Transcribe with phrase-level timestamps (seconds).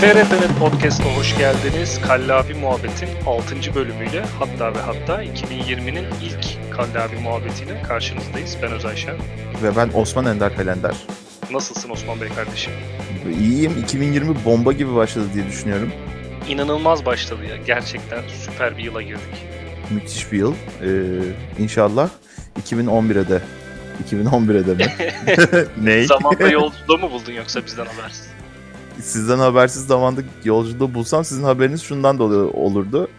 [0.00, 2.00] FRP'nin podcast'a hoş geldiniz.
[2.06, 3.74] Kallavi Muhabbet'in 6.
[3.74, 8.56] bölümüyle hatta ve hatta 2020'nin ilk Kallavi Muhabbeti'yle karşınızdayız.
[8.62, 9.16] Ben Özayşen.
[9.62, 10.94] Ve ben Osman Ender Kalender.
[11.50, 12.72] Nasılsın Osman Bey kardeşim?
[13.40, 13.72] İyiyim.
[13.84, 15.92] 2020 bomba gibi başladı diye düşünüyorum.
[16.48, 17.56] İnanılmaz başladı ya.
[17.56, 19.46] Gerçekten süper bir yıla girdik.
[19.90, 20.54] Müthiş bir yıl.
[20.54, 20.88] Ee,
[21.58, 22.08] inşallah
[22.68, 23.42] 2011'e de
[24.10, 24.86] 2011'e de mi?
[25.82, 26.04] Ney?
[26.04, 28.29] Zamanda yolculuğu mu buldun yoksa bizden habersiz?
[29.02, 33.10] Sizden habersiz zamanda yolculuğu bulsam sizin haberiniz şundan da olurdu.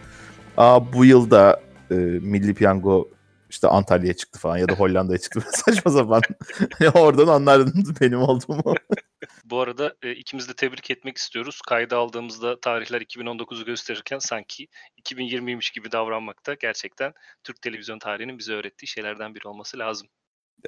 [0.56, 3.08] Aa bu yılda e, Milli Piyango
[3.52, 5.44] işte Antalya'ya çıktı falan ya da Hollanda'ya çıktı.
[5.52, 6.22] Saçma sapan.
[6.94, 8.74] Oradan anlardınız benim olduğumu.
[9.44, 11.60] Bu arada e, ikimiz de tebrik etmek istiyoruz.
[11.68, 14.68] Kayda aldığımızda tarihler 2019'u gösterirken sanki
[15.02, 17.12] 2020'ymiş gibi davranmakta gerçekten
[17.44, 20.08] Türk televizyon tarihinin bize öğrettiği şeylerden biri olması lazım.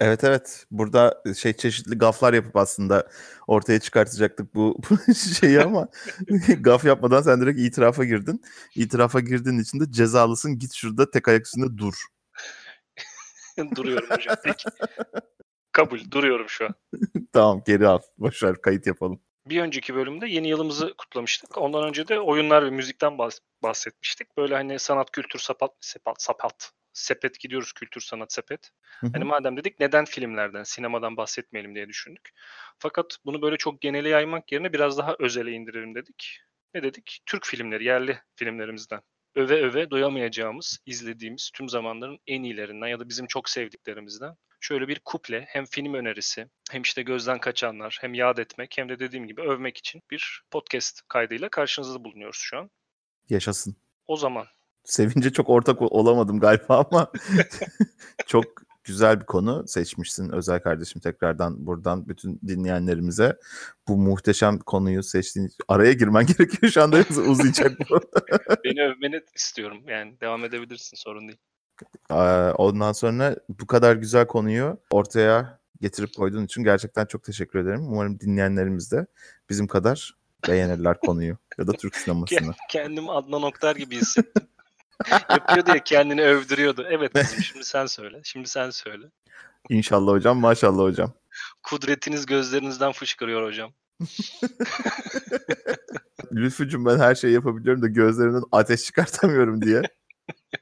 [0.01, 0.67] Evet evet.
[0.71, 3.09] Burada şey çeşitli gaflar yapıp aslında
[3.47, 5.89] ortaya çıkartacaktık bu, bu şeyi ama
[6.61, 8.43] gaf yapmadan sen direkt itirafa girdin.
[8.75, 10.59] İtirafa girdiğin için de cezalısın.
[10.59, 11.95] Git şurada tek ayak üstünde dur.
[13.77, 14.37] Duruyorum hocam.
[14.45, 14.69] Peki.
[15.73, 16.01] Kabul.
[16.11, 16.75] Duruyorum şu an.
[17.33, 17.99] tamam geri al.
[18.19, 19.21] Boşver kayıt yapalım.
[19.47, 21.59] Bir önceki bölümde yeni yılımızı kutlamıştık.
[21.59, 23.19] Ondan önce de oyunlar ve müzikten
[23.63, 24.37] bahsetmiştik.
[24.37, 28.71] Böyle hani sanat, kültür, sapat, sepat, sapat, sepet gidiyoruz kültür, sanat, sepet.
[29.13, 32.31] Hani madem dedik neden filmlerden, sinemadan bahsetmeyelim diye düşündük.
[32.79, 36.41] Fakat bunu böyle çok genele yaymak yerine biraz daha özele indirelim dedik.
[36.75, 37.23] Ne dedik?
[37.27, 39.01] Türk filmleri, yerli filmlerimizden
[39.35, 45.01] öve öve doyamayacağımız, izlediğimiz tüm zamanların en iyilerinden ya da bizim çok sevdiklerimizden şöyle bir
[45.05, 49.41] kuple hem film önerisi hem işte gözden kaçanlar hem yad etmek hem de dediğim gibi
[49.41, 52.71] övmek için bir podcast kaydıyla karşınızda bulunuyoruz şu an.
[53.29, 53.77] Yaşasın.
[54.07, 54.47] O zaman.
[54.85, 57.13] Sevince çok ortak olamadım galiba ama
[58.27, 58.45] çok
[58.85, 63.39] güzel bir konu seçmişsin özel kardeşim tekrardan buradan bütün dinleyenlerimize
[63.89, 68.01] bu muhteşem konuyu seçtiğin araya girmen gerekiyor şu anda uzayacak bu.
[68.65, 71.39] Beni övmeni istiyorum yani devam edebilirsin sorun değil.
[72.59, 77.81] Ondan sonra bu kadar güzel konuyu ortaya getirip koyduğun için gerçekten çok teşekkür ederim.
[77.89, 79.07] Umarım dinleyenlerimiz de
[79.51, 80.15] bizim kadar
[80.49, 82.55] beğenirler konuyu ya da Türk sinemasını.
[82.71, 84.49] Kendim Adnan Oktar gibi hissettim.
[85.31, 86.87] Yapıyordu ya kendini övdürüyordu.
[86.91, 88.21] Evet kızım şimdi sen söyle.
[88.25, 89.07] Şimdi sen söyle.
[89.69, 91.13] İnşallah hocam maşallah hocam.
[91.63, 93.73] Kudretiniz gözlerinizden fışkırıyor hocam.
[96.33, 99.83] Lütfücüm ben her şeyi yapabiliyorum da gözlerinden ateş çıkartamıyorum diye.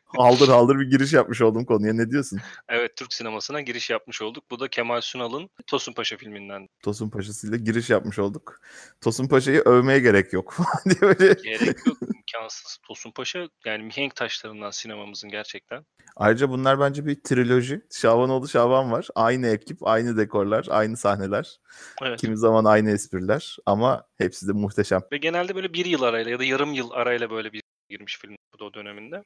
[0.07, 1.93] haldır haldır bir giriş yapmış oldum konuya.
[1.93, 2.41] Ne diyorsun?
[2.69, 4.45] Evet Türk sinemasına giriş yapmış olduk.
[4.51, 6.69] Bu da Kemal Sunal'ın Tosun Paşa filminden.
[6.83, 8.61] Tosun Paşa'sıyla giriş yapmış olduk.
[9.01, 10.57] Tosun Paşa'yı övmeye gerek yok.
[10.85, 11.33] diye böyle.
[11.43, 11.99] Gerek yok.
[12.35, 12.79] İmkansız.
[12.87, 15.87] Tosun Paşa yani mihenk taşlarından sinemamızın gerçekten.
[16.17, 17.81] Ayrıca bunlar bence bir triloji.
[17.93, 19.09] Şabanoğlu Şaban var.
[19.15, 21.57] Aynı ekip, aynı dekorlar, aynı sahneler.
[22.03, 22.21] Evet.
[22.21, 25.01] Kimi zaman aynı espriler ama hepsi de muhteşem.
[25.13, 28.37] Ve genelde böyle bir yıl arayla ya da yarım yıl arayla böyle bir girmiş film
[28.55, 29.25] bu da o döneminde.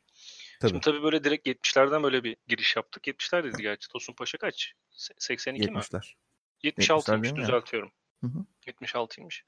[0.61, 0.71] Tabii.
[0.71, 3.06] Şimdi tabii böyle direkt 70'lerden böyle bir giriş yaptık.
[3.06, 3.89] 70'ler dedi gerçi.
[3.89, 4.72] Tosun Paşa kaç?
[5.19, 5.97] 82 70'ler.
[6.65, 6.71] mi?
[6.71, 7.93] 76'ymış düzeltiyorum.
[8.21, 8.45] Hı hı.
[8.66, 9.43] 76'ymış.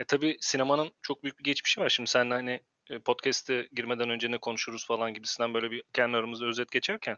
[0.00, 1.88] Ya tabii sinemanın çok büyük bir geçmişi var.
[1.88, 2.60] Şimdi sen hani
[3.04, 7.16] podcast'e girmeden önce ne konuşuruz falan gibisinden böyle bir kendi aramızda özet geçerken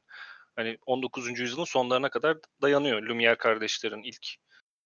[0.57, 1.41] hani 19.
[1.41, 3.03] yüzyılın sonlarına kadar dayanıyor.
[3.03, 4.27] Lumière kardeşlerin ilk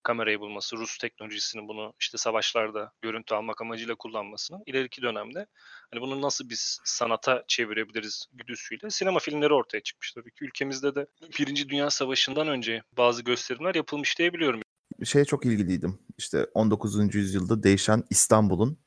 [0.02, 5.46] kamerayı bulması, Rus teknolojisinin bunu işte savaşlarda görüntü almak amacıyla kullanmasının ileriki dönemde
[5.90, 10.12] hani bunu nasıl biz sanata çevirebiliriz güdüsüyle sinema filmleri ortaya çıkmış.
[10.12, 11.06] Tabii ki ülkemizde de
[11.38, 14.60] Birinci Dünya Savaşı'ndan önce bazı gösterimler yapılmış diyebiliyorum.
[15.04, 15.98] Şeye çok ilgiliydim.
[16.18, 17.14] İşte 19.
[17.14, 18.78] yüzyılda değişen İstanbul'un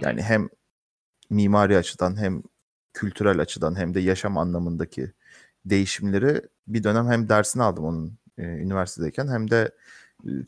[0.00, 0.48] yani hem
[1.32, 2.42] mimari açıdan hem
[2.94, 5.12] kültürel açıdan hem de yaşam anlamındaki
[5.64, 9.70] değişimleri bir dönem hem dersini aldım onun e, üniversitedeyken hem de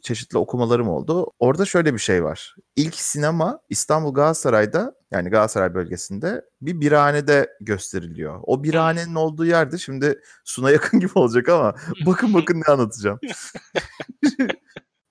[0.02, 1.30] çeşitli okumalarım oldu.
[1.38, 2.54] Orada şöyle bir şey var.
[2.76, 8.40] İlk sinema İstanbul Galatasaray'da yani Galatasaray bölgesinde bir birhanede gösteriliyor.
[8.42, 11.74] O birhanenin olduğu yerde şimdi Suna yakın gibi olacak ama
[12.06, 13.18] bakın bakın ne anlatacağım.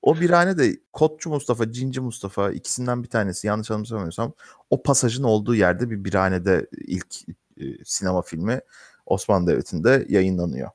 [0.03, 4.33] o birhane de Kotçu Mustafa, Cinci Mustafa ikisinden bir tanesi yanlış anımsamıyorsam
[4.69, 7.15] o pasajın olduğu yerde bir birhanede ilk
[7.57, 8.61] e, sinema filmi
[9.05, 10.69] Osmanlı Devleti'nde yayınlanıyor.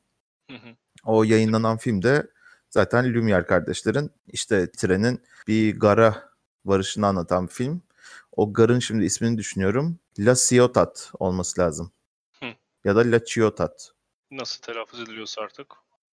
[1.04, 2.26] O yayınlanan filmde
[2.70, 6.30] Zaten Lumière kardeşlerin işte trenin bir gara
[6.64, 7.82] varışını anlatan film.
[8.36, 9.98] O garın şimdi ismini düşünüyorum.
[10.18, 11.92] La Ciotat olması lazım.
[12.40, 12.46] Hı.
[12.84, 13.92] Ya da La Ciotat.
[14.30, 15.66] Nasıl telaffuz ediliyorsa artık.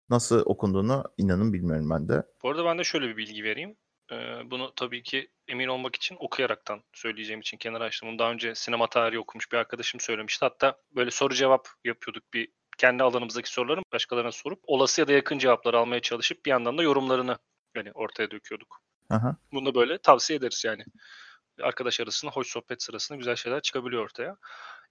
[0.09, 2.23] Nasıl okunduğunu inanın bilmiyorum ben de.
[2.43, 3.75] Bu arada ben de şöyle bir bilgi vereyim.
[4.11, 4.15] Ee,
[4.51, 8.09] bunu tabii ki emin olmak için okuyaraktan söyleyeceğim için kenara açtım.
[8.09, 10.45] Bunu daha önce sinema tarihi okumuş bir arkadaşım söylemişti.
[10.45, 12.47] Hatta böyle soru cevap yapıyorduk bir
[12.77, 16.83] kendi alanımızdaki soruları başkalarına sorup olası ya da yakın cevaplar almaya çalışıp bir yandan da
[16.83, 17.37] yorumlarını
[17.75, 18.81] yani ortaya döküyorduk.
[19.09, 19.37] Aha.
[19.51, 20.83] Bunu da böyle tavsiye ederiz yani.
[21.61, 24.35] arkadaş arasında hoş sohbet sırasında güzel şeyler çıkabiliyor ortaya.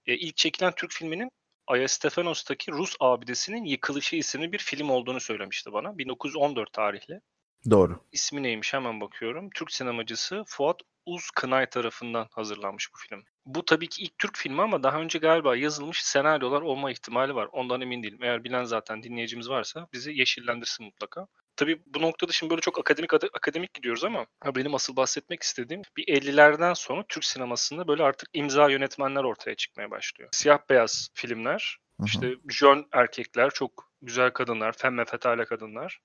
[0.05, 1.31] E, ilk çekilen Türk filminin
[1.67, 5.97] Ayastefanos'taki Rus abidesinin yıkılışı isimli bir film olduğunu söylemişti bana.
[5.97, 7.21] 1914 tarihli.
[7.69, 7.99] Doğru.
[8.11, 9.49] İsmi neymiş hemen bakıyorum.
[9.55, 13.23] Türk sinemacısı Fuat Uz Kınay tarafından hazırlanmış bu film.
[13.45, 17.49] Bu tabii ki ilk Türk filmi ama daha önce galiba yazılmış senaryolar olma ihtimali var.
[17.51, 18.23] Ondan emin değilim.
[18.23, 21.27] Eğer bilen zaten dinleyicimiz varsa bizi yeşillendirsin mutlaka.
[21.57, 24.25] Tabii bu noktada şimdi böyle çok akademik akademik gidiyoruz ama
[24.55, 29.91] benim asıl bahsetmek istediğim bir 50'lerden sonra Türk sinemasında böyle artık imza yönetmenler ortaya çıkmaya
[29.91, 30.29] başlıyor.
[30.31, 32.07] Siyah beyaz filmler, Hı-hı.
[32.07, 36.01] işte jön erkekler, çok güzel kadınlar, femme fatale kadınlar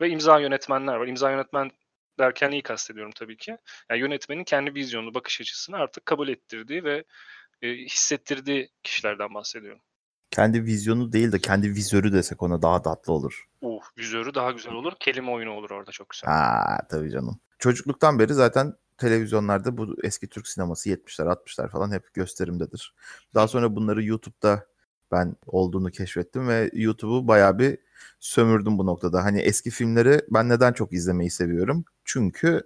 [0.00, 1.06] ve imza yönetmenler var.
[1.06, 1.70] İmza yönetmen
[2.18, 3.56] derken iyi kastediyorum tabii ki.
[3.90, 7.04] Yani yönetmenin kendi vizyonunu, bakış açısını artık kabul ettirdiği ve
[7.62, 9.80] e, hissettirdiği kişilerden bahsediyorum.
[10.34, 13.44] Kendi vizyonu değil de kendi vizörü desek ona daha tatlı olur.
[13.60, 14.92] Uh, vizörü daha güzel olur.
[15.00, 16.30] Kelime oyunu olur orada çok güzel.
[16.30, 17.40] Ha tabii canım.
[17.58, 22.94] Çocukluktan beri zaten televizyonlarda bu eski Türk sineması 70'ler 60'lar falan hep gösterimdedir.
[23.34, 24.66] Daha sonra bunları YouTube'da
[25.12, 27.78] ben olduğunu keşfettim ve YouTube'u bayağı bir
[28.20, 29.24] sömürdüm bu noktada.
[29.24, 31.84] Hani eski filmleri ben neden çok izlemeyi seviyorum?
[32.04, 32.62] Çünkü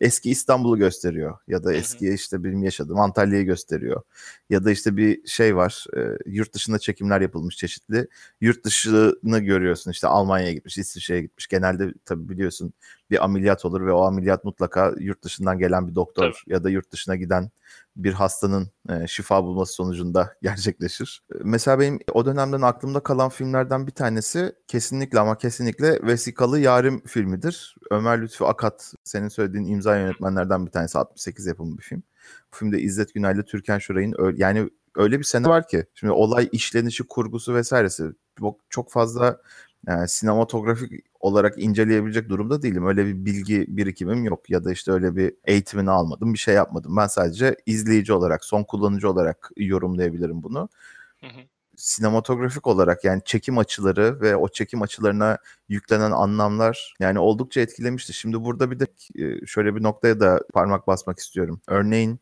[0.00, 4.02] eski İstanbul'u gösteriyor ya da eski işte benim yaşadığım Antalya'yı gösteriyor.
[4.50, 8.08] Ya da işte bir şey var e, yurt dışında çekimler yapılmış çeşitli.
[8.40, 11.46] Yurt dışını görüyorsun işte Almanya'ya gitmiş, İsviçre'ye gitmiş.
[11.46, 12.72] Genelde tabii biliyorsun
[13.10, 16.54] bir ameliyat olur ve o ameliyat mutlaka yurt dışından gelen bir doktor tabii.
[16.54, 17.50] ya da yurt dışına giden
[17.96, 21.22] bir hastanın e, şifa bulması sonucunda gerçekleşir.
[21.44, 27.76] Mesela benim o dönemden aklımda kalan filmlerden bir tanesi kesinlikle ama kesinlikle Vesikalı Yarim filmidir.
[27.90, 32.02] Ömer Lütfü Akat senin söylediğin imza yönetmenlerden bir tanesi 68 yapımı bir film.
[32.52, 36.48] Bu filmde İzzet Günay ile Türkan Şoray'ın yani öyle bir sene var ki şimdi olay
[36.52, 38.04] işlenişi, kurgusu vesairesi
[38.70, 39.40] çok fazla
[39.86, 42.86] yani sinematografik olarak inceleyebilecek durumda değilim.
[42.86, 46.96] Öyle bir bilgi birikimim yok ya da işte öyle bir eğitimini almadım, bir şey yapmadım.
[46.96, 50.68] Ben sadece izleyici olarak, son kullanıcı olarak yorumlayabilirim bunu.
[51.20, 51.40] Hı hı.
[51.76, 55.38] Sinematografik olarak yani çekim açıları ve o çekim açılarına
[55.68, 58.12] yüklenen anlamlar yani oldukça etkilemişti.
[58.12, 58.86] Şimdi burada bir de
[59.46, 61.60] şöyle bir noktaya da parmak basmak istiyorum.
[61.68, 62.20] Örneğin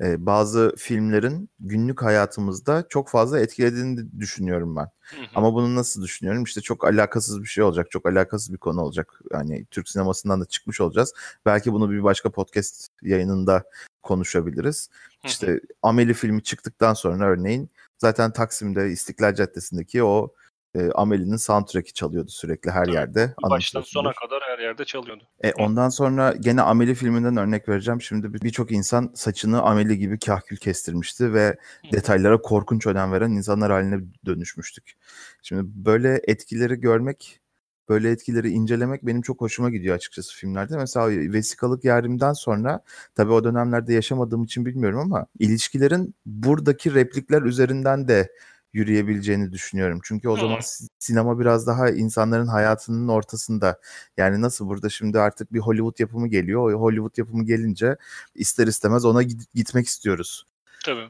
[0.00, 4.82] e, bazı filmlerin günlük hayatımızda çok fazla etkilediğini düşünüyorum ben.
[4.82, 5.26] Hı hı.
[5.34, 6.44] Ama bunu nasıl düşünüyorum?
[6.44, 9.20] İşte çok alakasız bir şey olacak, çok alakasız bir konu olacak.
[9.32, 11.14] Yani Türk sinemasından da çıkmış olacağız.
[11.46, 13.64] Belki bunu bir başka podcast yayınında
[14.02, 14.88] konuşabiliriz.
[15.22, 15.28] Hı.
[15.28, 20.34] İşte Ameli filmi çıktıktan sonra örneğin zaten Taksim'de İstiklal Caddesi'ndeki o
[20.76, 23.34] e, Amelie'nin soundtrack'i çalıyordu sürekli her yerde.
[23.42, 25.24] Baştan sona kadar her yerde çalıyordu.
[25.40, 28.00] E, ondan sonra gene Amelie filminden örnek vereceğim.
[28.02, 31.92] Şimdi birçok insan saçını Amelie gibi kahkül kestirmişti ve Hı.
[31.92, 34.96] detaylara korkunç önem veren insanlar haline dönüşmüştük.
[35.42, 37.40] Şimdi böyle etkileri görmek
[37.88, 40.76] böyle etkileri incelemek benim çok hoşuma gidiyor açıkçası filmlerde.
[40.76, 42.80] Mesela vesikalık yarimden sonra
[43.14, 48.32] tabii o dönemlerde yaşamadığım için bilmiyorum ama ilişkilerin buradaki replikler üzerinden de
[48.72, 50.00] yürüyebileceğini düşünüyorum.
[50.04, 50.60] Çünkü o zaman
[50.98, 53.80] sinema biraz daha insanların hayatının ortasında.
[54.16, 56.72] Yani nasıl burada şimdi artık bir Hollywood yapımı geliyor.
[56.72, 57.96] O Hollywood yapımı gelince
[58.34, 59.22] ister istemez ona
[59.54, 60.46] gitmek istiyoruz.
[60.84, 61.08] Tabii.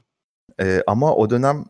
[0.60, 1.64] Ee, ama o dönem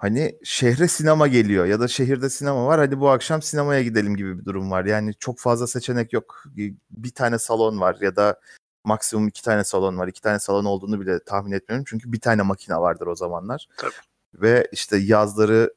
[0.00, 4.38] hani şehre sinema geliyor ya da şehirde sinema var hadi bu akşam sinemaya gidelim gibi
[4.38, 4.84] bir durum var.
[4.84, 6.44] Yani çok fazla seçenek yok.
[6.90, 8.40] Bir tane salon var ya da
[8.84, 10.08] maksimum iki tane salon var.
[10.08, 11.84] İki tane salon olduğunu bile tahmin etmiyorum.
[11.88, 13.66] Çünkü bir tane makine vardır o zamanlar.
[13.76, 13.92] Tabii.
[14.34, 15.74] Ve işte yazları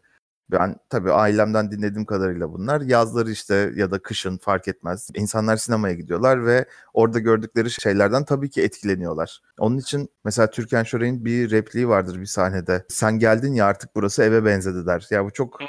[0.51, 5.09] ben tabii ailemden dinlediğim kadarıyla bunlar yazları işte ya da kışın fark etmez.
[5.15, 9.41] İnsanlar sinemaya gidiyorlar ve orada gördükleri şeylerden tabii ki etkileniyorlar.
[9.59, 12.85] Onun için mesela Türkan Şoray'ın bir repliği vardır bir sahnede.
[12.89, 15.07] Sen geldin ya artık burası eve benzedi der.
[15.09, 15.67] Ya bu çok hmm.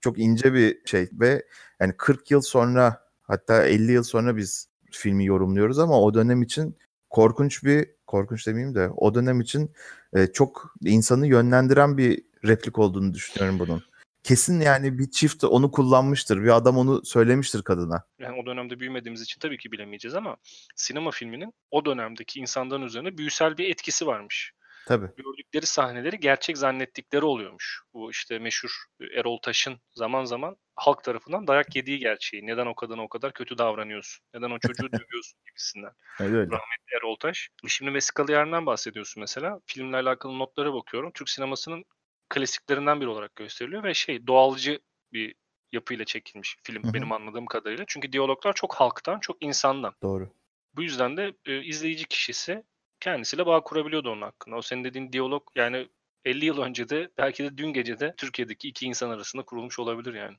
[0.00, 1.44] çok ince bir şey ve
[1.80, 6.76] yani 40 yıl sonra hatta 50 yıl sonra biz filmi yorumluyoruz ama o dönem için
[7.10, 9.70] korkunç bir korkunç demeyeyim de o dönem için
[10.12, 13.82] e, çok insanı yönlendiren bir replik olduğunu düşünüyorum bunun.
[14.22, 16.42] Kesin yani bir çift onu kullanmıştır.
[16.42, 18.04] Bir adam onu söylemiştir kadına.
[18.18, 20.36] Yani o dönemde büyümediğimiz için tabii ki bilemeyeceğiz ama
[20.76, 24.52] sinema filminin o dönemdeki insanların üzerine büyüsel bir etkisi varmış.
[24.88, 25.06] Tabii.
[25.16, 27.82] Gördükleri sahneleri gerçek zannettikleri oluyormuş.
[27.94, 28.70] Bu işte meşhur
[29.14, 32.46] Erol Taş'ın zaman zaman halk tarafından dayak yediği gerçeği.
[32.46, 34.24] Neden o kadına o kadar kötü davranıyorsun?
[34.34, 35.92] Neden o çocuğu dövüyorsun gibisinden.
[36.20, 36.50] Evet, öyle.
[36.50, 37.50] Rahmetli Erol Taş.
[37.66, 39.60] Şimdi Vesikalı Yarın'dan bahsediyorsun mesela.
[39.66, 41.10] Filmle alakalı notlara bakıyorum.
[41.14, 41.84] Türk sinemasının
[42.28, 44.80] klasiklerinden biri olarak gösteriliyor ve şey doğalcı
[45.12, 45.34] bir
[45.72, 46.94] yapıyla çekilmiş film Hı-hı.
[46.94, 47.84] benim anladığım kadarıyla.
[47.86, 49.94] Çünkü diyaloglar çok halktan, çok insandan.
[50.02, 50.30] Doğru.
[50.76, 52.62] Bu yüzden de e, izleyici kişisi
[53.00, 54.56] kendisiyle bağ kurabiliyordu onun hakkında.
[54.56, 55.88] O senin dediğin diyalog yani
[56.24, 60.14] 50 yıl önce de belki de dün gece de Türkiye'deki iki insan arasında kurulmuş olabilir
[60.14, 60.36] yani.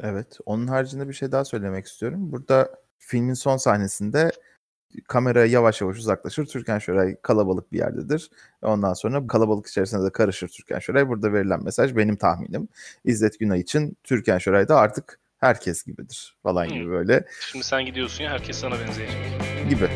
[0.00, 0.38] Evet.
[0.46, 2.32] Onun haricinde bir şey daha söylemek istiyorum.
[2.32, 4.30] Burada filmin son sahnesinde
[5.08, 6.46] kamera yavaş yavaş uzaklaşır.
[6.46, 8.30] Türkan Şoray kalabalık bir yerdedir.
[8.62, 11.08] Ondan sonra kalabalık içerisinde de karışır Türkan Şoray.
[11.08, 12.68] Burada verilen mesaj benim tahminim.
[13.04, 16.72] İzzet Günay için Türkan Şoray da artık herkes gibidir falan Hmm.
[16.74, 19.16] gibi böyle Şimdi sen gidiyorsun ya herkes sana benzeyecek.
[19.70, 19.88] gibi.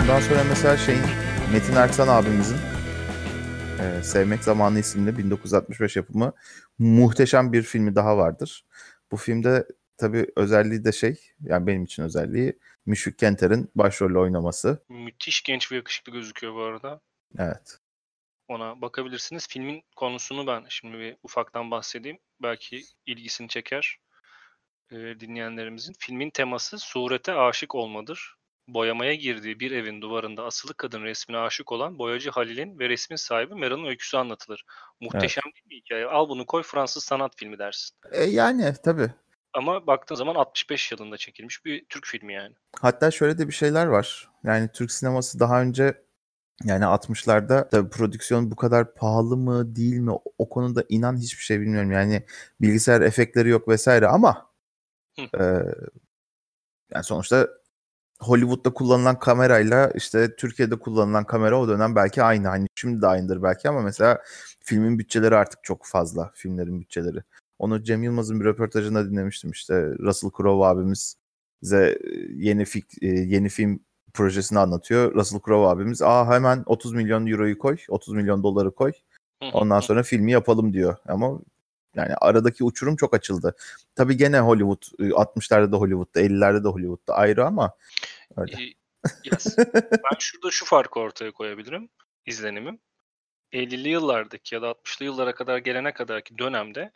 [0.00, 1.02] Ondan sonra mesela şeyin
[1.52, 2.56] Metin Erksan abimizin
[4.02, 6.32] Sevmek Zamanı isimli 1965 yapımı
[6.78, 8.64] muhteşem bir filmi daha vardır.
[9.12, 9.66] Bu filmde
[9.96, 14.84] tabii özelliği de şey yani benim için özelliği Müşfik Kenter'in başrolü oynaması.
[14.88, 17.00] Müthiş genç ve yakışıklı gözüküyor bu arada.
[17.38, 17.78] Evet.
[18.48, 19.48] Ona bakabilirsiniz.
[19.48, 22.18] Filmin konusunu ben şimdi bir ufaktan bahsedeyim.
[22.42, 23.98] Belki ilgisini çeker
[24.90, 25.94] e, dinleyenlerimizin.
[25.98, 28.34] Filmin teması surete aşık olmadır.
[28.74, 33.54] Boyamaya girdiği bir evin duvarında asılı kadın resmine aşık olan boyacı Halil'in ve resmin sahibi
[33.54, 34.64] Meral'ın öyküsü anlatılır.
[35.00, 36.06] Muhteşem değil mi hikaye?
[36.06, 37.96] Al bunu koy Fransız sanat filmi dersin.
[38.12, 39.10] E, yani tabii.
[39.52, 42.54] Ama baktığın zaman 65 yılında çekilmiş bir Türk filmi yani.
[42.80, 44.28] Hatta şöyle de bir şeyler var.
[44.44, 46.02] Yani Türk sineması daha önce
[46.64, 51.60] yani 60'larda tabii prodüksiyon bu kadar pahalı mı değil mi o konuda inan hiçbir şey
[51.60, 51.92] bilmiyorum.
[51.92, 52.24] Yani
[52.60, 54.50] bilgisayar efektleri yok vesaire ama
[55.18, 55.42] Hı.
[55.42, 55.44] e,
[56.94, 57.48] yani sonuçta
[58.20, 62.48] Hollywood'da kullanılan kamerayla işte Türkiye'de kullanılan kamera o dönem belki aynı.
[62.48, 64.22] Hani şimdi de aynıdır belki ama mesela
[64.64, 66.30] filmin bütçeleri artık çok fazla.
[66.34, 67.18] Filmlerin bütçeleri.
[67.58, 69.74] Onu Cem Yılmaz'ın bir röportajında dinlemiştim işte.
[69.98, 71.16] Russell Crowe abimiz
[71.62, 71.98] bize
[72.34, 73.80] yeni fik, e, yeni film
[74.14, 75.14] projesini anlatıyor.
[75.14, 78.92] Russell Crowe abimiz aa hemen 30 milyon euroyu koy, 30 milyon doları koy.
[79.52, 80.96] Ondan sonra filmi yapalım diyor.
[81.08, 81.40] Ama
[81.96, 83.56] yani aradaki uçurum çok açıldı.
[83.94, 87.72] Tabii gene Hollywood e, 60'larda da Hollywood'da, 50'lerde de Hollywood'da ayrı ama
[88.36, 88.56] öyle.
[89.24, 89.56] Yes.
[89.82, 91.88] Ben şurada şu farkı ortaya koyabilirim.
[92.26, 92.78] izlenimim.
[93.52, 96.92] 50'li yıllardaki ya da 60'lı yıllara kadar gelene kadarki dönemde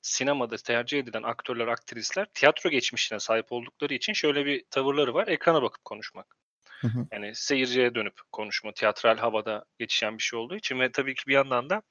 [0.00, 5.28] sinemada tercih edilen aktörler, aktrisler tiyatro geçmişine sahip oldukları için şöyle bir tavırları var.
[5.28, 6.36] Ekrana bakıp konuşmak.
[6.80, 7.06] Hı hı.
[7.12, 11.34] Yani seyirciye dönüp konuşma, tiyatral havada geçişen bir şey olduğu için ve tabii ki bir
[11.34, 11.82] yandan da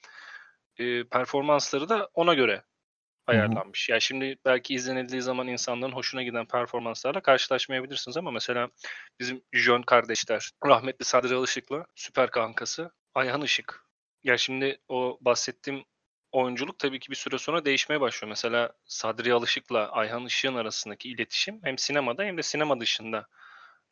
[0.80, 2.64] e, performansları da ona göre
[3.28, 3.90] ayarlanmış.
[3.90, 8.70] Ya şimdi belki izlenildiği zaman insanların hoşuna giden performanslarla karşılaşmayabilirsiniz ama mesela
[9.20, 13.86] bizim Jön kardeşler, rahmetli Sadri Alışık'la süper kankası Ayhan Işık.
[14.24, 15.86] Ya şimdi o bahsettiğim
[16.32, 18.30] oyunculuk tabii ki bir süre sonra değişmeye başlıyor.
[18.30, 23.28] Mesela Sadri Alışık'la Ayhan Işık'ın arasındaki iletişim hem sinemada hem de sinema dışında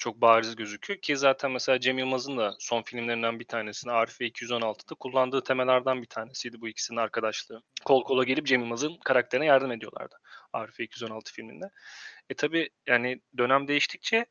[0.03, 4.95] çok bariz gözüküyor ki zaten mesela Cem Yılmaz'ın da son filmlerinden bir tanesini Arife 216'da
[4.95, 7.61] kullandığı temelerden bir tanesiydi bu ikisinin arkadaşlığı.
[7.85, 10.15] Kol kola gelip Cem Yılmaz'ın karakterine yardım ediyorlardı
[10.53, 11.65] Arife 216 filminde.
[12.29, 14.25] E tabi yani dönem değiştikçe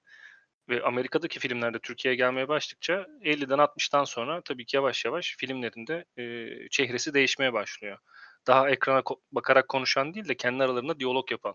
[0.68, 6.24] ve Amerika'daki filmlerde Türkiye'ye gelmeye başladıkça 50'den 60'tan sonra tabii ki yavaş yavaş filmlerinde e,
[6.70, 7.98] çehresi değişmeye başlıyor.
[8.46, 11.54] Daha ekrana ko- bakarak konuşan değil de kendi aralarında diyalog yapan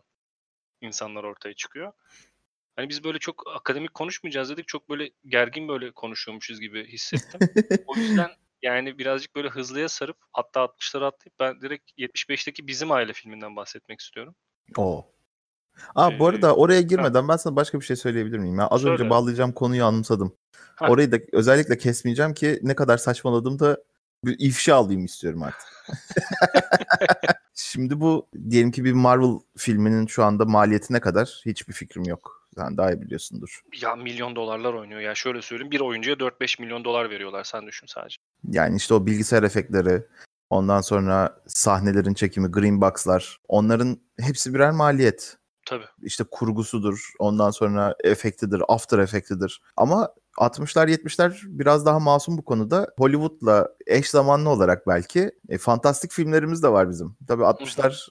[0.82, 1.94] insanlar ortaya çıkıyor.
[2.78, 4.68] Hani biz böyle çok akademik konuşmayacağız dedik.
[4.68, 7.40] Çok böyle gergin böyle konuşuyormuşuz gibi hissettim.
[7.88, 8.30] O yüzden
[8.62, 14.00] yani birazcık böyle hızlıya sarıp hatta 60'ları atlayıp ben direkt 75'teki Bizim Aile filminden bahsetmek
[14.00, 14.36] istiyorum.
[14.78, 15.06] O.
[15.96, 18.60] Aa bu Ee, arada oraya girmeden ben sana başka bir şey söyleyebilir miyim?
[18.60, 19.10] Ya az önce Söyle.
[19.10, 20.36] bağlayacağım konuyu anımsadım.
[20.76, 20.90] Heh.
[20.90, 23.84] Orayı da özellikle kesmeyeceğim ki ne kadar saçmaladım da
[24.26, 25.68] bir ifşa alayım istiyorum artık.
[27.54, 31.42] Şimdi bu diyelim ki bir Marvel filminin şu anda maliyeti ne kadar?
[31.46, 32.37] Hiçbir fikrim yok.
[32.58, 33.62] Sen daha iyi biliyorsundur.
[33.82, 35.02] Ya milyon dolarlar oynuyor.
[35.02, 38.18] Ya şöyle söyleyeyim bir oyuncuya 4-5 milyon dolar veriyorlar sen düşün sadece.
[38.52, 40.04] Yani işte o bilgisayar efektleri,
[40.50, 45.38] ondan sonra sahnelerin çekimi, green box'lar, onların hepsi birer maliyet.
[45.70, 45.86] Tabii.
[46.02, 49.62] işte kurgusudur, ondan sonra efektidir, after efektidir.
[49.78, 52.88] Ama 60'lar 70'ler biraz daha masum bu konuda.
[52.98, 57.18] Hollywood'la eş zamanlı olarak belki e, fantastik filmlerimiz de var bizim.
[57.28, 58.10] Tabii 60'lar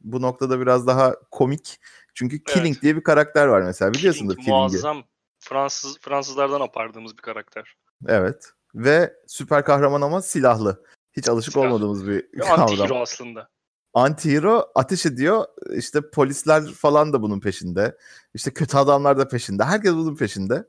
[0.00, 1.80] bu noktada biraz daha komik.
[2.18, 2.82] Çünkü Killing Evet.
[2.82, 4.60] diye bir karakter var mesela biliyorsundur Killing Killing'i.
[4.60, 5.04] muazzam
[5.40, 7.74] Fransız Fransızlardan apardığımız bir karakter.
[8.06, 8.52] Evet.
[8.74, 10.84] Ve süper kahraman ama silahlı.
[11.12, 11.68] Hiç alışık Silahlı.
[11.68, 12.68] olmadığımız bir kavram.
[12.68, 13.48] Anti-hero aslında.
[13.94, 15.44] Anti-hero ateş ediyor.
[15.74, 17.96] İşte polisler falan da bunun peşinde.
[18.34, 19.64] İşte kötü adamlar da peşinde.
[19.64, 20.68] Herkes bunun peşinde.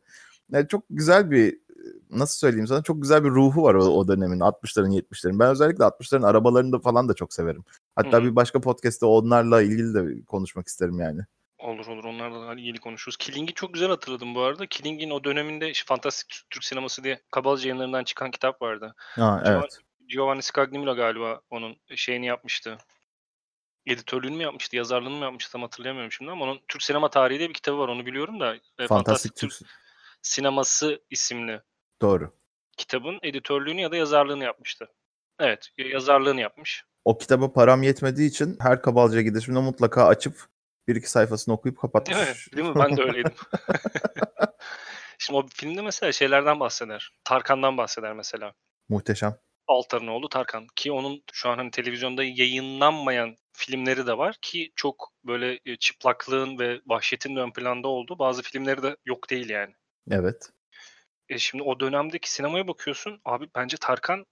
[0.52, 1.60] Yani çok güzel bir
[2.10, 5.40] nasıl söyleyeyim sana çok güzel bir ruhu var o, o dönemin 60'ların 70'lerin.
[5.40, 7.64] Ben özellikle 60'ların arabalarını da falan da çok severim.
[7.96, 8.24] Hatta Hı hı.
[8.26, 11.22] bir başka podcast'te onlarla ilgili de konuşmak isterim yani.
[11.60, 13.18] Olur olur onlarla ilgili konuşuruz.
[13.18, 14.68] Killing'i çok güzel hatırladım bu arada.
[14.68, 18.96] Killing'in o döneminde Fantastik Türk- Sineması diye Kabalca yayınlarından çıkan kitap vardı.
[18.98, 19.78] Ha Giovanni- evet.
[20.08, 22.78] Giovanni Scagnamino galiba onun şeyini yapmıştı.
[23.86, 27.50] Editörlüğünü mü yapmıştı, yazarlığını mı yapmıştı tam hatırlayamıyorum şimdi ama onun Türk sinema tarihi diye
[27.50, 28.56] bir kitabı var onu biliyorum da.
[28.80, 29.54] e, Fantastik Türk.
[30.22, 31.62] Sineması isimli
[32.02, 32.34] Doğru.
[32.78, 34.88] kitabın editörlüğünü ya da yazarlığını yapmıştı.
[35.40, 36.84] Evet, ya- yazarlığını yapmış.
[37.06, 40.46] o kitaba param yetmediği için her Kabalca'ya gidişimde mutlaka açıp
[40.90, 42.18] bir iki sayfasını okuyup kapatmış.
[42.18, 42.36] Değil mi?
[42.56, 42.76] Değil mi?
[42.76, 43.34] Ben de öyleydim.
[45.18, 47.12] Şimdi o filmde mesela şeylerden bahseder.
[47.24, 48.54] Tarkan'dan bahseder mesela.
[48.90, 49.40] Muhteşem.
[49.68, 50.68] Altar'ın oğlu Tarkan.
[50.76, 56.60] Ki onun şu an hani televizyonda yayınlanmayan filmleri de var ki çok böyle e, çıplaklığın
[56.60, 59.74] ve vahşetin ön planda olduğu bazı filmleri de yok değil yani.
[60.12, 60.50] Evet.
[61.30, 63.22] E şimdi o dönemdeki sinemaya bakıyorsun.
[63.26, 64.26] Abi bence Tarkan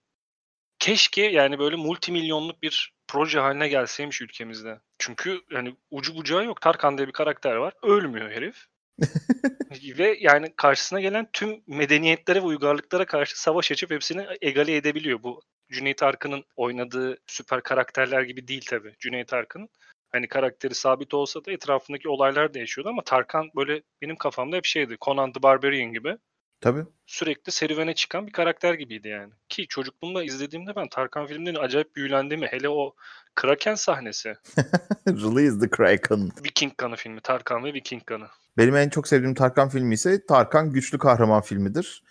[0.79, 4.79] keşke yani böyle multimilyonluk bir proje haline gelseymiş ülkemizde.
[4.99, 6.61] Çünkü yani ucu bucağı yok.
[6.61, 7.73] Tarkan diye bir karakter var.
[7.83, 8.65] Ölmüyor herif.
[9.97, 15.23] ve yani karşısına gelen tüm medeniyetlere ve uygarlıklara karşı savaş açıp hepsini egale edebiliyor.
[15.23, 18.95] Bu Cüneyt Arkın'ın oynadığı süper karakterler gibi değil tabii.
[18.99, 19.69] Cüneyt Arkın
[20.11, 24.97] hani karakteri sabit olsa da etrafındaki olaylar değişiyordu ama Tarkan böyle benim kafamda hep şeydi.
[25.01, 26.17] Conan the Barbarian gibi.
[26.61, 26.85] Tabii.
[27.05, 29.33] Sürekli serüvene çıkan bir karakter gibiydi yani.
[29.49, 32.95] Ki çocukluğumda izlediğimde ben Tarkan filmlerini acayip büyülendiğimi hele o
[33.35, 34.29] Kraken sahnesi.
[35.07, 36.31] Release the Kraken.
[36.43, 37.21] Viking Kanı filmi.
[37.21, 38.27] Tarkan ve Viking Kanı.
[38.57, 42.03] Benim en çok sevdiğim Tarkan filmi ise Tarkan Güçlü Kahraman filmidir.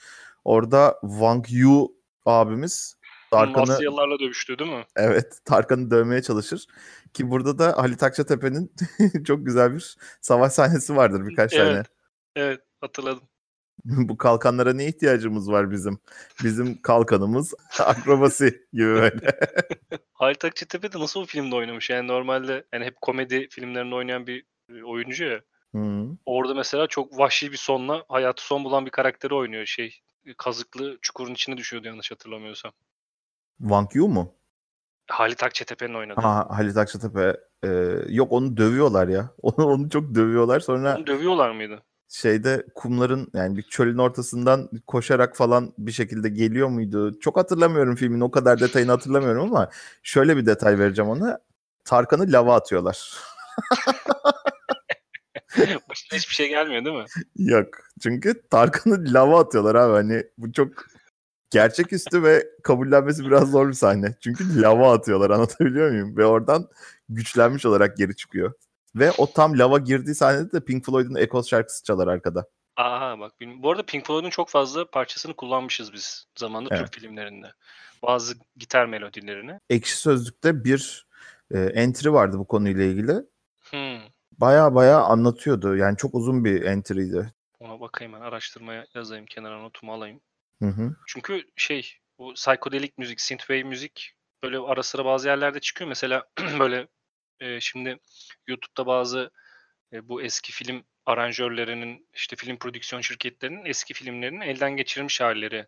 [0.44, 2.96] Orada Wang Yu abimiz
[3.30, 4.84] Tarkan'ı Asyalılarla dövüştü değil mi?
[4.96, 6.66] Evet, Tarkan'ı dövmeye çalışır.
[7.14, 8.72] Ki burada da Halit Akçatepe'nin
[9.26, 11.82] çok güzel bir savaş sahnesi vardır birkaç evet, tane.
[12.36, 13.22] Evet, hatırladım.
[13.86, 15.98] Bu kalkanlara ne ihtiyacımız var bizim?
[16.44, 19.38] Bizim kalkanımız akrobasi gibi böyle.
[20.12, 21.90] Halit Akçatepe de nasıl bir filmde oynamış?
[21.90, 25.40] Yani normalde yani hep komedi filmlerinde oynayan bir e, oyuncu ya.
[25.74, 26.08] Hı.
[26.26, 29.66] Orada mesela çok vahşi bir sonla hayatı son bulan bir karakteri oynuyor.
[29.66, 30.00] Şey
[30.38, 32.72] kazıklı çukurun içine düşüyordu yanlış hatırlamıyorsam.
[33.58, 34.34] Wang Yu mu?
[35.10, 36.20] Halit Akçatepe'nin oynadı.
[36.20, 37.40] Ha Halit Akçatepe.
[37.64, 37.68] E,
[38.08, 39.30] yok onu dövüyorlar ya.
[39.42, 40.60] Onu, onu çok dövüyorlar.
[40.60, 41.82] Sonra Onu dövüyorlar mıydı?
[42.08, 47.20] Şeyde kumların yani bir çölün ortasından koşarak falan bir şekilde geliyor muydu?
[47.20, 49.70] Çok hatırlamıyorum filmin o kadar detayını hatırlamıyorum ama
[50.02, 51.38] şöyle bir detay vereceğim ona.
[51.84, 53.12] Tarkan'ı lava atıyorlar.
[55.90, 57.04] Başına hiçbir şey gelmiyor değil mi?
[57.36, 57.68] Yok.
[58.02, 59.92] Çünkü Tarkan'ı lava atıyorlar abi.
[59.92, 60.68] Hani bu çok
[61.50, 64.14] gerçeküstü ve kabullenmesi biraz zor bir sahne.
[64.20, 66.16] Çünkü lava atıyorlar anlatabiliyor muyum?
[66.16, 66.68] Ve oradan
[67.08, 68.52] güçlenmiş olarak geri çıkıyor.
[68.96, 72.46] Ve o tam lava girdiği sahnede de Pink Floyd'un Echoes şarkısı çalar arkada.
[72.76, 76.92] Aha bak bu arada Pink Floyd'un çok fazla parçasını kullanmışız biz zamanında evet.
[76.92, 77.52] Türk filmlerinde.
[78.02, 79.60] Bazı gitar melodilerini.
[79.70, 81.06] Ekşi Sözlük'te bir
[81.50, 83.12] e, entry vardı bu konuyla ilgili.
[83.70, 84.00] Hmm.
[84.32, 85.76] Baya baya anlatıyordu.
[85.76, 87.32] Yani çok uzun bir entry'ydi.
[87.60, 90.20] Ona bakayım ben araştırmaya yazayım kenara notumu alayım.
[90.62, 90.96] Hı hı.
[91.06, 95.88] Çünkü şey bu psikodelik müzik, synthwave müzik böyle ara sıra bazı yerlerde çıkıyor.
[95.88, 96.24] Mesela
[96.58, 96.88] böyle
[97.40, 97.98] e, şimdi
[98.46, 99.30] YouTube'da bazı
[99.92, 105.66] e, bu eski film aranjörlerinin işte film prodüksiyon şirketlerinin eski filmlerinin elden geçirilmiş halleri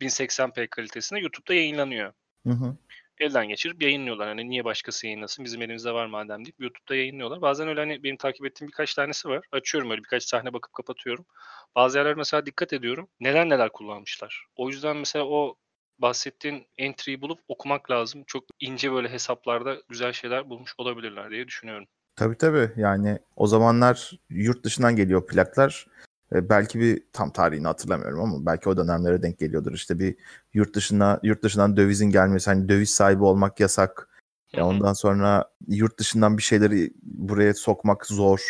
[0.00, 2.12] 1080p kalitesinde YouTube'da yayınlanıyor.
[2.46, 2.76] Hı hı.
[3.18, 4.28] Elden geçirip yayınlıyorlar.
[4.28, 7.40] Hani niye başkası yayınlasın bizim elimizde var madem deyip YouTube'da yayınlıyorlar.
[7.40, 9.46] Bazen öyle hani benim takip ettiğim birkaç tanesi var.
[9.52, 11.26] Açıyorum öyle birkaç sahne bakıp kapatıyorum.
[11.74, 13.08] Bazı yerler mesela dikkat ediyorum.
[13.20, 14.46] Neler neler kullanmışlar.
[14.56, 15.56] O yüzden mesela o
[15.98, 18.24] bahsettiğin entry'yi bulup okumak lazım.
[18.26, 21.86] Çok ince böyle hesaplarda güzel şeyler bulmuş olabilirler diye düşünüyorum.
[22.16, 22.70] Tabii tabii.
[22.76, 25.86] Yani o zamanlar yurt dışından geliyor plaklar.
[26.34, 29.72] E, belki bir tam tarihini hatırlamıyorum ama belki o dönemlere denk geliyordur.
[29.74, 30.16] İşte bir
[30.54, 34.08] yurt dışına yurt dışından dövizin gelmesi, hani döviz sahibi olmak yasak.
[34.54, 38.40] E, ondan sonra yurt dışından bir şeyleri buraya sokmak zor.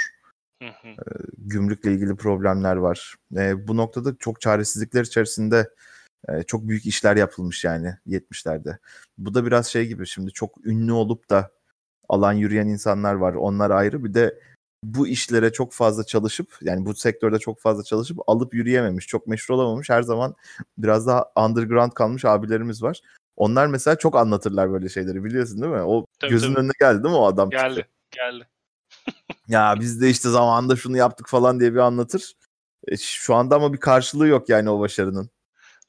[0.62, 1.02] E,
[1.38, 3.14] gümrükle ilgili problemler var.
[3.36, 5.70] E, bu noktada çok çaresizlikler içerisinde
[6.28, 8.78] e, çok büyük işler yapılmış yani 70'lerde.
[9.18, 11.50] Bu da biraz şey gibi şimdi çok ünlü olup da
[12.08, 13.34] alan yürüyen insanlar var.
[13.34, 14.04] Onlar ayrı.
[14.04, 14.40] Bir de
[14.84, 19.54] bu işlere çok fazla çalışıp yani bu sektörde çok fazla çalışıp alıp yürüyememiş, çok meşhur
[19.54, 19.90] olamamış.
[19.90, 20.34] Her zaman
[20.78, 23.00] biraz daha underground kalmış abilerimiz var.
[23.36, 25.82] Onlar mesela çok anlatırlar böyle şeyleri biliyorsun değil mi?
[25.82, 26.60] O tabii, gözün tabii.
[26.60, 27.50] önüne geldi değil mi o adam?
[27.50, 27.90] Geldi, çıktı.
[28.10, 28.48] geldi.
[29.48, 32.32] ya biz de işte zamanında şunu yaptık falan diye bir anlatır.
[32.88, 35.30] E, şu anda ama bir karşılığı yok yani o başarının.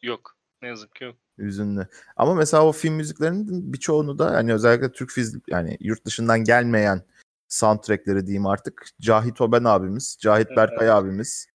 [0.01, 0.35] Yok.
[0.62, 1.15] Ne yazık ki yok.
[1.38, 1.88] Üzünlü.
[2.15, 7.01] Ama mesela o film müziklerinin birçoğunu da hani özellikle Türk film yani yurt dışından gelmeyen
[7.47, 8.85] soundtrackleri diyeyim artık.
[9.01, 11.47] Cahit Oben abimiz, Cahit evet, Berkay abimiz.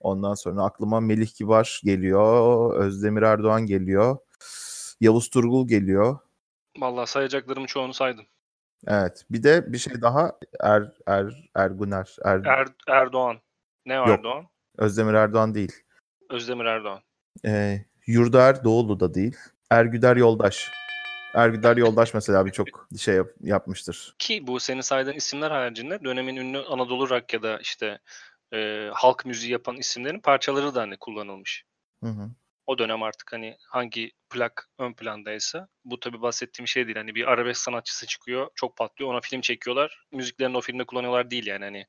[0.00, 4.16] Ondan sonra aklıma Melih Kibar geliyor, Özdemir Erdoğan geliyor,
[5.00, 6.18] Yavuz Turgul geliyor.
[6.78, 8.24] Vallahi sayacaklarımın çoğunu saydım.
[8.86, 9.24] Evet.
[9.30, 13.36] Bir de bir şey daha Er Er Erguner Er, er Erdoğan.
[13.86, 14.08] Ne Yok.
[14.08, 14.46] Erdoğan?
[14.78, 15.72] Özdemir Erdoğan değil.
[16.30, 17.00] Özdemir Erdoğan.
[17.44, 19.36] Ee, Yurdaer Doğulu da değil.
[19.70, 20.68] Ergüder Yoldaş.
[21.34, 24.14] Ergüder Yoldaş mesela birçok şey yap, yapmıştır.
[24.18, 27.98] Ki bu senin saydığın isimler haricinde dönemin ünlü Anadolu rock ya da işte
[28.54, 31.64] e, halk müziği yapan isimlerin parçaları da hani kullanılmış.
[32.02, 32.30] Hı hı.
[32.66, 36.96] O dönem artık hani hangi plak ön plandaysa bu tabii bahsettiğim şey değil.
[36.96, 39.10] Hani bir arabesk sanatçısı çıkıyor, çok patlıyor.
[39.10, 40.04] Ona film çekiyorlar.
[40.12, 41.86] Müziklerini o filmde kullanıyorlar değil yani hani.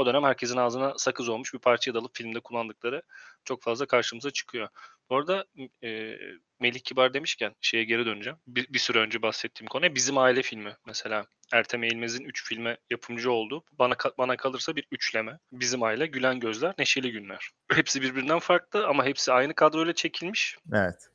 [0.00, 3.02] O dönem herkesin ağzına sakız olmuş bir parçayı da alıp filmde kullandıkları
[3.44, 4.68] çok fazla karşımıza çıkıyor.
[5.10, 5.44] Bu arada
[5.84, 6.16] e,
[6.60, 8.38] Melih Kibar demişken şeye geri döneceğim.
[8.46, 11.26] Bir, bir süre önce bahsettiğim konu bizim aile filmi mesela.
[11.52, 15.38] Ertem Eğilmez'in 3 filme yapımcı olduğu bana bana kalırsa bir üçleme.
[15.52, 17.50] Bizim aile, Gülen Gözler, Neşeli Günler.
[17.72, 20.56] Hepsi birbirinden farklı ama hepsi aynı kadroyla çekilmiş.
[20.74, 21.08] Evet.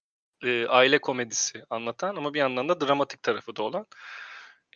[0.44, 3.86] E, aile komedisi anlatan ama bir yandan da dramatik tarafı da olan.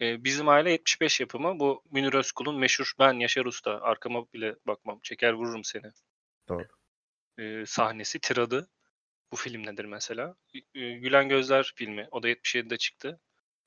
[0.02, 1.60] E, bizim aile 75 yapımı.
[1.60, 3.82] Bu Münir Özkul'un meşhur Ben Yaşar Usta.
[3.82, 5.00] Arkama bile bakmam.
[5.04, 5.92] Çeker vururum seni.
[6.50, 6.68] Doğru.
[7.38, 8.70] E, sahnesi, tiradı.
[9.32, 10.36] Bu film nedir mesela?
[10.76, 12.08] E, Gülen Gözler filmi.
[12.12, 13.20] O da 77'de çıktı.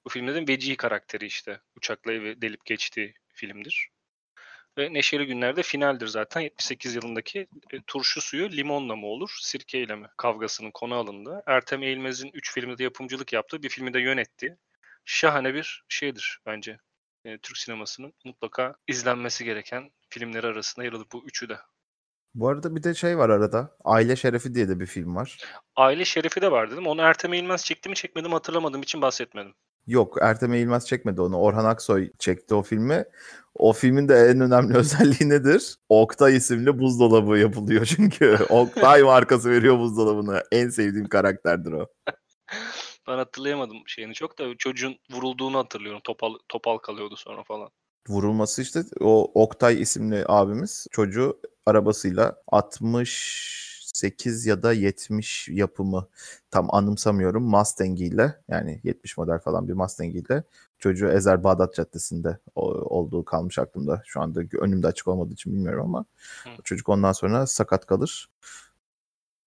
[0.04, 1.60] Bu filmde de Vecihi karakteri işte.
[1.76, 3.88] Uçakla evi delip geçtiği filmdir.
[4.78, 6.40] Ve Neşeli Günler'de finaldir zaten.
[6.40, 11.42] 78 yılındaki e, turşu suyu limonla mı olur, sirkeyle mi kavgasının konu alındı.
[11.46, 14.58] Ertem Eğilmez'in 3 filmde de yapımcılık yaptığı bir filmi de yönetti.
[15.04, 16.78] Şahane bir şeydir bence.
[17.24, 21.58] E, Türk sinemasının mutlaka izlenmesi gereken filmleri arasında yer alır bu üçü de.
[22.34, 23.76] Bu arada bir de şey var arada.
[23.84, 25.38] Aile Şerefi diye de bir film var.
[25.76, 26.86] Aile Şerefi de var dedim.
[26.86, 29.54] Onu Ertem Eğilmez çekti mi çekmedi mi hatırlamadığım için bahsetmedim.
[29.86, 31.36] Yok Ertem Eğilmez çekmedi onu.
[31.38, 33.04] Orhan Aksoy çekti o filmi.
[33.54, 35.76] O filmin de en önemli özelliği nedir?
[35.88, 38.38] Oktay isimli buzdolabı yapılıyor çünkü.
[38.48, 40.42] Oktay markası veriyor buzdolabını.
[40.52, 41.86] En sevdiğim karakterdir o.
[43.08, 46.00] ben hatırlayamadım şeyini çok da çocuğun vurulduğunu hatırlıyorum.
[46.04, 47.70] Topal, topal kalıyordu sonra falan.
[48.08, 56.08] Vurulması işte o Oktay isimli abimiz çocuğu arabasıyla 68 ya da 70 yapımı
[56.50, 60.42] tam anımsamıyorum Mustang ile yani 70 model falan bir Mustang ile
[60.78, 64.02] çocuğu Ezer Bağdat Caddesi'nde olduğu kalmış aklımda.
[64.06, 66.04] Şu anda önümde açık olmadığı için bilmiyorum ama
[66.44, 66.62] Hı.
[66.64, 68.28] çocuk ondan sonra sakat kalır.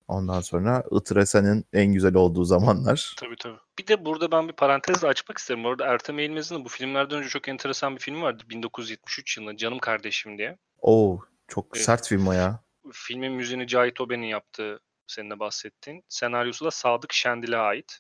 [0.08, 3.15] Ondan sonra Itresen'in en güzel olduğu zamanlar.
[3.18, 3.58] Tabii tabii.
[3.80, 5.63] Bir de burada ben bir parantez açmak isterim.
[5.63, 8.44] Bu arada Ertem Eğilmez'in bu filmlerden önce çok enteresan bir film vardı.
[8.50, 10.58] 1973 yılında Canım Kardeşim diye.
[10.82, 11.86] Oo çok evet.
[11.86, 12.60] sert film o ya.
[12.91, 16.04] Filmin müziğini Cahit Oben'in yaptığı senin de bahsettiğin.
[16.10, 18.00] Senaryosu da Sadık Şendil'e ait.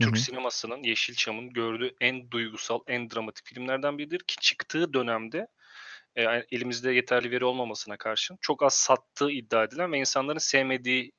[0.00, 0.22] Türk Hı-hı.
[0.22, 5.46] sinemasının Yeşilçam'ın gördüğü en duygusal, en dramatik filmlerden biridir ki çıktığı dönemde
[6.16, 11.12] e, elimizde yeterli veri olmamasına karşın çok az sattığı iddia edilen ve insanların sevmediği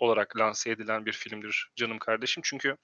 [0.00, 2.42] olarak lanse edilen bir filmdir canım kardeşim.
[2.46, 2.76] Çünkü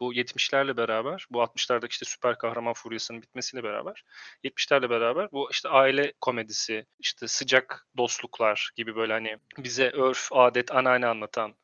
[0.00, 4.04] bu 70'lerle beraber, bu 60'lardaki işte süper kahraman furyasının bitmesiyle beraber,
[4.44, 10.72] 70'lerle beraber bu işte aile komedisi, işte sıcak dostluklar gibi böyle hani bize örf, adet,
[10.72, 11.54] anneanne anlatan,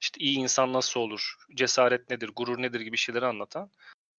[0.00, 3.70] işte iyi insan nasıl olur, cesaret nedir, gurur nedir gibi şeyleri anlatan,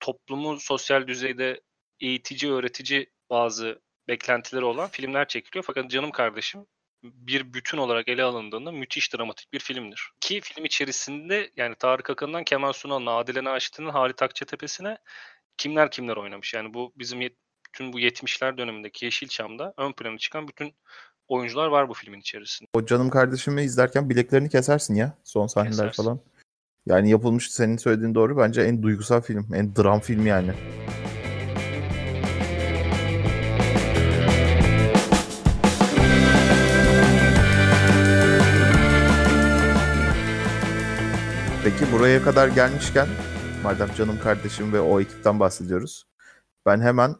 [0.00, 1.60] toplumu sosyal düzeyde
[2.00, 5.64] eğitici, öğretici bazı beklentileri olan filmler çekiliyor.
[5.64, 6.66] Fakat canım kardeşim
[7.02, 10.10] bir bütün olarak ele alındığında müthiş dramatik bir filmdir.
[10.20, 14.98] Ki film içerisinde yani Tarık Akın'dan Kemal Sunal'ına, Adile Naşit'in Halit Akçatepe'sine
[15.56, 16.54] kimler kimler oynamış.
[16.54, 20.74] Yani bu bizim yet, bütün bu 70'ler dönemindeki Yeşilçam'da ön plana çıkan bütün
[21.28, 22.68] oyuncular var bu filmin içerisinde.
[22.72, 26.02] O canım kardeşimi izlerken bileklerini kesersin ya son sahneler kesersin.
[26.02, 26.20] falan.
[26.86, 30.52] Yani yapılmış senin söylediğin doğru bence en duygusal film, en dram film yani.
[41.68, 43.08] Peki buraya kadar gelmişken
[43.62, 46.04] madem canım kardeşim ve o ekipten bahsediyoruz.
[46.66, 47.16] Ben hemen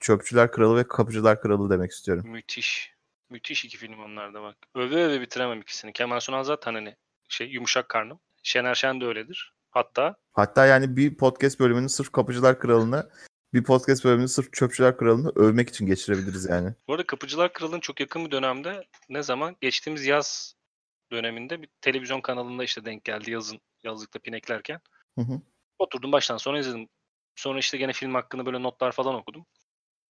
[0.00, 2.24] Çöpçüler Kralı ve Kapıcılar Kralı demek istiyorum.
[2.28, 2.92] Müthiş.
[3.30, 4.56] Müthiş iki film onlar da bak.
[4.74, 5.92] Öve öve bitiremem ikisini.
[5.92, 6.96] Kemal Sunal zaten hani
[7.28, 8.20] şey yumuşak karnım.
[8.42, 9.54] Şener Şen de öyledir.
[9.70, 13.10] Hatta Hatta yani bir podcast bölümünü sırf Kapıcılar Kralı'nı
[13.54, 16.74] bir podcast bölümünü sırf Çöpçüler Kralı'nı övmek için geçirebiliriz yani.
[16.88, 19.56] Bu arada Kapıcılar Kralı'nın çok yakın bir dönemde ne zaman?
[19.60, 20.54] Geçtiğimiz yaz
[21.12, 24.80] döneminde bir televizyon kanalında işte denk geldi yazın yazlıkta pineklerken.
[25.18, 25.40] Hı hı.
[25.78, 26.88] Oturdum baştan sona izledim.
[27.36, 29.46] Sonra işte gene film hakkında böyle notlar falan okudum.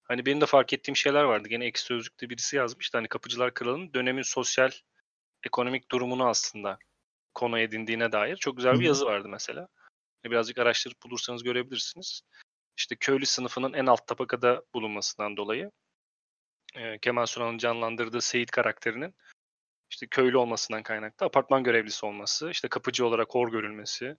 [0.05, 1.49] Hani benim de fark ettiğim şeyler vardı.
[1.49, 2.99] Gene ekşi sözlükte birisi yazmıştı.
[2.99, 4.71] Hani Kapıcılar Kralı'nın dönemin sosyal
[5.45, 6.79] ekonomik durumunu aslında
[7.35, 9.69] konu edindiğine dair çok güzel bir yazı vardı mesela.
[10.25, 12.23] Birazcık araştırıp bulursanız görebilirsiniz.
[12.77, 15.71] İşte köylü sınıfının en alt tabakada bulunmasından dolayı
[17.03, 19.15] Kemal Sunal'ın canlandırdığı Seyit karakterinin
[19.91, 24.17] işte köylü olmasından kaynaklı apartman görevlisi olması, işte kapıcı olarak hor görülmesi,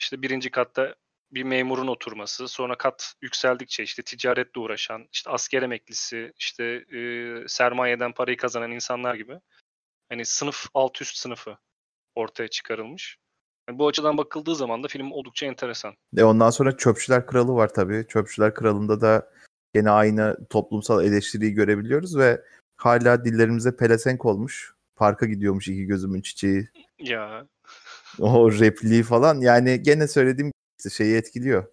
[0.00, 0.94] işte birinci katta
[1.30, 7.00] bir memurun oturması, sonra kat yükseldikçe işte ticaretle uğraşan, işte asker emeklisi, işte e,
[7.48, 9.40] sermayeden parayı kazanan insanlar gibi
[10.08, 11.58] hani sınıf alt üst sınıfı
[12.14, 13.18] ortaya çıkarılmış.
[13.68, 15.94] Yani bu açıdan bakıldığı zaman da film oldukça enteresan.
[16.16, 18.06] E ondan sonra Çöpçüler Kralı var tabii.
[18.08, 19.30] Çöpçüler Kralı'nda da
[19.74, 22.44] gene aynı toplumsal eleştiriyi görebiliyoruz ve
[22.76, 24.74] hala dillerimize pelesenk olmuş.
[24.98, 26.68] Parka gidiyormuş iki gözümün çiçeği.
[26.98, 27.46] Ya.
[28.18, 31.64] O repliği falan yani gene söylediğim işte şeyi etkiliyor.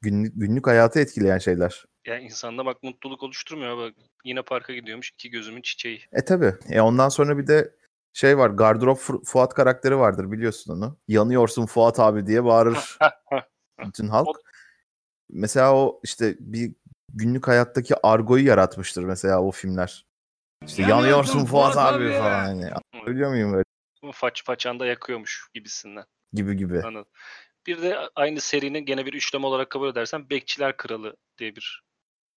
[0.00, 1.84] Günlük, günlük hayatı etkileyen şeyler.
[2.06, 3.78] Ya insanda bak mutluluk oluşturmuyor.
[3.78, 6.02] Bak yine parka gidiyormuş iki gözümün çiçeği.
[6.12, 6.54] E tabi.
[6.70, 7.74] E ondan sonra bir de
[8.12, 10.98] şey var Gardırop Fu- Fuat karakteri vardır biliyorsun onu.
[11.08, 12.98] Yanıyorsun Fuat abi diye bağırır
[13.86, 14.28] bütün halk.
[14.28, 14.34] O-
[15.30, 16.74] Mesela o işte bir
[17.12, 20.06] günlük hayattaki argoyu yaratmıştır mesela o filmler.
[20.66, 22.12] İşte Yanıyorsun yanıyorsun Fuat, abi abi.
[22.12, 22.54] falan.
[22.54, 22.72] Yani.
[23.06, 23.64] Biliyor muyum böyle
[24.12, 26.04] Faç façanda yakıyormuş gibisinden.
[26.32, 26.82] gibi gibi.
[26.82, 27.10] Anladım.
[27.66, 31.82] Bir de aynı serinin gene bir üçleme olarak kabul edersen Bekçiler Kralı diye bir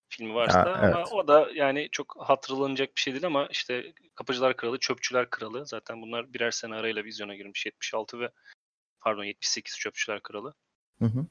[0.09, 1.07] filmi varsa Ha, ama evet.
[1.11, 6.01] o da yani çok hatırlanacak bir şey değil ama işte Kapıcılar Kralı, Çöpçüler Kralı zaten
[6.01, 8.29] bunlar birer sene arayla vizyona girmiş 76 ve
[9.01, 10.53] pardon 78 Çöpçüler Kralı.
[10.99, 11.25] Hı hı.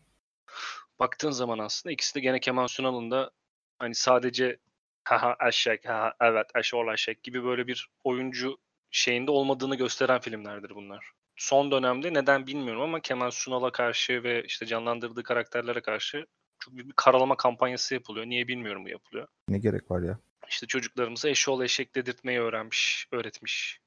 [0.99, 3.31] Baktığın zaman aslında ikisi de gene Kemal Sunal'ın da
[3.79, 4.59] hani sadece
[5.07, 8.57] haha eşek, haha evet eşol eşek gibi böyle bir oyuncu
[8.91, 11.11] şeyinde olmadığını gösteren filmlerdir bunlar.
[11.37, 16.27] Son dönemde neden bilmiyorum ama Kemal Sunal'a karşı ve işte canlandırdığı karakterlere karşı
[16.59, 18.27] çok büyük bir karalama kampanyası yapılıyor.
[18.27, 19.29] Niye bilmiyorum bu yapılıyor.
[19.49, 20.19] Ne gerek var ya?
[20.49, 23.81] İşte çocuklarımıza eşol eşek dedirtmeyi öğrenmiş, öğretmiş.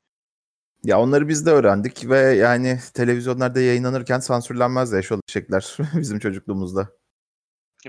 [0.83, 6.89] Ya onları biz de öğrendik ve yani televizyonlarda yayınlanırken sansürlenmez de eşol eşekler bizim çocukluğumuzda.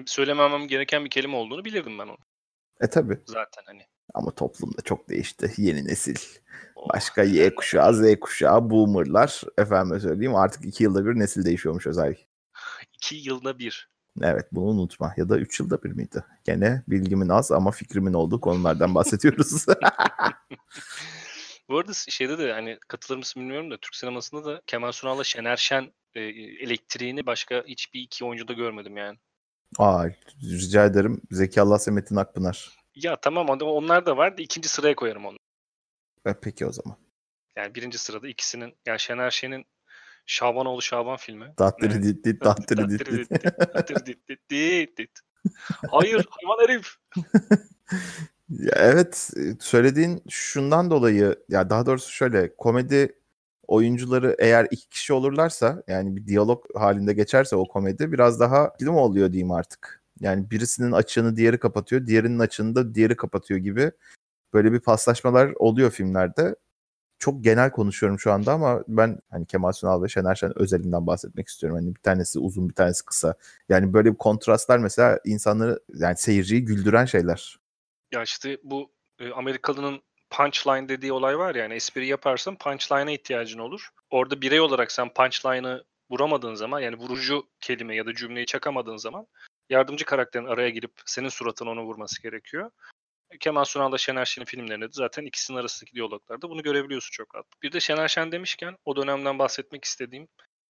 [0.06, 2.16] Söylememem gereken bir kelime olduğunu bilirdim ben onu
[2.80, 3.18] E tabi.
[3.26, 3.82] zaten hani.
[4.14, 5.52] Ama toplumda çok değişti.
[5.56, 6.16] Yeni nesil.
[6.74, 6.88] Oh.
[6.94, 9.42] Başka Y kuşağı, Z kuşağı, boomerlar.
[9.58, 12.24] Efendime söyleyeyim artık iki yılda bir nesil değişiyormuş özellikle.
[12.94, 13.90] İki yılda bir.
[14.22, 15.14] Evet bunu unutma.
[15.16, 16.24] Ya da üç yılda bir miydi?
[16.44, 19.66] Gene bilgimin az ama fikrimin olduğu konulardan bahsediyoruz.
[21.68, 25.56] Bu arada şeyde de hani katılır mısın bilmiyorum da Türk sinemasında da Kemal Sunal'la Şener
[25.56, 29.18] Şen e, elektriğini başka hiçbir iki oyuncuda görmedim yani.
[29.78, 30.06] Aa,
[30.42, 31.20] rica ederim.
[31.30, 32.70] Zeki Allah Semetin Akpınar.
[32.94, 35.36] Ya tamam ama onlar da var da ikinci sıraya koyarım onu.
[36.26, 36.96] E, peki o zaman.
[37.56, 39.64] Yani birinci sırada ikisinin yani Şener Şen'in
[40.26, 41.54] Şabanoğlu Şaban filmi.
[41.58, 43.44] Dattiri dit dit, dattiri dit dit.
[43.74, 45.10] Dattiri dit dit dit dit.
[45.90, 46.96] Hayır hayvan herif.
[48.50, 49.30] Ya evet
[49.60, 53.19] söylediğin şundan dolayı ya daha doğrusu şöyle komedi
[53.70, 58.94] oyuncuları eğer iki kişi olurlarsa yani bir diyalog halinde geçerse o komedi biraz daha film
[58.94, 60.02] oluyor diyeyim artık.
[60.20, 63.92] Yani birisinin açığını diğeri kapatıyor, diğerinin açığını da diğeri kapatıyor gibi
[64.52, 66.56] böyle bir paslaşmalar oluyor filmlerde.
[67.18, 71.48] Çok genel konuşuyorum şu anda ama ben hani Kemal Sunal ve Şener Şen özelinden bahsetmek
[71.48, 71.78] istiyorum.
[71.78, 73.34] Hani bir tanesi uzun, bir tanesi kısa.
[73.68, 77.58] Yani böyle bir kontrastlar mesela insanları yani seyirciyi güldüren şeyler.
[78.12, 80.00] Ya işte bu e, Amerikalı'nın
[80.30, 83.88] punchline dediği olay var ya, yani espri yaparsın punchline'a ihtiyacın olur.
[84.10, 89.26] Orada birey olarak sen punchline'ı vuramadığın zaman yani vurucu kelime ya da cümleyi çakamadığın zaman
[89.70, 92.70] yardımcı karakterin araya girip senin suratına onu vurması gerekiyor.
[93.40, 97.46] Kemal Sunal'da Şener Şen'in filmlerinde de zaten ikisinin arasındaki diyaloglarda bunu görebiliyorsun çok rahat.
[97.62, 100.28] Bir de Şener Şen demişken o dönemden bahsetmek istediğim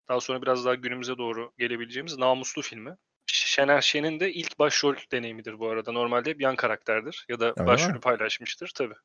[0.09, 2.95] daha sonra biraz daha günümüze doğru gelebileceğimiz Namuslu filmi.
[3.25, 5.91] Şener Şen'in de ilk başrol deneyimidir bu arada.
[5.91, 7.99] Normalde hep yan karakterdir ya da Öyle başrolü mi?
[7.99, 8.95] paylaşmıştır tabii.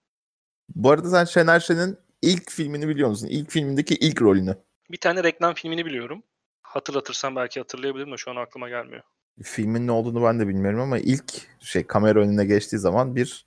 [0.74, 3.26] Bu arada sen Şener Şen'in ilk filmini biliyor musun?
[3.31, 4.57] İlk filmindeki ilk rolünü.
[4.90, 6.22] Bir tane reklam filmini biliyorum.
[6.62, 9.02] Hatırlatırsam belki hatırlayabilirim de şu an aklıma gelmiyor.
[9.42, 13.46] Filmin ne olduğunu ben de bilmiyorum ama ilk şey kamera önüne geçtiği zaman bir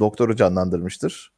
[0.00, 1.32] doktoru canlandırmıştır.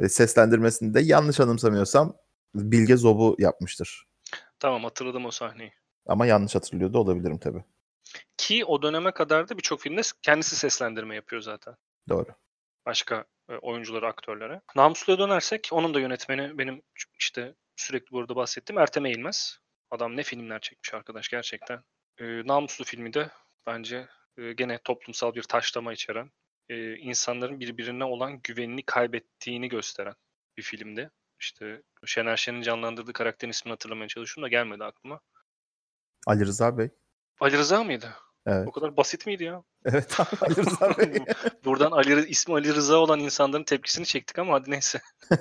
[0.00, 2.16] Ve seslendirmesini de yanlış anımsamıyorsam
[2.54, 4.06] Bilge Zob'u yapmıştır.
[4.58, 5.72] Tamam hatırladım o sahneyi.
[6.06, 7.64] Ama yanlış hatırlıyor da olabilirim tabii.
[8.36, 11.74] Ki o döneme kadar da birçok filmde kendisi seslendirme yapıyor zaten.
[12.08, 12.28] Doğru.
[12.86, 13.24] Başka
[13.58, 14.60] oyunculara, aktörlere.
[14.76, 16.82] Namuslu'ya dönersek onun da yönetmeni benim
[17.18, 19.58] işte sürekli burada bahsettiğim Ertem Eğilmez.
[19.90, 21.82] Adam ne filmler çekmiş arkadaş gerçekten.
[22.18, 23.30] E, Namuslu filmi de
[23.66, 26.30] bence e, gene toplumsal bir taşlama içeren,
[26.68, 30.14] e, insanların birbirine olan güvenini kaybettiğini gösteren
[30.56, 31.10] bir filmdi.
[31.40, 35.20] İşte Şener Şen'in canlandırdığı karakterin ismini hatırlamaya çalışıyorum da gelmedi aklıma.
[36.26, 36.88] Ali Rıza Bey.
[37.40, 38.14] Ali Rıza mıydı?
[38.46, 38.68] Evet.
[38.68, 39.62] O kadar basit miydi ya?
[39.84, 41.12] Evet Ali Rıza Bey.
[41.64, 45.00] Buradan Ali, ismi Ali Rıza olan insanların tepkisini çektik ama hadi neyse.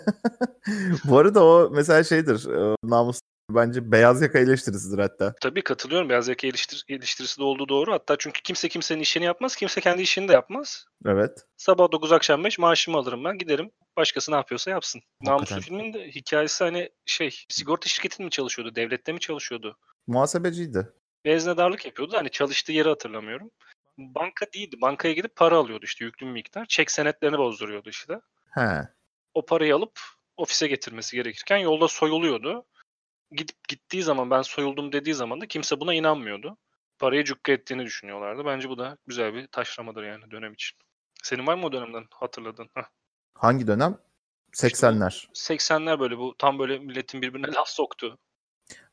[1.05, 2.49] Bu arada o mesela şeydir.
[2.49, 5.33] e, Namus bence beyaz yaka eleştirisidir hatta.
[5.41, 6.09] Tabii katılıyorum.
[6.09, 7.91] Beyaz yaka eleştir, eleştirisi de olduğu doğru.
[7.93, 9.55] Hatta çünkü kimse kimsenin işini yapmaz.
[9.55, 10.85] Kimse kendi işini de yapmaz.
[11.05, 11.45] Evet.
[11.57, 13.71] Sabah 9 akşam 5 maaşımı alırım ben giderim.
[13.97, 15.01] Başkası ne yapıyorsa yapsın.
[15.21, 18.75] Namuslu filmin de hikayesi hani şey sigorta şirketinde mi çalışıyordu?
[18.75, 19.77] Devlette mi çalışıyordu?
[20.07, 20.93] Muhasebeciydi.
[21.25, 22.17] Veznedarlık yapıyordu.
[22.17, 23.51] Hani çalıştığı yeri hatırlamıyorum.
[23.97, 24.75] Banka değildi.
[24.81, 26.65] Bankaya gidip para alıyordu işte yüklü bir miktar.
[26.65, 28.19] Çek senetlerini bozduruyordu işte.
[28.51, 28.87] He.
[29.33, 29.99] o parayı alıp
[30.37, 32.65] ofise getirmesi gerekirken yolda soyuluyordu.
[33.31, 36.57] Gidip gittiği zaman ben soyuldum dediği zaman da kimse buna inanmıyordu.
[36.99, 38.45] Parayı cukka ettiğini düşünüyorlardı.
[38.45, 40.77] Bence bu da güzel bir taşlamadır yani dönem için.
[41.23, 42.69] Senin var mı o dönemden hatırladığın?
[42.73, 42.83] Heh.
[43.35, 43.97] Hangi dönem?
[44.53, 45.27] 80'ler.
[45.33, 48.17] 80'ler böyle bu tam böyle milletin birbirine laf soktu.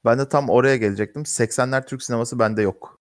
[0.09, 1.23] Ben de tam oraya gelecektim.
[1.23, 2.99] 80'ler Türk sineması bende yok.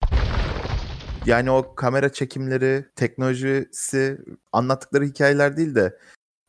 [1.26, 4.18] Yani o kamera çekimleri, teknolojisi,
[4.52, 5.98] anlattıkları hikayeler değil de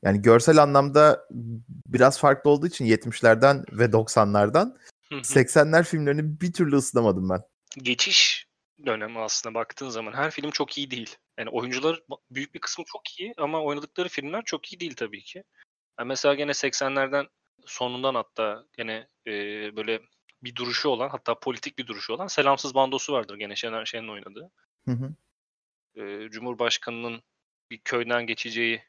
[0.04, 1.28] yani görsel anlamda
[1.86, 4.78] biraz farklı olduğu için 70'lerden ve 90'lardan
[5.12, 7.42] 80'ler filmlerini bir türlü ısınamadım ben.
[7.78, 8.48] Geçiş
[8.86, 11.16] dönemi aslında baktığın zaman her film çok iyi değil.
[11.38, 15.44] Yani oyuncular büyük bir kısmı çok iyi ama oynadıkları filmler çok iyi değil tabii ki.
[16.00, 17.28] Yani mesela gene 80'lerden
[17.66, 19.32] sonundan hatta gene e,
[19.76, 20.02] böyle
[20.44, 24.52] bir duruşu olan hatta politik bir duruşu olan Selamsız Bandosu vardır gene Şener Şen'in oynadığı.
[24.86, 25.14] Hı hı.
[26.02, 27.22] E, Cumhurbaşkanının
[27.72, 28.84] bir köyden geçeceği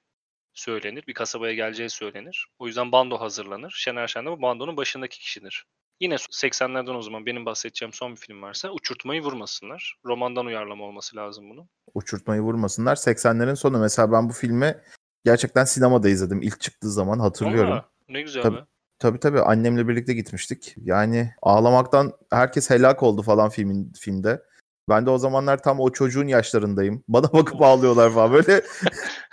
[0.55, 1.07] söylenir.
[1.07, 2.47] Bir kasabaya geleceği söylenir.
[2.59, 3.75] O yüzden bando hazırlanır.
[3.77, 5.67] Şener Şen de bu bandonun başındaki kişidir.
[6.01, 9.97] Yine 80'lerden o zaman benim bahsedeceğim son bir film varsa Uçurtmayı Vurmasınlar.
[10.05, 11.69] Romandan uyarlama olması lazım bunun.
[11.95, 12.97] Uçurtmayı Vurmasınlar.
[12.97, 13.79] 80'lerin sonu.
[13.79, 14.77] Mesela ben bu filmi
[15.25, 16.43] gerçekten sinemada izledim.
[16.43, 17.73] İlk çıktığı zaman hatırlıyorum.
[17.73, 18.65] Aa, ne güzel tabii, be.
[19.01, 20.75] Tabii tabii annemle birlikte gitmiştik.
[20.85, 24.43] Yani ağlamaktan herkes helak oldu falan filmin filmde.
[24.89, 27.05] Ben de o zamanlar tam o çocuğun yaşlarındayım.
[27.09, 28.33] Bana bakıp ağlıyorlar falan.
[28.33, 28.63] Böyle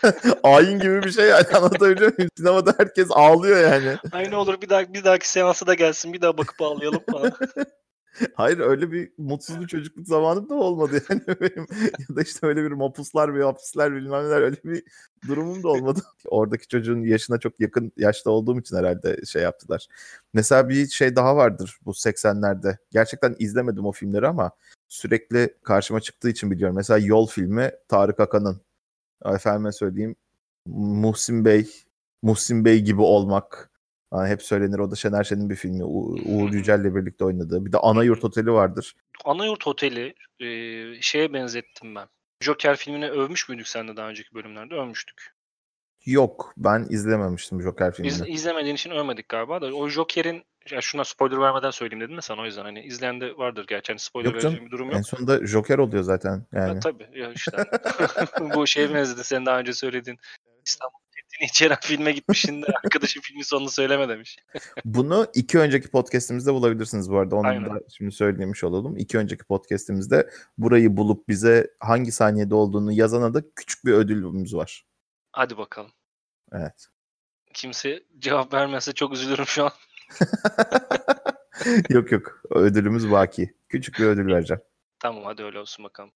[0.44, 2.30] ayin gibi bir şey yani anlatabiliyor muyum?
[2.38, 3.98] Sinemada herkes ağlıyor yani.
[4.12, 7.32] Aynı olur bir daha bir dahaki seansa da gelsin bir daha bakıp ağlayalım falan.
[8.34, 11.68] Hayır öyle bir mutsuz bir çocukluk zamanım da olmadı yani benim.
[12.10, 14.84] ya da işte öyle bir mapuslar bir hapisler bilmem neler öyle bir
[15.28, 16.02] durumum da olmadı.
[16.26, 19.88] Oradaki çocuğun yaşına çok yakın yaşta olduğum için herhalde şey yaptılar.
[20.34, 22.78] Mesela bir şey daha vardır bu 80'lerde.
[22.92, 24.52] Gerçekten izlemedim o filmleri ama
[24.88, 26.76] sürekli karşıma çıktığı için biliyorum.
[26.76, 28.62] Mesela Yol filmi Tarık Akan'ın.
[29.26, 30.16] Efendime söyleyeyim
[30.66, 31.70] Muhsin Bey,
[32.22, 33.72] Muhsin Bey gibi olmak.
[34.14, 35.84] Yani hep söylenir o da Şener Şen'in bir filmi.
[35.84, 37.66] U- Uğur Yücel'le birlikte oynadığı.
[37.66, 38.96] Bir de Ana Yurt Oteli vardır.
[39.26, 40.48] Ana Yurt Oteli e,
[41.02, 42.08] şeye benzettim ben.
[42.42, 44.76] Joker filmini övmüş müydük sen de daha önceki bölümlerde?
[44.76, 45.34] Övmüştük.
[46.06, 48.14] Yok ben izlememiştim Joker filmini.
[48.14, 49.76] İz, izlemediğin için övmedik galiba da.
[49.76, 53.38] O Joker'in ya şuna spoiler vermeden söyleyeyim dedim de sana o yüzden hani izleyen de
[53.38, 54.98] vardır gerçi hani spoiler Yok canım, bir durum yok.
[54.98, 56.74] En sonunda Joker oluyor zaten yani.
[56.74, 57.58] Ya, tabii ya işte
[58.56, 60.20] bu şeye benzedi senin daha önce söylediğin
[60.66, 64.38] İstanbul Fethi'ni içeren filme gitmişsin de arkadaşın filmin sonunu söyleme demiş.
[64.86, 67.36] Bunu iki önceki podcastimizde bulabilirsiniz bu arada.
[67.36, 67.66] Onu Aynen.
[67.66, 68.98] da şimdi söylemiş olalım.
[68.98, 74.86] İki önceki podcastimizde burayı bulup bize hangi saniyede olduğunu yazana da küçük bir ödülümüz var.
[75.32, 75.92] Hadi bakalım.
[76.52, 76.88] Evet.
[77.54, 79.72] Kimse cevap vermezse çok üzülürüm şu an.
[81.90, 82.42] yok yok.
[82.50, 83.56] Ödülümüz baki.
[83.70, 84.62] Küçük bir ödül vereceğim.
[85.00, 86.12] Tamam hadi öyle olsun bakalım.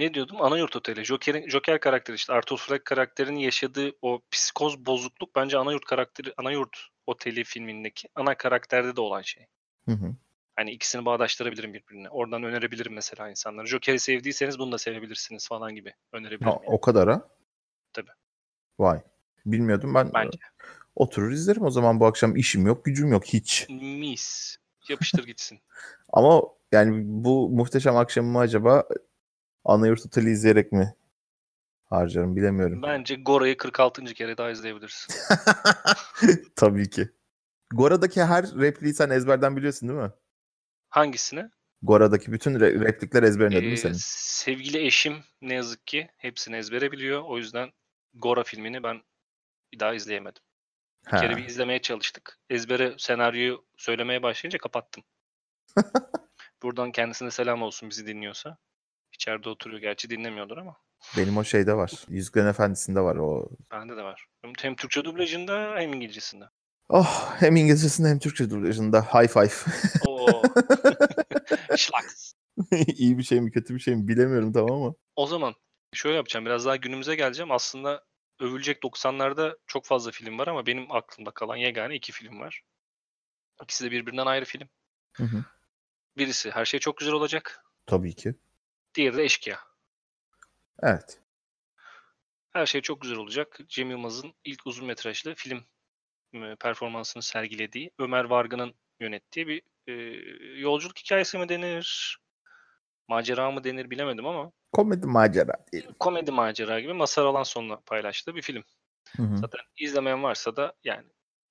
[0.00, 0.42] Ne diyordum?
[0.42, 1.04] Anayurt Oteli.
[1.04, 6.76] Joker'in Joker karakteri işte Arthur Fleck karakterinin yaşadığı o psikoz bozukluk bence Anayurt karakteri Anayurt
[7.06, 9.46] Oteli filmindeki ana karakterde de olan şey.
[9.84, 10.14] Hı hı.
[10.56, 12.08] Hani ikisini bağdaştırabilirim birbirine.
[12.08, 13.66] Oradan önerebilirim mesela insanlara.
[13.66, 16.52] Joker'i sevdiyseniz bunu da sevebilirsiniz falan gibi önerebilirim.
[16.52, 17.28] Ha, o kadar ha?
[17.92, 18.10] Tabii.
[18.78, 19.00] Vay.
[19.46, 20.10] Bilmiyordum ben.
[20.14, 20.38] Bence.
[20.96, 23.66] Oturur izlerim o zaman bu akşam işim yok gücüm yok hiç.
[23.68, 24.56] Mis.
[24.88, 25.60] Yapıştır gitsin.
[26.12, 28.84] Ama yani bu muhteşem akşamımı acaba
[29.64, 30.94] Oteli izleyerek mi
[31.84, 32.82] harcarım bilemiyorum.
[32.82, 34.04] Bence Gora'yı 46.
[34.04, 35.14] kere daha izleyebilirsin.
[36.56, 37.08] Tabii ki.
[37.74, 40.10] Gora'daki her repliği sen ezberden biliyorsun değil mi?
[40.88, 41.50] Hangisini?
[41.82, 43.96] Gora'daki bütün re- replikler ezberinde değil mi Ee, senin?
[44.00, 47.22] sevgili eşim ne yazık ki hepsini ezbere biliyor.
[47.24, 47.70] O yüzden
[48.14, 49.02] Gora filmini ben
[49.72, 50.42] bir daha izleyemedim.
[51.06, 51.20] Bir Ha.
[51.20, 52.38] kere bir izlemeye çalıştık.
[52.50, 55.04] Ezbere senaryoyu söylemeye başlayınca kapattım.
[56.62, 58.58] Buradan kendisine selam olsun bizi dinliyorsa.
[59.20, 60.76] İçeride oturuyor gerçi dinlemiyordur ama.
[61.16, 61.92] Benim o şeyde var.
[62.08, 63.48] Yüzüklerin Efendisi'nde var o.
[63.70, 64.26] Bende de var.
[64.58, 66.44] Hem Türkçe dublajında hem İngilizcesinde.
[66.88, 69.02] Oh hem İngilizcesinde hem Türkçe dublajında.
[69.02, 69.72] High five.
[70.06, 70.42] Oo.
[71.76, 72.32] Şlaks.
[72.86, 74.94] İyi bir şey mi kötü bir şey mi bilemiyorum tamam mı?
[75.16, 75.54] O zaman
[75.92, 76.46] şöyle yapacağım.
[76.46, 77.50] Biraz daha günümüze geleceğim.
[77.50, 78.04] Aslında
[78.40, 82.62] övülecek 90'larda çok fazla film var ama benim aklımda kalan yegane iki film var.
[83.62, 84.68] İkisi de birbirinden ayrı film.
[85.16, 85.44] Hı hı.
[86.16, 87.64] Birisi Her Şey Çok Güzel Olacak.
[87.86, 88.34] Tabii ki.
[88.94, 89.58] Diğeri de Eşkıya.
[90.82, 91.20] Evet.
[92.52, 93.58] Her şey çok güzel olacak.
[93.68, 95.64] Cem Yılmaz'ın ilk uzun metrajlı film
[96.34, 99.92] e, performansını sergilediği, Ömer Vargın'ın yönettiği bir e,
[100.60, 102.18] yolculuk hikayesi mi denir,
[103.08, 105.94] macera mı denir bilemedim ama Komedi macera diyelim.
[106.00, 108.64] komedi macera gibi Mazhar Alanson'la paylaştığı bir film.
[109.16, 109.36] Hı hı.
[109.36, 111.06] Zaten izlemeyen varsa da yani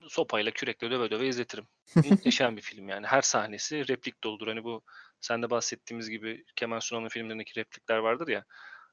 [0.08, 1.66] sopayla kürekle döve döve izletirim.
[1.96, 3.06] Muhteşem bir film yani.
[3.06, 4.48] Her sahnesi replik doludur.
[4.48, 4.82] Hani bu
[5.20, 8.44] sen de bahsettiğimiz gibi Kemal Sunal'ın filmlerindeki replikler vardır ya.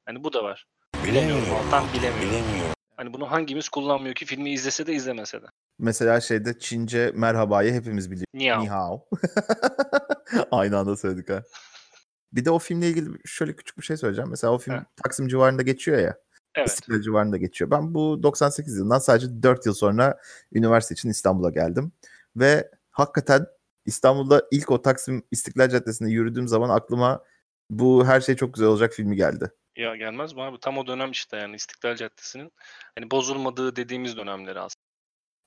[0.06, 0.66] Hani bu da var.
[1.04, 1.54] Bilemiyorum.
[1.54, 2.74] Altan bilemiyorum.
[2.96, 5.46] Hani bunu hangimiz kullanmıyor ki filmi izlese de izlemese de.
[5.78, 8.34] Mesela şeyde Çince merhabayı hepimiz biliyoruz.
[8.34, 8.62] Ni hao.
[8.62, 9.08] Ni hao.
[10.50, 11.42] Aynı anda söyledik ha.
[12.32, 14.30] Bir de o filmle ilgili şöyle küçük bir şey söyleyeceğim.
[14.30, 14.86] Mesela o film Ha.
[15.04, 16.16] Taksim civarında geçiyor ya.
[16.54, 16.68] Evet.
[16.68, 17.70] İstiklal civarında geçiyor.
[17.70, 20.18] Ben bu 98 yılından sadece 4 yıl sonra
[20.52, 21.92] üniversite için İstanbul'a geldim.
[22.36, 23.46] Ve hakikaten
[23.88, 27.24] İstanbul'da ilk o Taksim İstiklal Caddesi'nde yürüdüğüm zaman aklıma
[27.70, 29.50] bu her şey çok güzel olacak filmi geldi.
[29.76, 30.60] Ya gelmez mi abi?
[30.60, 32.52] Tam o dönem işte yani İstiklal Caddesi'nin
[32.98, 34.88] hani bozulmadığı dediğimiz dönemleri aslında.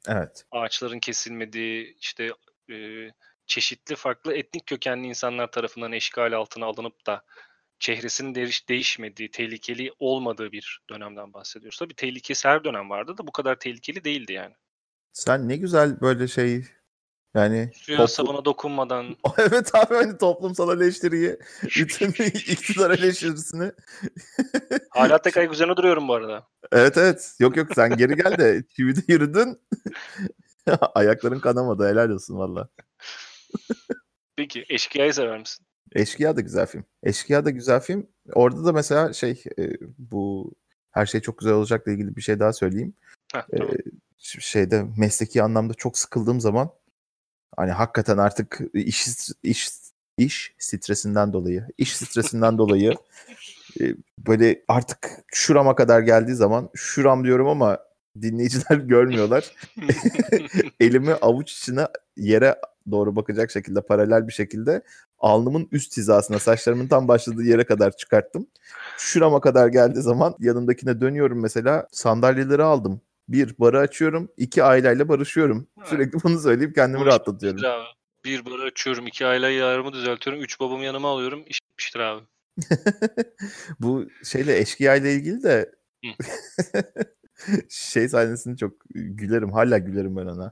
[0.08, 0.46] Evet.
[0.52, 2.32] Ağaçların kesilmediği işte
[2.72, 2.76] e,
[3.46, 7.24] çeşitli farklı etnik kökenli insanlar tarafından eşgal altına alınıp da
[7.80, 11.80] çehresinin değiş, değişmediği, tehlikeli olmadığı bir dönemden bahsediyoruz.
[11.80, 14.54] Tabii tehlikesi her dönem vardı da bu kadar tehlikeli değildi yani.
[15.14, 16.66] Sen ne güzel böyle şey
[17.36, 18.14] yani Suya toplu...
[18.14, 19.06] sabuna dokunmadan.
[19.38, 23.72] evet abi hani toplumsal eleştiriyi, bütün iktidar eleştirisini.
[24.90, 26.48] Hala tek ayak üzerine duruyorum bu arada.
[26.72, 27.36] Evet evet.
[27.40, 29.62] Yok yok sen geri gel de çivide yürüdün.
[30.96, 32.70] Ayakların kanamadı helal olsun valla.
[34.36, 35.66] Peki Eşkıya'yı sever misin?
[35.96, 36.86] Eşkıya da güzel film.
[37.04, 38.08] Eşkıya da güzel film.
[38.34, 40.54] Orada da mesela şey e, bu
[40.92, 42.94] her şey çok güzel olacakla ilgili bir şey daha söyleyeyim.
[43.34, 43.74] Heh, tamam.
[43.74, 43.78] e,
[44.20, 46.70] şeyde mesleki anlamda çok sıkıldığım zaman
[47.58, 49.08] hani hakikaten artık iş
[49.44, 49.70] iş
[50.18, 52.94] iş stresinden dolayı, iş stresinden dolayı
[53.82, 57.78] e, böyle artık şurama kadar geldiği zaman şuram diyorum ama
[58.22, 59.52] dinleyiciler görmüyorlar.
[60.80, 61.88] Elimi avuç içine
[62.18, 62.56] yere
[62.92, 64.82] doğru bakacak şekilde paralel bir şekilde
[65.20, 68.48] alnımın üst hizasına saçlarımın tam başladığı yere kadar çıkarttım.
[68.98, 73.02] Şurama kadar geldiği zaman yanındakine dönüyorum mesela sandalyeleri aldım.
[73.30, 75.68] Bir barı açıyorum, iki aileyle barışıyorum.
[75.78, 75.88] Evet.
[75.88, 77.60] Sürekli bunu söyleyip kendimi rahatlatıyorum.
[77.66, 77.86] Abi.
[78.26, 81.44] Bir barı açıyorum, iki aileyle aramı düzeltiyorum, üç babamı yanıma alıyorum.
[81.48, 82.22] İş bitmiştir abi.
[83.80, 85.72] Bu şeyle eşkıya ile ilgili de
[87.70, 89.52] şey sahnesini çok gülerim.
[89.52, 90.52] Hala gülerim ben ona.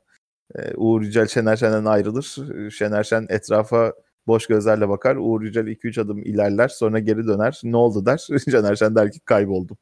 [0.55, 2.38] Ee, Uğur Yücel Şener Şen'den ayrılır.
[2.72, 3.93] Şener Şen etrafa
[4.28, 5.15] boş gözlerle bakar.
[5.15, 7.61] Uğur Yücel 2-3 adım ilerler sonra geri döner.
[7.63, 8.17] Ne oldu der.
[8.51, 9.78] Şener Şen der ki kayboldum.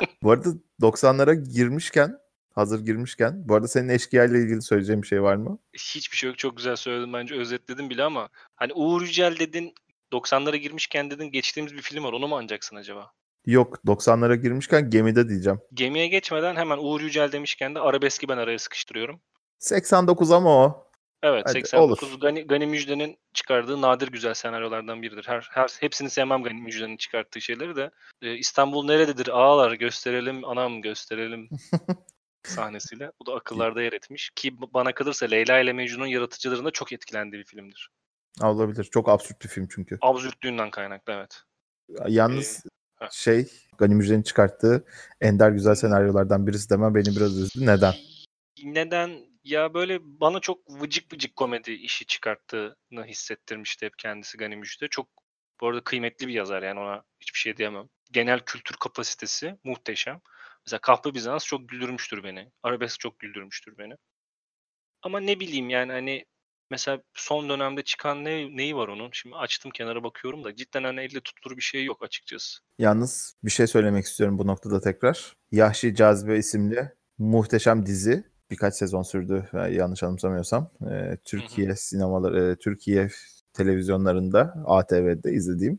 [0.22, 0.48] bu arada
[0.80, 2.18] 90'lara girmişken
[2.54, 3.48] hazır girmişken.
[3.48, 5.58] Bu arada senin eşkıya ile ilgili söyleyeceğim bir şey var mı?
[5.72, 6.38] Hiçbir şey yok.
[6.38, 7.34] Çok güzel söyledin bence.
[7.34, 9.74] Özetledim bile ama hani Uğur Yücel dedin
[10.12, 12.12] 90'lara girmişken dedin geçtiğimiz bir film var.
[12.12, 13.10] Onu mu anacaksın acaba?
[13.46, 15.60] Yok 90'lara girmişken gemide diyeceğim.
[15.74, 19.20] Gemiye geçmeden hemen Uğur Yücel demişken de arabeski ben araya sıkıştırıyorum.
[19.58, 20.87] 89 ama o.
[21.22, 22.20] Evet Hadi, 89 olur.
[22.20, 25.24] Gani, Gani Müjde'nin çıkardığı nadir güzel senaryolardan biridir.
[25.26, 27.90] Her, her hepsini sevmem Gani Müjde'nin çıkarttığı şeyleri de.
[28.22, 31.48] Ee, İstanbul nerededir ağalar gösterelim anam gösterelim
[32.46, 33.12] sahnesiyle.
[33.20, 34.30] Bu da akıllarda yer etmiş.
[34.36, 37.90] Ki bana kalırsa Leyla ile Mecnun'un yaratıcılarında çok etkilendiği bir filmdir.
[38.42, 38.84] Olabilir.
[38.84, 39.98] Çok absürt bir film çünkü.
[40.00, 41.42] Absürtlüğünden kaynaklı evet.
[42.08, 42.64] Yalnız
[43.02, 43.46] ee, şey
[43.78, 44.84] Gani Müjde'nin çıkarttığı
[45.20, 47.66] ender güzel senaryolardan birisi demem beni biraz üzdü.
[47.66, 47.94] Neden?
[48.64, 49.10] Neden?
[49.48, 54.88] Ya böyle bana çok vıcık vıcık komedi işi çıkarttığını hissettirmişti hep kendisi Gani Müjde.
[54.88, 55.08] Çok
[55.60, 57.88] bu arada kıymetli bir yazar yani ona hiçbir şey diyemem.
[58.12, 60.20] Genel kültür kapasitesi muhteşem.
[60.66, 62.50] Mesela Kahpe Bizans çok güldürmüştür beni.
[62.62, 63.94] Arabesk çok güldürmüştür beni.
[65.02, 66.24] Ama ne bileyim yani hani
[66.70, 69.10] mesela son dönemde çıkan ne neyi var onun?
[69.12, 72.58] Şimdi açtım kenara bakıyorum da cidden hani elle tutulur bir şey yok açıkçası.
[72.78, 75.36] Yalnız bir şey söylemek istiyorum bu noktada tekrar.
[75.52, 80.70] Yahşi Cazibe isimli muhteşem dizi birkaç sezon sürdü yanlış anımsamıyorsam.
[80.90, 83.08] Ee, Türkiye sinemaları, Türkiye
[83.52, 85.78] televizyonlarında ATV'de izlediğim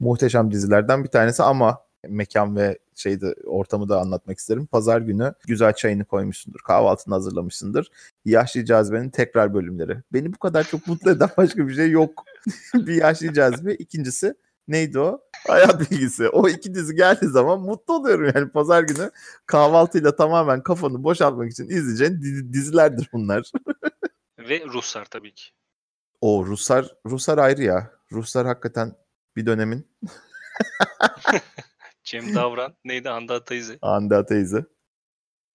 [0.00, 4.66] muhteşem dizilerden bir tanesi ama mekan ve şeyde ortamı da anlatmak isterim.
[4.66, 7.90] Pazar günü güzel çayını koymuşsundur, kahvaltını hazırlamışsındır.
[8.24, 9.96] Yaşlı Cazibe'nin tekrar bölümleri.
[10.12, 12.24] Beni bu kadar çok mutlu eden başka bir şey yok.
[12.74, 13.74] bir Yaşlı Cazibe.
[13.74, 14.34] İkincisi
[14.68, 15.20] neydi o?
[15.46, 16.28] Hayat bilgisi.
[16.28, 19.10] O iki dizi geldiği zaman mutlu oluyorum yani pazar günü
[19.46, 23.52] kahvaltıyla tamamen kafanı boşaltmak için izleyeceğin dizilerdir bunlar.
[24.38, 25.44] Ve Ruslar tabii ki.
[26.20, 27.92] O Ruslar Ruslar ayrı ya.
[28.12, 28.94] Ruslar hakikaten
[29.36, 29.88] bir dönemin
[32.04, 33.08] Cem Davran neydi?
[33.08, 33.78] Hande Ataizi.
[33.80, 34.64] Hande Ataizi.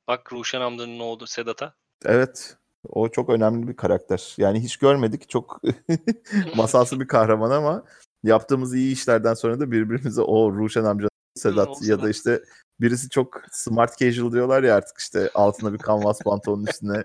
[0.08, 1.76] Bak Ruşen amcanın ne oldu Sedat'a.
[2.06, 2.58] Evet.
[2.90, 4.34] O çok önemli bir karakter.
[4.38, 5.30] Yani hiç görmedik.
[5.30, 5.62] Çok
[6.56, 7.84] masalsı bir kahraman ama
[8.24, 12.44] yaptığımız iyi işlerden sonra da birbirimize o Ruşen amca Sedat Hı, ya da işte
[12.82, 17.04] birisi çok smart casual diyorlar ya artık işte altına bir kanvas pantolonun üstüne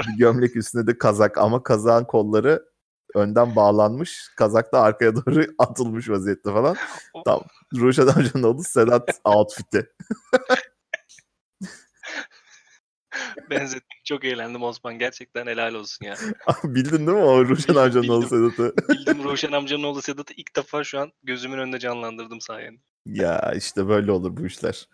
[0.00, 2.64] bir gömlek üstüne de kazak ama kazağın kolları
[3.14, 4.30] önden bağlanmış.
[4.36, 6.76] Kazak da arkaya doğru atılmış vaziyette falan.
[7.24, 7.40] Tam
[7.76, 9.86] Ruşen amcanın oldu Sedat outfit'i.
[13.50, 13.98] Benzettim.
[14.04, 14.98] Çok eğlendim Osman.
[14.98, 16.14] Gerçekten helal olsun ya.
[16.64, 18.74] Bildin değil mi o Ruşen amcanın oğlu Sedat'ı?
[18.88, 22.80] Bildim Ruşen amcanın oğlu Sedat'ı ilk defa şu an gözümün önünde canlandırdım sayende.
[23.06, 24.88] Ya işte böyle olur bu işler.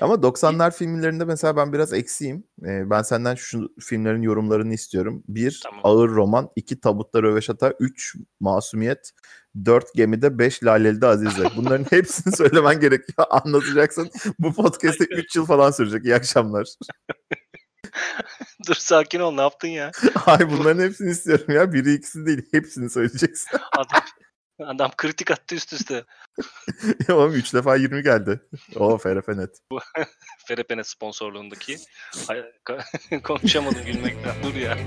[0.00, 2.44] Ama 90'lar filmlerinde mesela ben biraz eksiyim.
[2.66, 5.22] Ee, ben senden şu filmlerin yorumlarını istiyorum.
[5.28, 5.80] Bir, tamam.
[5.84, 6.50] ağır roman.
[6.56, 7.74] iki tabutta röveşata.
[7.80, 9.10] Üç, masumiyet.
[9.64, 10.38] Dört, gemide.
[10.38, 11.44] Beş, lalelde azize.
[11.56, 13.26] Bunların hepsini söylemen gerekiyor.
[13.30, 14.10] Anlatacaksın.
[14.38, 16.04] Bu podcast'te üç yıl falan sürecek.
[16.04, 16.68] İyi akşamlar.
[18.68, 19.90] Dur sakin ol ne yaptın ya?
[20.14, 21.72] Hayır bunların hepsini istiyorum ya.
[21.72, 22.42] Biri ikisi değil.
[22.50, 23.58] Hepsini söyleyeceksin.
[23.72, 24.02] Adam
[24.66, 26.04] adam kritik attı üst üste.
[27.08, 28.40] ya oğlum 3 defa 20 geldi.
[28.76, 29.58] O FRF net.
[30.46, 31.76] Ferepene sponsorluğundaki.
[32.28, 32.44] Ay,
[33.22, 34.34] Konuşamadım gülmekten.
[34.42, 34.78] Dur ya.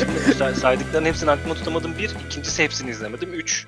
[0.00, 1.98] Şimdi say- saydıkların hepsini aklıma tutamadım.
[1.98, 2.10] Bir.
[2.26, 3.34] ikincisi hepsini izlemedim.
[3.34, 3.66] Üç.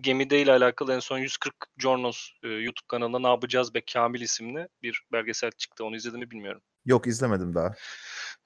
[0.00, 4.68] Gemide ile alakalı en son 140 Jornos e, YouTube kanalında Ne Yapacağız Be Kamil isimli
[4.82, 5.84] bir belgesel çıktı.
[5.84, 6.60] Onu izledim mi bilmiyorum.
[6.86, 7.74] Yok izlemedim daha.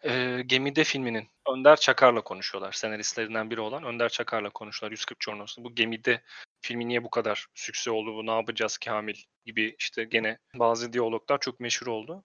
[0.04, 2.72] E, Gemide filminin Önder Çakar'la konuşuyorlar.
[2.72, 5.64] Senaristlerinden biri olan Önder Çakar'la konuşuyorlar 140 Jornos'ta.
[5.64, 6.22] Bu Gemide
[6.60, 11.38] filmi niye bu kadar sükse oldu, bu ne yapacağız Kamil gibi işte gene bazı diyaloglar
[11.40, 12.24] çok meşhur oldu.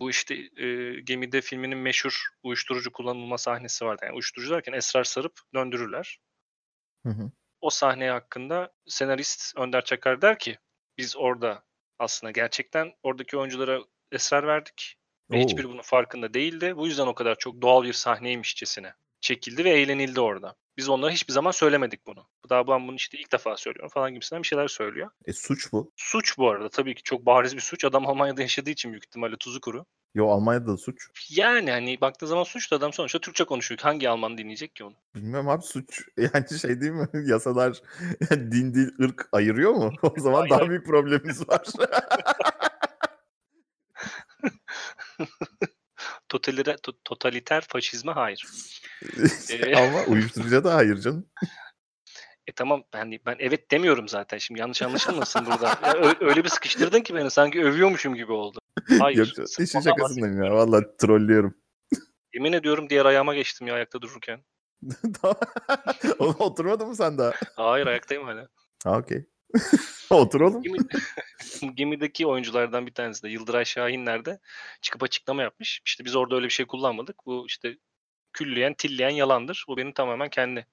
[0.00, 4.02] Bu işte e, Gemide filminin meşhur uyuşturucu kullanılma sahnesi vardı.
[4.04, 6.18] Yani uyuşturucu derken esrar sarıp döndürürler.
[7.06, 7.30] Hı hı.
[7.60, 10.58] O sahne hakkında senarist Önder Çakar der ki
[10.98, 11.64] biz orada
[11.98, 13.80] aslında gerçekten oradaki oyunculara
[14.12, 14.96] esrar verdik.
[15.30, 15.40] Ve Oo.
[15.40, 16.76] hiçbiri bunun farkında değildi.
[16.76, 20.54] Bu yüzden o kadar çok doğal bir sahneymişçesine çekildi ve eğlenildi orada.
[20.76, 22.26] Biz onlara hiçbir zaman söylemedik bunu.
[22.50, 25.10] Daha ben bunu işte ilk defa söylüyorum falan gibisinden bir şeyler söylüyor.
[25.24, 25.92] E suç bu.
[25.96, 27.84] Suç bu arada tabii ki çok bariz bir suç.
[27.84, 29.84] Adam Almanya'da yaşadığı için büyük ihtimalle tuzu kuru.
[30.14, 31.08] Yo Almanya'da da suç.
[31.30, 33.78] Yani hani baktığı zaman suçlu adam sonuçta Türkçe konuşuyor.
[33.78, 34.94] Hangi Alman dinleyecek ki onu?
[35.14, 36.08] Bilmiyorum abi suç.
[36.16, 37.08] Yani şey değil mi?
[37.30, 37.82] Yasalar
[38.30, 39.92] din dil ırk ayırıyor mu?
[40.02, 41.66] O zaman daha büyük problemimiz var.
[46.28, 48.46] Totaliter, to- totaliter faşizme hayır.
[49.76, 51.26] Ama uyuşturucuya da hayır canım.
[52.46, 54.38] E tamam ben ben evet demiyorum zaten.
[54.38, 55.78] Şimdi yanlış anlaşılmasın burada.
[55.82, 58.58] Ya ö- öyle bir sıkıştırdın ki beni sanki övüyormuşum gibi oldu.
[58.98, 59.34] Hayır.
[59.38, 60.52] Yok işin şakasındayım ya.
[60.52, 61.54] Valla trollüyorum.
[62.34, 64.44] Yemin ediyorum diğer ayağıma geçtim ya ayakta dururken.
[66.18, 67.32] Oturmadın mı sen daha?
[67.56, 68.48] Hayır ayaktayım hala.
[68.84, 69.26] Ha okey.
[70.10, 70.62] Otur oğlum.
[70.62, 70.78] Gemi,
[71.74, 74.38] gemideki oyunculardan bir tanesi de Yıldıray Şahinler de
[74.80, 75.82] çıkıp açıklama yapmış.
[75.86, 77.16] İşte biz orada öyle bir şey kullanmadık.
[77.26, 77.78] Bu işte
[78.32, 79.64] külleyen, tilleyen yalandır.
[79.68, 80.66] Bu benim tamamen kendi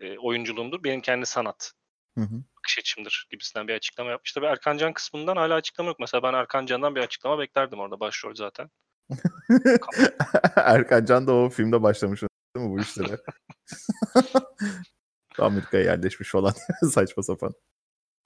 [0.00, 0.84] e, oyunculuğumdur.
[0.84, 1.72] Benim kendi sanat
[2.18, 2.42] Hı hı.
[2.58, 4.32] bakış açımdır gibisinden bir açıklama yapmış.
[4.32, 6.00] Tabii Erkan Can kısmından hala açıklama yok.
[6.00, 8.70] Mesela ben Erkan Can'dan bir açıklama beklerdim orada başrol zaten.
[10.56, 13.18] Erkan Can da o filmde başlamış değil mi bu işlere?
[15.38, 16.54] Amerika'ya yerleşmiş falan.
[16.92, 17.52] Saçma sapan.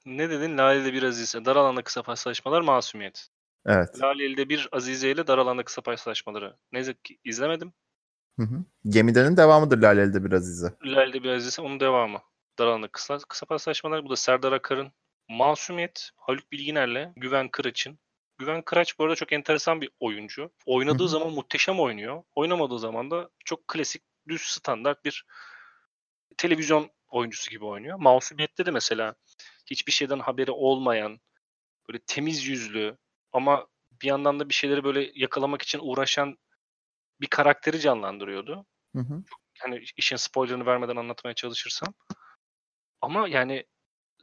[0.06, 0.58] Ne dedin?
[0.58, 1.44] Laleli bir Azize.
[1.44, 3.28] Dar alanda kısa paslaşmalar masumiyet.
[3.66, 4.02] Evet.
[4.02, 6.56] Laleli'de bir Azize ile dar alanda kısa paslaşmaları.
[6.72, 7.72] Ne yazık ki izlemedim.
[8.36, 8.64] Hı hı.
[8.88, 10.72] Gemidenin devamıdır Laleli'de biraz izi.
[10.84, 12.22] Laleli'de bir Azize onun devamı.
[12.58, 14.04] Dar alanda kısa, kısa paslaşmalar.
[14.04, 14.92] Bu da Serdar Akar'ın
[15.28, 17.98] Masumiyet, Haluk Bilginer'le Güven Kıraç'ın.
[18.38, 20.50] Güven Kıraç bu arada çok enteresan bir oyuncu.
[20.66, 21.08] Oynadığı hı.
[21.08, 22.22] zaman muhteşem oynuyor.
[22.34, 25.26] Oynamadığı zaman da çok klasik, düz standart bir
[26.36, 27.98] televizyon oyuncusu gibi oynuyor.
[27.98, 29.14] Masumiyet'te de mesela
[29.70, 31.20] hiçbir şeyden haberi olmayan,
[31.88, 32.96] böyle temiz yüzlü
[33.32, 33.66] ama
[34.02, 36.38] bir yandan da bir şeyleri böyle yakalamak için uğraşan
[37.20, 38.66] bir karakteri canlandırıyordu.
[38.96, 39.22] Hı hı.
[39.58, 41.94] Hani işin spoilerını vermeden anlatmaya çalışırsam.
[43.00, 43.64] Ama yani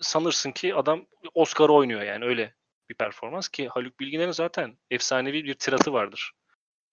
[0.01, 2.55] sanırsın ki adam Oscar oynuyor yani öyle
[2.89, 6.31] bir performans ki Haluk Bilginer'in zaten efsanevi bir tiratı vardır.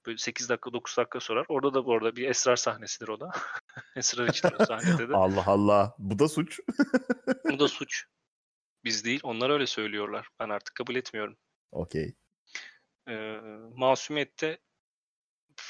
[0.07, 1.47] Böyle 8 dakika 9 dakika sorar.
[1.49, 3.31] Orada da bu arada bir esrar sahnesidir o da.
[3.97, 5.13] esrar içindir o sahnede de.
[5.17, 5.95] Allah Allah.
[5.99, 6.61] Bu da suç.
[7.51, 8.05] Bu da suç.
[8.85, 10.29] Biz değil onlar öyle söylüyorlar.
[10.41, 11.37] Ben artık kabul etmiyorum.
[11.73, 12.15] Okey.
[13.09, 13.39] Ee,
[13.75, 14.59] Masumiyet'te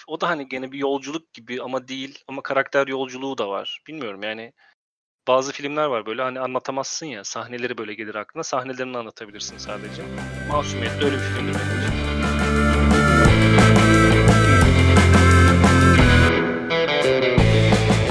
[0.06, 3.80] o da hani gene bir yolculuk gibi ama değil ama karakter yolculuğu da var.
[3.86, 4.52] Bilmiyorum yani
[5.28, 10.02] bazı filmler var böyle hani anlatamazsın ya sahneleri böyle gelir aklına sahnelerini anlatabilirsin sadece.
[10.48, 11.92] Masumiyet de öyle bir filmdir benim için.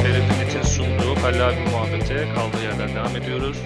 [0.04, 3.58] TRT.net'in sunduğu Kallabi muhabbete kaldığı yerden devam ediyoruz.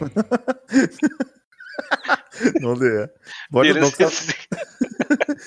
[2.60, 3.08] ne oluyor ya?
[3.52, 4.48] Bu arada Derin 90, sessizlik.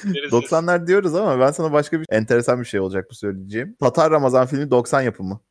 [0.04, 3.76] Derin 90'lar diyoruz ama ben sana başka bir enteresan bir şey olacak bu söyleyeceğim.
[3.80, 5.42] Tatar Ramazan filmi 90 yapımı.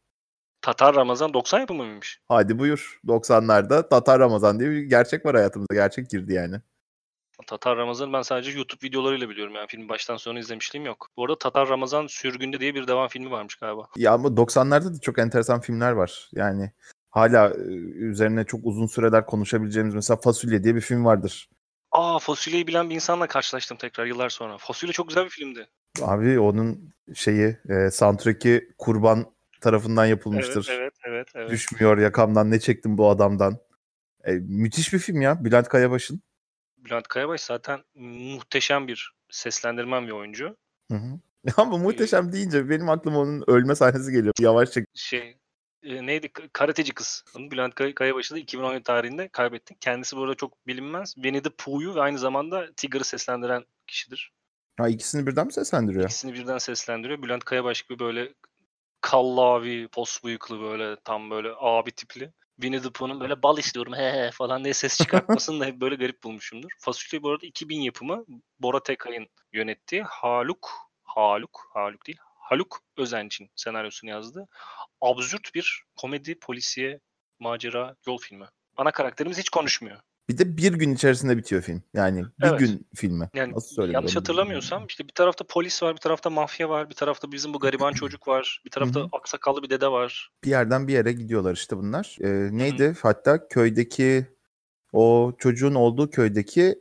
[0.62, 2.20] Tatar Ramazan 90 yapımı mıymış?
[2.28, 3.00] Hadi buyur.
[3.06, 5.74] 90'larda Tatar Ramazan diye bir gerçek var hayatımıza.
[5.74, 6.56] Gerçek girdi yani.
[7.46, 11.08] Tatar Ramazan ben sadece YouTube videolarıyla biliyorum yani filmi baştan sona izlemişliğim yok.
[11.16, 13.86] Bu arada Tatar Ramazan Sürgünde diye bir devam filmi varmış galiba.
[13.96, 16.28] Ya ama 90'larda da çok enteresan filmler var.
[16.32, 16.72] Yani
[17.16, 17.62] hala e,
[18.10, 21.48] üzerine çok uzun süreler konuşabileceğimiz mesela Fasulye diye bir film vardır.
[21.92, 24.58] Aa Fasulye'yi bilen bir insanla karşılaştım tekrar yıllar sonra.
[24.58, 25.68] Fasulye çok güzel bir filmdi.
[26.02, 29.26] Abi onun şeyi e, soundtrack'i Kurban
[29.60, 30.68] tarafından yapılmıştır.
[30.70, 31.28] Evet, evet, evet.
[31.34, 31.50] evet.
[31.50, 33.58] Düşmüyor yakamdan ne çektim bu adamdan.
[34.24, 35.44] E, müthiş bir film ya.
[35.44, 36.22] Bülent Kayabaş'ın.
[36.78, 40.56] Bülent Kayabaş zaten muhteşem bir seslendirmen bir oyuncu.
[40.90, 41.20] Hı hı.
[41.56, 44.34] Ama muhteşem deyince benim aklıma onun ölme sahnesi geliyor.
[44.40, 44.86] Yavaş çek.
[44.94, 45.38] Şey
[45.82, 46.28] Eee, neydi?
[46.52, 47.24] Karateci Kız.
[47.38, 49.80] Bülent Kay Kayabaşı'nı 2017 tarihinde kaybettik.
[49.80, 51.14] Kendisi bu arada çok bilinmez.
[51.14, 54.32] Winnie the Pooh'yu ve aynı zamanda Tigger'ı seslendiren kişidir.
[54.78, 56.04] Ha ikisini birden mi seslendiriyor?
[56.04, 57.22] İkisini birden seslendiriyor.
[57.22, 58.34] Bülent Kayabaş gibi böyle
[59.00, 62.32] kallavi, pos bıyıklı böyle tam böyle abi tipli.
[62.60, 65.94] Winnie the Pooh'un böyle bal istiyorum he he falan diye ses çıkartmasını da hep böyle
[65.94, 66.68] garip bulmuşumdur.
[66.78, 68.24] Fasulye bu arada 2000 yapımı
[68.58, 70.70] Bora Tekay'ın yönettiği Haluk,
[71.02, 74.48] Haluk, Haluk değil, Haluk Özenç'in senaryosunu yazdı.
[75.00, 77.00] Absürt bir komedi, polisiye,
[77.40, 78.46] macera, yol filmi.
[78.76, 79.96] Ana karakterimiz hiç konuşmuyor.
[80.28, 81.82] Bir de bir gün içerisinde bitiyor film.
[81.94, 82.58] Yani bir Evet.
[82.58, 83.30] gün filmi.
[83.34, 83.94] Yani Nasıl söyleyeyim?
[83.94, 87.58] yanlış hatırlamıyorsam işte bir tarafta polis var, bir tarafta mafya var, bir tarafta bizim bu
[87.58, 90.30] gariban çocuk var, bir tarafta aksakallı bir dede var.
[90.44, 92.16] Bir yerden bir yere gidiyorlar işte bunlar.
[92.20, 92.96] Ee, neydi?
[93.02, 94.26] Hatta köydeki
[94.92, 96.78] o çocuğun olduğu köydeki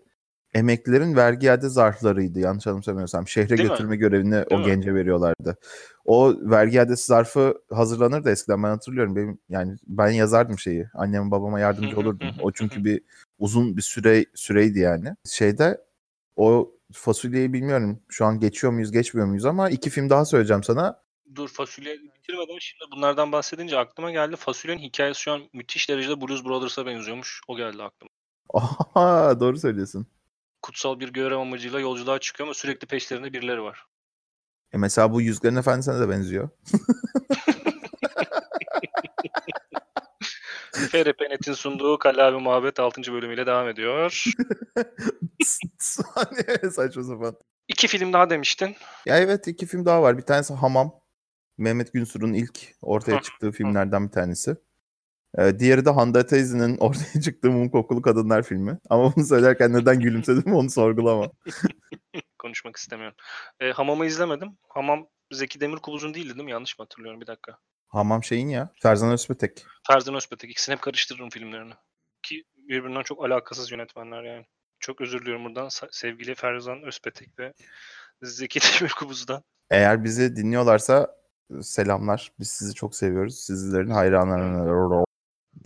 [0.55, 3.27] emeklilerin vergi iade zarflarıydı yanlış anımsamıyorsam.
[3.27, 3.67] Şehre Değil mi?
[3.69, 4.65] götürme görevini o mi?
[4.65, 5.57] gence veriyorlardı.
[6.05, 9.15] O vergi iadesi zarfı hazırlanırdı eskiden ben hatırlıyorum.
[9.15, 10.87] Benim yani ben yazardım şeyi.
[10.93, 12.27] Anneme babama yardımcı olurdum.
[12.41, 13.01] O çünkü bir
[13.39, 15.15] uzun bir süre süreydi yani.
[15.25, 15.81] Şeyde
[16.35, 21.05] o fasulyeyi bilmiyorum şu an geçiyor muyuz geçmiyor muyuz ama iki film daha söyleyeceğim sana.
[21.35, 24.35] Dur fasulye bitirmeden şimdi bunlardan bahsedince aklıma geldi.
[24.35, 27.41] Fasulyenin hikayesi şu an müthiş derecede Blues Brothers'a benziyormuş.
[27.47, 28.09] O geldi aklıma.
[28.53, 30.07] Aha, doğru söylüyorsun.
[30.65, 33.85] Kutsal bir görev amacıyla yolculuğa çıkıyor ama sürekli peşlerinde birileri var.
[34.73, 36.49] E mesela bu Yüzgerin Efendisi'ne de benziyor.
[40.73, 43.13] FRP.net'in sunduğu Kallavi Muhabbet 6.
[43.13, 44.23] bölümüyle devam ediyor.
[45.79, 47.35] Saniye saçma sapan.
[47.67, 48.75] İki film daha demiştin.
[49.05, 50.17] Ya evet iki film daha var.
[50.17, 50.95] Bir tanesi Hamam.
[51.57, 54.55] Mehmet Günsur'un ilk ortaya çıktığı filmlerden bir tanesi.
[55.37, 58.77] Ee, diğeri de Hande Teyze'nin ortaya çıktığı Mum Kokulu Kadınlar filmi.
[58.89, 61.31] Ama bunu söylerken neden gülümsedim onu sorgulama.
[62.39, 63.17] Konuşmak istemiyorum.
[63.59, 64.57] E, Hamam'ı izlemedim.
[64.69, 66.51] Hamam Zeki Demirkubuz'un değildi değil mi?
[66.51, 67.21] Yanlış mı hatırlıyorum?
[67.21, 67.57] Bir dakika.
[67.87, 68.69] Hamam şeyin ya.
[68.81, 69.65] Ferzan Özpetek.
[69.87, 70.51] Ferzan Özpetek.
[70.51, 71.73] İkisini hep karıştırırım filmlerini.
[72.23, 74.45] Ki birbirinden çok alakasız yönetmenler yani.
[74.79, 77.53] Çok özür diliyorum buradan sevgili Ferzan Özpetek ve
[78.21, 79.43] Zeki Demirkubuz'dan.
[79.69, 81.15] Eğer bizi dinliyorlarsa
[81.61, 82.31] selamlar.
[82.39, 83.39] Biz sizi çok seviyoruz.
[83.39, 84.65] Sizlerin hayranlarına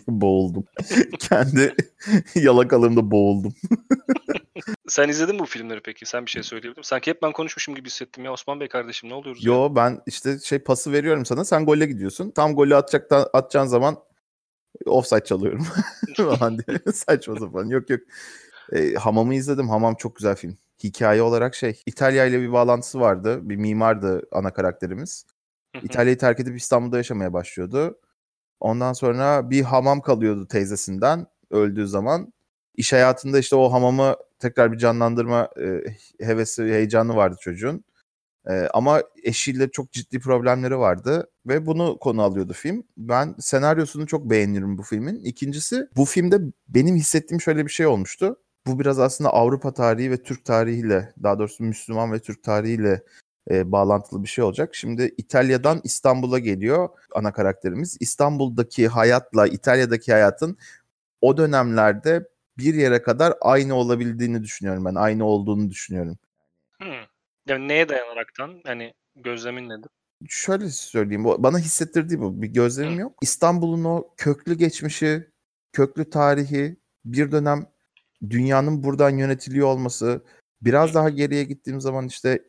[0.08, 0.64] boğuldum.
[1.18, 1.74] Kendi
[2.34, 3.54] yalakalığımda boğuldum.
[4.88, 6.06] Sen izledin mi bu filmleri peki?
[6.06, 6.88] Sen bir şey söyleyebilir misin?
[6.88, 8.32] Sanki hep ben konuşmuşum gibi hissettim ya.
[8.32, 9.52] Osman Bey kardeşim ne oluyoruz ya?
[9.52, 11.44] Yo ben işte şey pası veriyorum sana.
[11.44, 12.30] Sen golle gidiyorsun.
[12.30, 13.96] Tam golü atacak atacağın zaman
[14.86, 15.66] offside çalıyorum.
[16.94, 17.66] Saçma sapan.
[17.66, 18.00] Yok yok.
[18.72, 19.68] E, Hamam'ı izledim.
[19.68, 20.58] Hamam çok güzel film.
[20.84, 21.82] Hikaye olarak şey.
[21.86, 23.38] İtalya ile bir bağlantısı vardı.
[23.42, 25.26] Bir mimardı ana karakterimiz.
[25.82, 27.98] İtalya'yı terk edip İstanbul'da yaşamaya başlıyordu.
[28.60, 32.32] Ondan sonra bir hamam kalıyordu teyzesinden öldüğü zaman.
[32.76, 35.80] İş hayatında işte o hamamı tekrar bir canlandırma e,
[36.26, 37.84] hevesi, heyecanı vardı çocuğun.
[38.48, 42.82] E, ama eşiyle çok ciddi problemleri vardı ve bunu konu alıyordu film.
[42.96, 45.20] Ben senaryosunu çok beğenirim bu filmin.
[45.24, 48.36] İkincisi bu filmde benim hissettiğim şöyle bir şey olmuştu.
[48.66, 53.02] Bu biraz aslında Avrupa tarihi ve Türk tarihiyle, daha doğrusu Müslüman ve Türk tarihiyle
[53.50, 54.74] e, bağlantılı bir şey olacak.
[54.74, 57.96] Şimdi İtalya'dan İstanbul'a geliyor ana karakterimiz.
[58.00, 60.58] İstanbul'daki hayatla İtalya'daki hayatın
[61.20, 62.28] o dönemlerde
[62.58, 64.94] bir yere kadar aynı olabildiğini düşünüyorum ben.
[64.94, 66.18] Aynı olduğunu düşünüyorum.
[66.82, 66.88] Hı.
[67.48, 68.60] Yani neye dayanaraktan?
[68.66, 69.90] Hani gözlemin nedir?
[70.28, 71.24] Şöyle söyleyeyim.
[71.24, 72.42] Bana hissettirdiği bu.
[72.42, 73.12] Bir gözlemim yok.
[73.22, 75.30] İstanbul'un o köklü geçmişi,
[75.72, 77.66] köklü tarihi, bir dönem
[78.30, 80.24] dünyanın buradan yönetiliyor olması.
[80.62, 82.42] Biraz daha geriye gittiğim zaman işte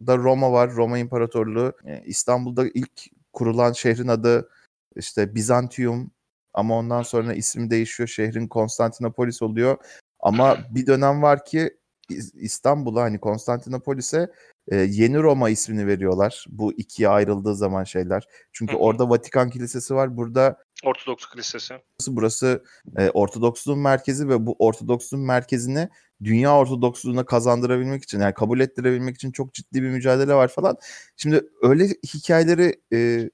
[0.00, 0.74] İtalya'da Roma var.
[0.74, 1.72] Roma İmparatorluğu.
[1.86, 4.48] E, İstanbul'da ilk kurulan şehrin adı
[4.96, 6.10] işte Bizantium
[6.54, 8.08] ama ondan sonra ismi değişiyor.
[8.08, 9.76] Şehrin Konstantinopolis oluyor.
[10.20, 11.76] Ama bir dönem var ki
[12.10, 14.28] İs- İstanbul'a hani Konstantinopolis'e
[14.68, 16.44] e, Yeni Roma ismini veriyorlar.
[16.48, 18.28] Bu ikiye ayrıldığı zaman şeyler.
[18.52, 18.80] Çünkü Hı hı.
[18.80, 20.16] orada Vatikan Kilisesi var.
[20.16, 21.74] Burada Ortodoks Kilisesi.
[22.08, 22.64] burası,
[22.98, 25.88] e, Ortodoksluğun merkezi ve bu Ortodoksluğun merkezini
[26.24, 30.76] dünya Ortodoksluğuna kazandırabilmek için yani kabul ettirebilmek için çok ciddi bir mücadele var falan.
[31.16, 33.30] Şimdi öyle hikayeleri e,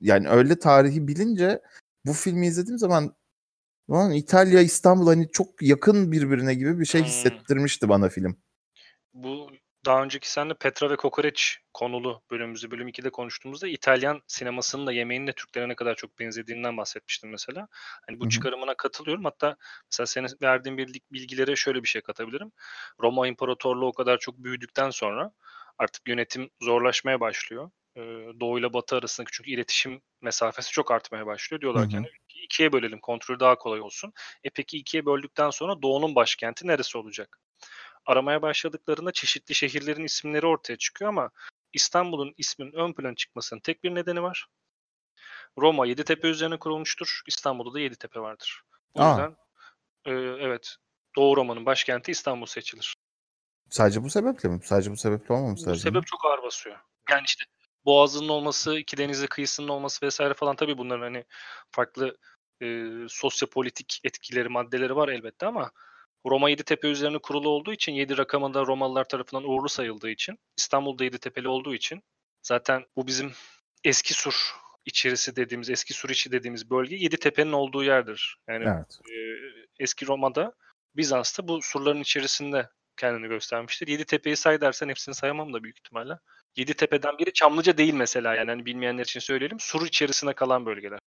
[0.00, 1.62] yani öyle tarihi bilince
[2.06, 3.14] bu filmi izlediğim zaman
[3.88, 7.08] Ulan İtalya, İstanbul hani çok yakın birbirine gibi bir şey Hmm.
[7.08, 8.36] hissettirmişti bana film.
[9.14, 9.50] Bu
[9.84, 15.26] daha önceki seninle Petra ve Kokoreç konulu bölümümüzü bölüm 2'de konuştuğumuzda İtalyan sinemasının da yemeğinin
[15.26, 17.68] de Türklere ne kadar çok benzediğinden bahsetmiştim mesela.
[18.06, 19.24] Hani bu çıkarımına katılıyorum.
[19.24, 19.56] Hatta
[19.92, 22.52] mesela senin verdiğin bilgi- bilgilere şöyle bir şey katabilirim.
[23.00, 25.32] Roma İmparatorluğu o kadar çok büyüdükten sonra
[25.78, 27.70] artık yönetim zorlaşmaya başlıyor.
[28.40, 31.60] Doğu ile Batı arasındaki çünkü iletişim mesafesi çok artmaya başlıyor.
[31.60, 32.06] Diyorlar ki hani
[32.42, 34.12] ikiye bölelim kontrol daha kolay olsun.
[34.44, 37.40] E peki ikiye böldükten sonra Doğu'nun başkenti neresi olacak?
[38.08, 41.30] Aramaya başladıklarında çeşitli şehirlerin isimleri ortaya çıkıyor ama
[41.72, 44.46] İstanbul'un isminin ön plana çıkmasının tek bir nedeni var.
[45.58, 47.22] Roma Yeditepe üzerine kurulmuştur.
[47.26, 48.62] İstanbul'da da Yeditepe vardır.
[48.94, 49.10] O Aa.
[49.10, 49.36] yüzden
[50.04, 50.12] e,
[50.46, 50.76] evet
[51.16, 52.94] Doğu Roma'nın başkenti İstanbul seçilir.
[53.70, 54.60] Sadece bu sebeple mi?
[54.64, 55.82] Sadece bu sebeple olmaması Bu lazım.
[55.82, 56.78] sebep çok ağır basıyor.
[57.10, 57.44] Yani işte
[57.84, 61.24] Boğazı'nın olması, iki denizli kıyısının olması vesaire falan tabii bunların hani
[61.70, 62.16] farklı
[62.62, 65.70] e, sosyopolitik etkileri, maddeleri var elbette ama
[66.30, 71.48] Roma Yeditepe üzerine kurulu olduğu için 7 rakamında Romalılar tarafından uğurlu sayıldığı için İstanbul'da Yeditepe'li
[71.48, 72.02] olduğu için
[72.42, 73.32] zaten bu bizim
[73.84, 74.52] eski sur
[74.84, 78.38] içerisi dediğimiz, eski sur içi dediğimiz bölge Yeditepe'nin olduğu yerdir.
[78.48, 78.98] Yani Evet.
[79.10, 79.14] e,
[79.78, 80.52] eski Roma'da
[80.96, 83.88] Bizans'ta bu surların içerisinde kendini göstermiştir.
[83.88, 86.18] Yeditepe'yi say dersen hepsini sayamam da büyük ihtimalle.
[86.56, 89.60] Yeditepe'den biri Çamlıca değil mesela yani hani bilmeyenler için söyleyelim.
[89.60, 90.98] Sur içerisine kalan bölgeler.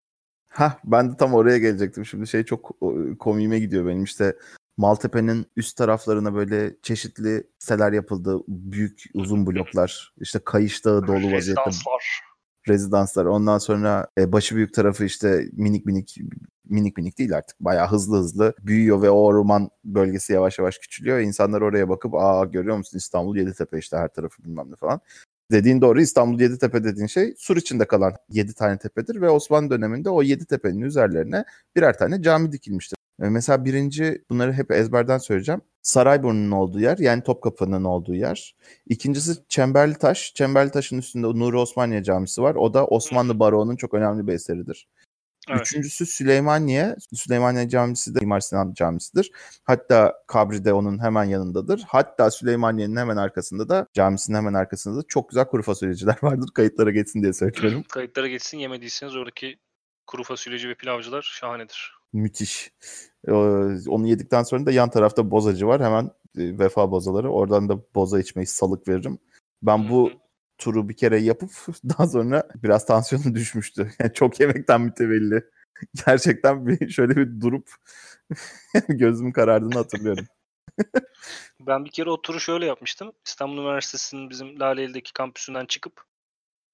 [0.48, 2.06] Hah ben de tam oraya gelecektim.
[2.06, 2.80] Şimdi şey çok
[3.18, 4.36] komiğime gidiyor benim işte
[4.76, 8.38] Maltepe'nin üst taraflarına böyle çeşitli siteler yapıldı.
[8.48, 10.14] Büyük uzun bloklar.
[10.20, 12.20] işte Kayış Dağı dolu vaziyette Rezidanslar.
[12.68, 13.24] rezidanslar.
[13.24, 16.16] Ondan sonra e, başı büyük tarafı işte minik minik
[16.64, 17.60] minik minik değil artık.
[17.60, 21.18] Bayağı hızlı hızlı büyüyor ve o orman bölgesi yavaş yavaş küçülüyor.
[21.18, 25.00] İnsanlar oraya bakıp aa görüyor musun İstanbul Yeditepe işte her tarafı bilmem ne falan.
[25.50, 30.10] Dediğin doğru İstanbul Yeditepe dediğin şey sur içinde kalan 7 tane tepedir ve Osmanlı döneminde
[30.10, 31.44] o 7 tepenin üzerlerine
[31.76, 32.96] birer tane cami dikilmiştir.
[33.22, 35.60] E, Mesela birinci bunları hep ezberden söyleyeceğim.
[35.82, 38.56] Sarayburnu'nun olduğu yer yani Topkapı'nın olduğu yer.
[38.86, 40.34] İkincisi Çemberli Taş.
[40.34, 42.54] Çemberli Taş'ın üstünde Nuri Osmaniye Camisi var.
[42.54, 44.86] O da Osmanlı Baroğu'nun çok önemli bir eseridir.
[45.48, 45.60] Evet.
[45.60, 46.96] Üçüncüsü Süleymaniye.
[47.14, 49.30] Süleymaniye Camisi de Mimar Sinan Camisi'dir.
[49.64, 51.84] Hatta kabri de onun hemen yanındadır.
[51.86, 56.48] Hatta Süleymaniye'nin hemen arkasında da camisinin hemen arkasında da çok güzel kuru fasulyeciler vardır.
[56.54, 57.84] Kayıtlara geçsin diye söylüyorum.
[57.88, 59.58] Kayıtlara geçsin yemediyseniz oradaki
[60.06, 62.01] kuru fasulyeci ve pilavcılar şahanedir.
[62.12, 62.72] Müthiş.
[63.28, 63.32] Ee,
[63.88, 65.82] Onu yedikten sonra da yan tarafta bozacı var.
[65.82, 66.04] Hemen
[66.38, 67.30] e, vefa bozaları.
[67.30, 69.18] Oradan da boza içmeyi salık veririm.
[69.62, 70.10] Ben bu
[70.58, 71.50] turu bir kere yapıp
[71.84, 73.90] daha sonra biraz tansiyonu düşmüştü.
[74.00, 75.44] Yani çok yemekten mütevelli.
[76.06, 77.70] Gerçekten bir şöyle bir durup
[78.88, 80.26] gözümün karardığını hatırlıyorum.
[81.60, 83.12] Ben bir kere o turu şöyle yapmıştım.
[83.26, 86.04] İstanbul Üniversitesi'nin bizim Laleli'deki kampüsünden çıkıp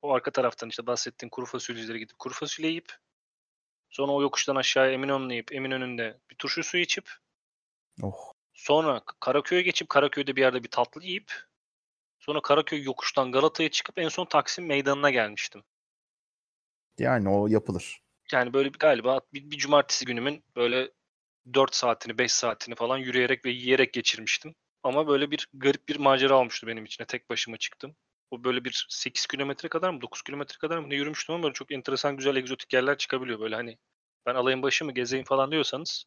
[0.02, 2.92] o arka taraftan işte bahsettiğim kuru fasulyecilere gidip kuru fasulye yiyip
[3.90, 7.10] sonra o yokuştan aşağıya Eminönü'ne yiyip Eminönü'nde bir turşu suyu içip
[8.02, 8.32] Oh.
[8.54, 11.32] sonra Karaköy'e geçip Karaköy'de bir yerde bir tatlı yiyip
[12.18, 15.64] sonra Karaköy yokuştan Galata'ya çıkıp en son Taksim Meydanı'na gelmiştim.
[16.98, 18.00] Yani o yapılır.
[18.32, 20.90] Yani böyle bir, galiba bir, bir cumartesi günümün böyle
[21.54, 24.54] 4 saatini 5 saatini falan yürüyerek ve yiyerek geçirmiştim.
[24.82, 27.06] Ama böyle bir garip bir macera olmuştu benim içine.
[27.06, 27.96] Tek başıma çıktım.
[28.30, 31.54] O böyle bir 8 kilometre kadar mı 9 kilometre kadar mı ne yürümüştüm ama böyle
[31.54, 33.40] çok enteresan güzel egzotik yerler çıkabiliyor.
[33.40, 33.78] Böyle hani
[34.26, 36.04] ben alayım başı mı gezeyim falan diyorsanız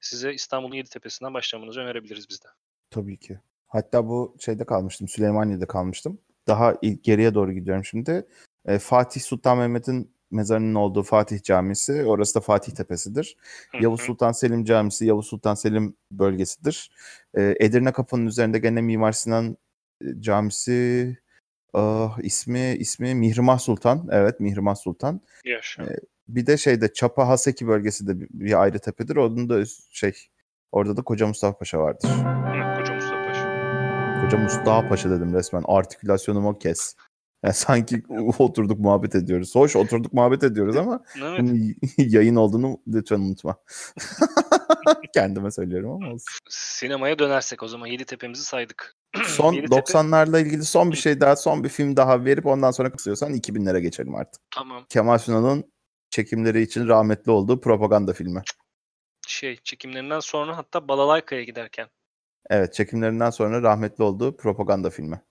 [0.00, 2.48] size İstanbul'un Yeditepe'sinden başlamanızı önerebiliriz biz de.
[2.90, 3.38] Tabii ki.
[3.66, 5.08] Hatta bu şeyde kalmıştım.
[5.08, 6.18] Süleymaniye'de kalmıştım.
[6.46, 8.26] Daha geriye doğru gidiyorum şimdi.
[8.66, 12.04] E, Fatih Sultan Mehmet'in mezarının olduğu Fatih Camisi.
[12.04, 13.36] Orası da Fatih Tepesi'dir.
[13.72, 14.04] Hı Yavuz hı.
[14.04, 16.90] Sultan Selim Camisi Yavuz Sultan Selim bölgesidir.
[17.34, 19.56] E, Edirne Kapı'nın üzerinde gene Mimar Sinan
[20.00, 21.18] e, Camisi
[21.74, 24.08] ah, ismi ismi Mihrimah Sultan.
[24.10, 25.20] Evet Mihrimah Sultan.
[25.44, 25.84] Yaşa.
[26.28, 29.16] Bir de şeyde Çapa Haseki bölgesi de bir, bir ayrı tepedir.
[29.16, 30.12] Onun da şey
[30.72, 32.08] orada da Koca Mustafa Paşa vardır.
[32.08, 34.20] Hı, Koca Mustafa Paşa.
[34.22, 35.62] Koca Mustafa Paşa dedim resmen.
[35.66, 36.94] Artikülasyonumu kes.
[37.44, 38.02] Yani sanki
[38.38, 39.54] oturduk muhabbet ediyoruz.
[39.54, 41.40] Hoş oturduk muhabbet ediyoruz ama Evet.
[41.40, 43.56] bunun yayın olduğunu lütfen unutma.
[45.14, 46.26] Kendime söylüyorum ama olsun.
[46.50, 48.94] Sinemaya dönersek o zaman Yeditepe'mizi saydık.
[49.34, 52.92] Son Yeditepe- 90'larla ilgili son bir şey daha, son bir film daha verip ondan sonra
[52.92, 54.42] kısıyorsan 2000'lere geçelim artık.
[54.54, 54.86] Tamam.
[54.88, 55.72] Kemal Sunal'ın
[56.10, 58.42] çekimleri için rahmetli olduğu propaganda filmi.
[59.26, 61.88] Şey çekimlerinden sonra hatta Balalayka'ya giderken.
[62.50, 65.22] Evet, çekimlerinden sonra rahmetli olduğu propaganda filmi.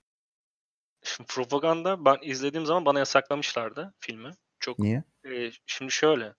[1.04, 4.32] Şimdi propaganda ben izlediğim zaman bana yasaklamışlardı filmi.
[4.60, 5.04] Çok Niye?
[5.26, 6.34] e, şimdi şöyle.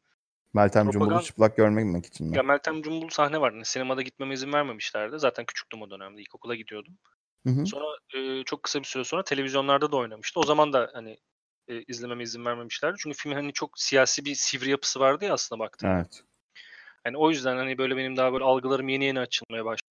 [0.54, 2.36] Meltem Propaganda- Cumbul'u çıplak görmemek için mi?
[2.36, 3.54] Ya Meltem Cumbul sahne vardı.
[3.56, 5.18] Yani sinemada gitmeme izin vermemişlerdi.
[5.18, 6.20] Zaten küçüktüm o dönemde.
[6.20, 6.98] ilkokula gidiyordum.
[7.46, 7.66] Hı hı.
[7.66, 10.40] Sonra e, çok kısa bir süre sonra televizyonlarda da oynamıştı.
[10.40, 11.18] O zaman da hani
[11.68, 12.96] e, izlememe izin vermemişlerdi.
[12.98, 15.94] Çünkü filmin hani çok siyasi bir sivri yapısı vardı ya aslında baktığımda.
[15.94, 16.22] Evet.
[17.04, 19.90] Hani o yüzden hani böyle benim daha böyle algılarım yeni yeni açılmaya başladı.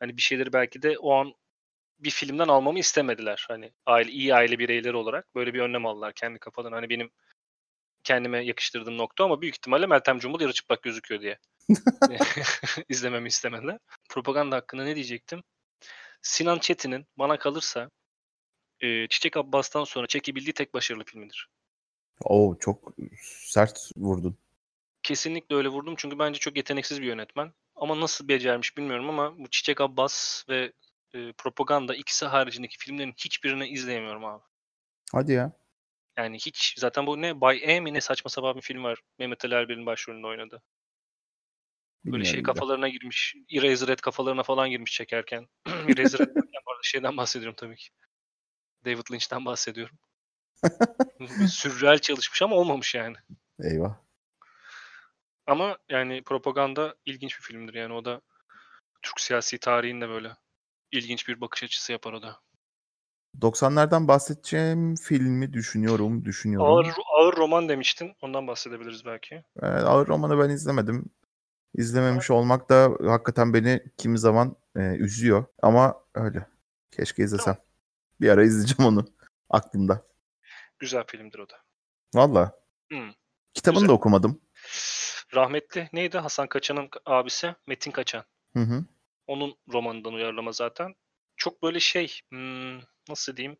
[0.00, 1.34] Hani bir şeyleri belki de o an
[1.98, 3.44] bir filmden almamı istemediler.
[3.48, 6.72] Hani aile iyi aile bireyleri olarak böyle bir önlem aldılar kendi kafadan.
[6.72, 7.10] Hani benim
[8.04, 11.38] kendime yakıştırdığım nokta ama büyük ihtimalle Meltem Cumbul yarı çıplak gözüküyor diye.
[12.88, 13.78] izlememi istemediler.
[14.08, 15.42] Propaganda hakkında ne diyecektim?
[16.22, 17.90] Sinan Çetin'in bana kalırsa
[18.80, 21.48] e, Çiçek Abbas'tan sonra çekebildiği tek başarılı filmidir.
[22.24, 22.92] Oo çok
[23.22, 24.38] sert vurdun.
[25.02, 27.52] Kesinlikle öyle vurdum çünkü bence çok yeteneksiz bir yönetmen.
[27.76, 30.72] Ama nasıl becermiş bilmiyorum ama bu Çiçek Abbas ve
[31.14, 34.42] e, Propaganda ikisi haricindeki filmlerin hiçbirini izleyemiyorum abi.
[35.12, 35.52] Hadi ya.
[36.16, 39.00] Yani hiç zaten bu ne Bay E mi ne saçma sapan bir film var.
[39.18, 40.62] Mehmet Ali Erbil'in başrolünde oynadı.
[42.04, 43.34] Böyle şey kafalarına girmiş.
[43.52, 45.48] Eraserhead kafalarına falan girmiş çekerken.
[45.66, 47.88] Eraserhead bu arada şeyden bahsediyorum tabii ki.
[48.84, 49.98] David Lynch'ten bahsediyorum.
[51.20, 53.16] Böyle Sürreal çalışmış ama olmamış yani.
[53.62, 53.96] Eyvah.
[55.46, 58.20] Ama yani propaganda ilginç bir filmdir yani o da
[59.02, 60.32] Türk siyasi tarihinde böyle
[60.92, 62.40] ilginç bir bakış açısı yapar o da.
[63.40, 66.66] 90'lardan bahsedeceğim filmi düşünüyorum, düşünüyorum.
[66.66, 68.12] Ağır, ağır roman demiştin.
[68.22, 69.44] Ondan bahsedebiliriz belki.
[69.62, 71.10] Evet, Ağır Roman'ı ben izlemedim.
[71.74, 75.44] İzlememiş olmak da hakikaten beni kimi zaman e, üzüyor.
[75.62, 76.46] Ama öyle.
[76.90, 77.56] Keşke izlesem.
[78.20, 79.04] Bir ara izleyeceğim onu.
[79.50, 80.06] Aklımda.
[80.78, 81.56] Güzel filmdir o da.
[82.14, 82.60] Valla.
[82.90, 83.10] Hmm.
[83.54, 83.88] Kitabını Güzel.
[83.88, 84.40] da okumadım.
[85.34, 86.18] Rahmetli neydi?
[86.18, 88.24] Hasan Kaçan'ın abisi Metin Kaçan.
[88.52, 88.84] Hı hı.
[89.26, 90.94] Onun romanından uyarlama zaten.
[91.36, 93.56] Çok böyle şey hmm, nasıl diyeyim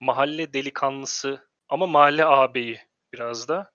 [0.00, 2.80] mahalle delikanlısı ama mahalle ağabeyi
[3.12, 3.72] biraz da.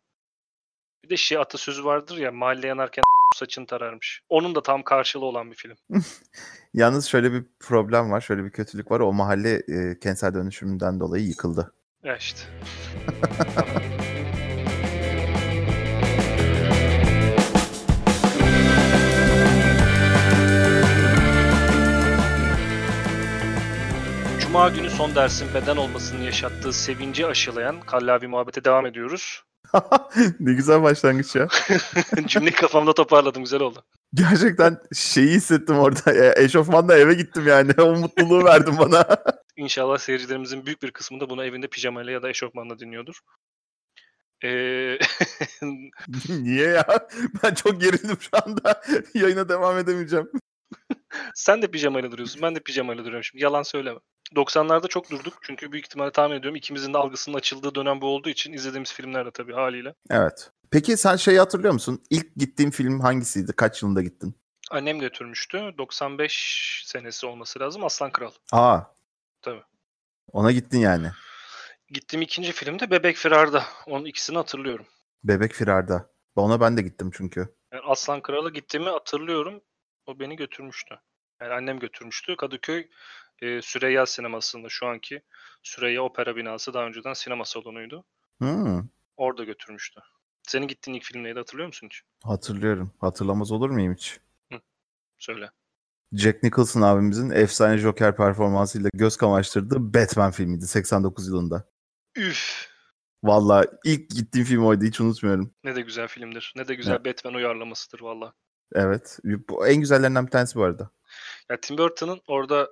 [1.03, 3.03] Bir de şey atasözü vardır ya mahalle yanarken
[3.35, 4.21] saçını tararmış.
[4.29, 5.77] Onun da tam karşılığı olan bir film.
[6.73, 8.21] Yalnız şöyle bir problem var.
[8.21, 8.99] Şöyle bir kötülük var.
[8.99, 11.73] O mahalle e, kentsel dönüşümden dolayı yıkıldı.
[12.03, 12.41] Ya işte.
[24.57, 29.43] Cuma günü son dersin beden olmasının yaşattığı sevinci aşılayan kallavi muhabbete devam ediyoruz.
[30.39, 31.47] ne güzel başlangıç ya.
[32.27, 33.43] Cümleyi kafamda toparladım.
[33.43, 33.83] Güzel oldu.
[34.13, 36.13] Gerçekten şeyi hissettim orada.
[36.13, 37.71] E, eşofmanla eve gittim yani.
[37.81, 39.07] O mutluluğu verdim bana.
[39.57, 43.19] İnşallah seyircilerimizin büyük bir kısmı da bunu evinde pijamayla ya da eşofmanla dinliyordur.
[44.43, 44.97] Ee,
[46.29, 47.07] Niye ya?
[47.43, 48.83] Ben çok gerildim şu anda.
[49.13, 50.31] Yayına devam edemeyeceğim.
[51.35, 52.41] sen de pijamayla duruyorsun.
[52.41, 53.43] Ben de pijamayla duruyorum şimdi.
[53.43, 53.99] Yalan söyleme.
[54.35, 55.33] 90'larda çok durduk.
[55.41, 59.25] Çünkü büyük ihtimalle tahmin ediyorum ikimizin de algısının açıldığı dönem bu olduğu için izlediğimiz filmler
[59.25, 59.95] de tabii haliyle.
[60.09, 60.51] Evet.
[60.71, 62.03] Peki sen şeyi hatırlıyor musun?
[62.09, 63.53] İlk gittiğin film hangisiydi?
[63.53, 64.35] Kaç yılında gittin?
[64.71, 65.73] Annem götürmüştü.
[65.77, 67.83] 95 senesi olması lazım.
[67.83, 68.31] Aslan Kral.
[68.51, 68.81] Aa.
[69.41, 69.63] Tabii.
[70.31, 71.11] Ona gittin yani.
[71.89, 73.63] Gittiğim ikinci film de Bebek Firar'da.
[73.85, 74.85] Onun ikisini hatırlıyorum.
[75.23, 76.09] Bebek Firar'da.
[76.35, 77.55] Ona ben de gittim çünkü.
[77.73, 79.61] Yani Aslan Kral'a gittiğimi hatırlıyorum.
[80.05, 80.99] O beni götürmüştü.
[81.41, 82.35] Yani annem götürmüştü.
[82.35, 82.87] Kadıköy
[83.41, 85.21] e, Süreyya sinemasında şu anki
[85.63, 88.05] Süreyya Opera binası daha önceden sinema salonuydu.
[88.39, 88.83] Hmm,
[89.17, 89.99] Orada götürmüştü.
[90.43, 92.01] Senin gittiğin ilk film neydi hatırlıyor musun hiç?
[92.23, 92.91] hatırlıyorum.
[93.01, 94.19] Hatırlamaz olur muyum hiç?
[95.17, 95.49] Söyle.
[96.13, 101.69] Jack Nicholson abimizin efsane Joker performansıyla göz kamaştırdığı Batman filmiydi 89 yılında.
[102.15, 102.67] Üf.
[103.23, 105.53] Valla ilk gittiğim film oydu hiç unutmuyorum.
[105.63, 106.53] Ne de güzel filmdir.
[106.55, 108.33] Ne de güzel Batman uyarlamasıdır valla.
[108.73, 109.19] Evet.
[109.23, 110.91] Bu en güzellerinden bir tanesi bu arada.
[111.49, 112.69] Ya Tim Burton'ın orada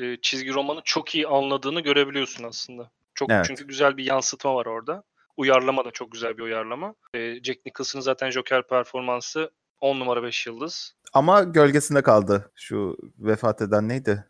[0.00, 2.90] e, çizgi romanı çok iyi anladığını görebiliyorsun aslında.
[3.14, 3.44] Çok Evet.
[3.48, 5.02] çünkü güzel bir yansıtma var orada.
[5.36, 6.94] Uyarlama da çok güzel bir uyarlama.
[7.14, 10.94] E, Jack Nicholson'ın zaten Joker performansı 10 numara 5 yıldız.
[11.12, 12.52] Ama gölgesinde kaldı.
[12.54, 14.24] Şu vefat eden neydi?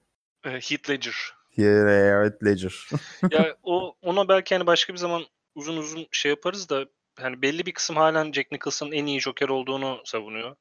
[0.45, 1.35] E, Heath Ledger.
[1.57, 2.89] Heath Ledger.
[3.31, 6.87] ya o ona belki hani başka bir zaman uzun uzun şey yaparız da
[7.21, 10.57] hani belli bir kısım halen Jack Nicholson'ın en iyi Joker olduğunu savunuyor.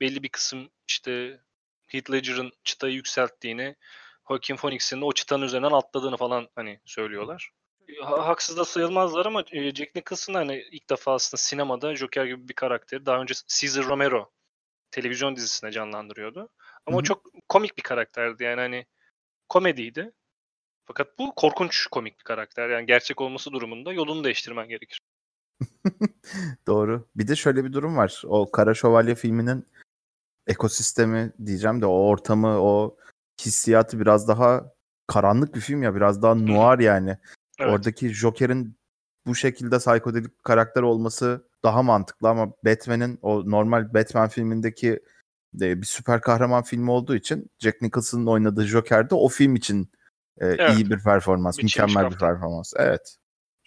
[0.00, 1.40] Belli bir kısım işte
[1.86, 3.76] Heath Ledger'ın çıtayı yükselttiğini,
[4.28, 7.50] Joaquin Phoenix'in o çıtanın üzerinden atladığını falan hani söylüyorlar.
[8.00, 12.48] Ha- Haksız da sayılmazlar ama e, Jack Nicholson hani ilk defa aslında sinemada Joker gibi
[12.48, 14.30] bir karakteri daha önce Caesar Romero
[14.90, 16.48] televizyon dizisine canlandırıyordu.
[16.86, 17.04] Ama Hı o hı.
[17.04, 18.86] çok komik bir karakterdi yani hani
[19.48, 20.12] komediydi.
[20.84, 22.68] Fakat bu korkunç komik bir karakter.
[22.68, 25.00] Yani gerçek olması durumunda yolunu değiştirmen gerekir.
[26.66, 27.08] Doğru.
[27.16, 28.22] Bir de şöyle bir durum var.
[28.26, 29.66] O Kara Şövalye filminin
[30.46, 32.96] ekosistemi diyeceğim de o ortamı, o
[33.46, 34.72] hissiyatı biraz daha
[35.06, 35.94] karanlık bir film ya.
[35.94, 37.18] Biraz daha noir yani.
[37.58, 37.72] Evet.
[37.72, 38.76] Oradaki Joker'in
[39.26, 45.00] bu şekilde psikodelik karakter olması daha mantıklı ama Batman'in o normal Batman filmindeki
[45.54, 49.92] de bir süper kahraman filmi olduğu için Jack Nicholson'ın oynadığı Joker de o film için
[50.40, 50.76] e, Evet.
[50.76, 52.72] iyi bir performans, Biçilmiş mükemmel bir performans.
[52.76, 53.16] Evet.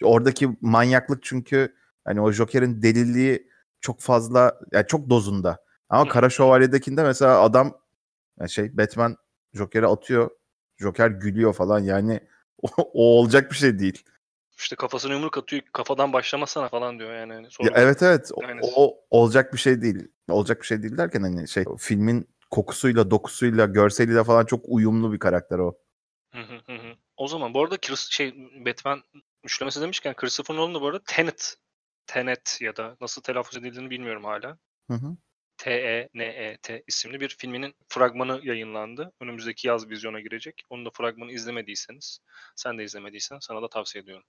[0.02, 1.74] Oradaki manyaklık çünkü
[2.04, 3.50] hani o Joker'in deliliği
[3.80, 5.58] çok fazla yani çok dozunda.
[5.88, 6.08] Ama.
[6.08, 7.78] Kara Şövalye'dekinde mesela adam
[8.40, 9.16] yani şey Batman
[9.56, 10.30] Joker'e atıyor.
[10.78, 12.20] Joker gülüyor falan yani
[12.62, 14.04] o, o olacak bir şey değil.
[14.58, 15.62] İşte kafasına yumruk atıyor.
[15.72, 17.32] Kafadan başlamasana falan diyor yani.
[17.32, 18.42] Hani Ya evet evet o,
[18.76, 20.08] o olacak bir şey değil.
[20.28, 25.18] Olacak bir şey değil derken hani şey filmin kokusuyla, dokusuyla, görseliyle falan çok uyumlu bir
[25.18, 25.78] karakter o.
[26.32, 26.94] Hı hı hı hı.
[27.16, 28.34] O zaman bu arada Chris, şey
[28.66, 29.02] Batman
[29.44, 31.56] üçlemesi demişken Christopher Nolan da bu arada Tenet
[32.06, 34.58] Tenet ya da nasıl telaffuz edildiğini bilmiyorum hala.
[34.90, 35.16] Hı hı.
[35.66, 39.12] T-E-N-E-T isimli bir filminin fragmanı yayınlandı.
[39.20, 40.62] Önümüzdeki yaz vizyona girecek.
[40.70, 42.18] Onu da fragmanı izlemediyseniz,
[42.56, 44.24] sen de izlemediysen sana da tavsiye ediyorum.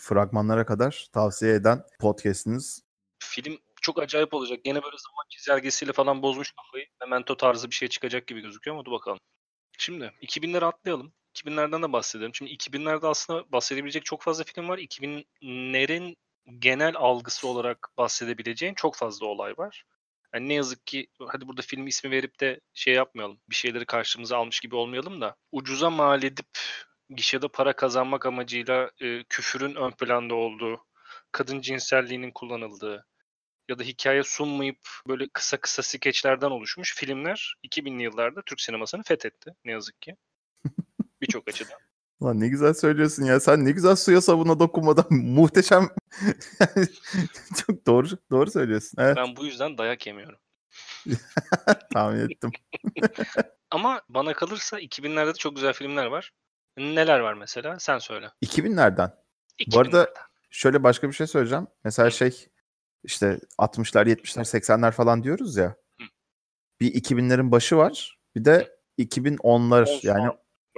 [0.00, 2.82] fragmanlara kadar tavsiye eden podcast'iniz.
[3.18, 4.64] Film çok acayip olacak.
[4.64, 6.86] Gene böyle zaman çizelgesiyle falan bozmuş kafayı.
[7.00, 9.18] Memento tarzı bir şey çıkacak gibi gözüküyor ama dur bakalım.
[9.78, 11.12] Şimdi 2000'lere atlayalım.
[11.34, 12.34] 2000'lerden de bahsedelim.
[12.34, 14.78] Şimdi 2000'lerde aslında bahsedebilecek çok fazla film var.
[14.78, 16.16] 2000'lerin
[16.58, 19.84] genel algısı olarak bahsedebileceğin çok fazla olay var.
[20.34, 23.40] Yani ne yazık ki hadi burada film ismi verip de şey yapmayalım.
[23.50, 26.48] Bir şeyleri karşımıza almış gibi olmayalım da ucuza mal edip
[27.10, 30.84] gişede para kazanmak amacıyla e, küfürün ön planda olduğu,
[31.32, 33.06] kadın cinselliğinin kullanıldığı
[33.68, 39.54] ya da hikaye sunmayıp böyle kısa kısa skeçlerden oluşmuş filmler 2000'li yıllarda Türk sinemasını fethetti
[39.64, 40.16] ne yazık ki.
[41.22, 41.78] Birçok açıdan.
[42.22, 43.40] Lan ne güzel söylüyorsun ya.
[43.40, 45.88] Sen ne güzel suya sabuna dokunmadan muhteşem.
[47.66, 48.98] Çok doğru doğru söylüyorsun.
[49.02, 49.16] Evet.
[49.16, 50.38] Ben bu yüzden dayak yemiyorum.
[51.92, 52.50] Tahmin ettim.
[53.70, 56.32] Ama bana kalırsa 2000'lerde de çok güzel filmler var.
[56.76, 57.78] Neler var mesela?
[57.78, 58.30] Sen söyle.
[58.44, 59.12] 2000'lerden.
[59.72, 60.14] Bu arada
[60.50, 61.66] şöyle başka bir şey söyleyeceğim.
[61.84, 62.46] Mesela şey
[63.04, 65.76] işte 60'lar, 70'ler, 80'ler falan diyoruz ya.
[66.00, 66.04] Hı.
[66.80, 68.18] Bir 2000'lerin başı var.
[68.36, 70.30] Bir de 2010'lar On yani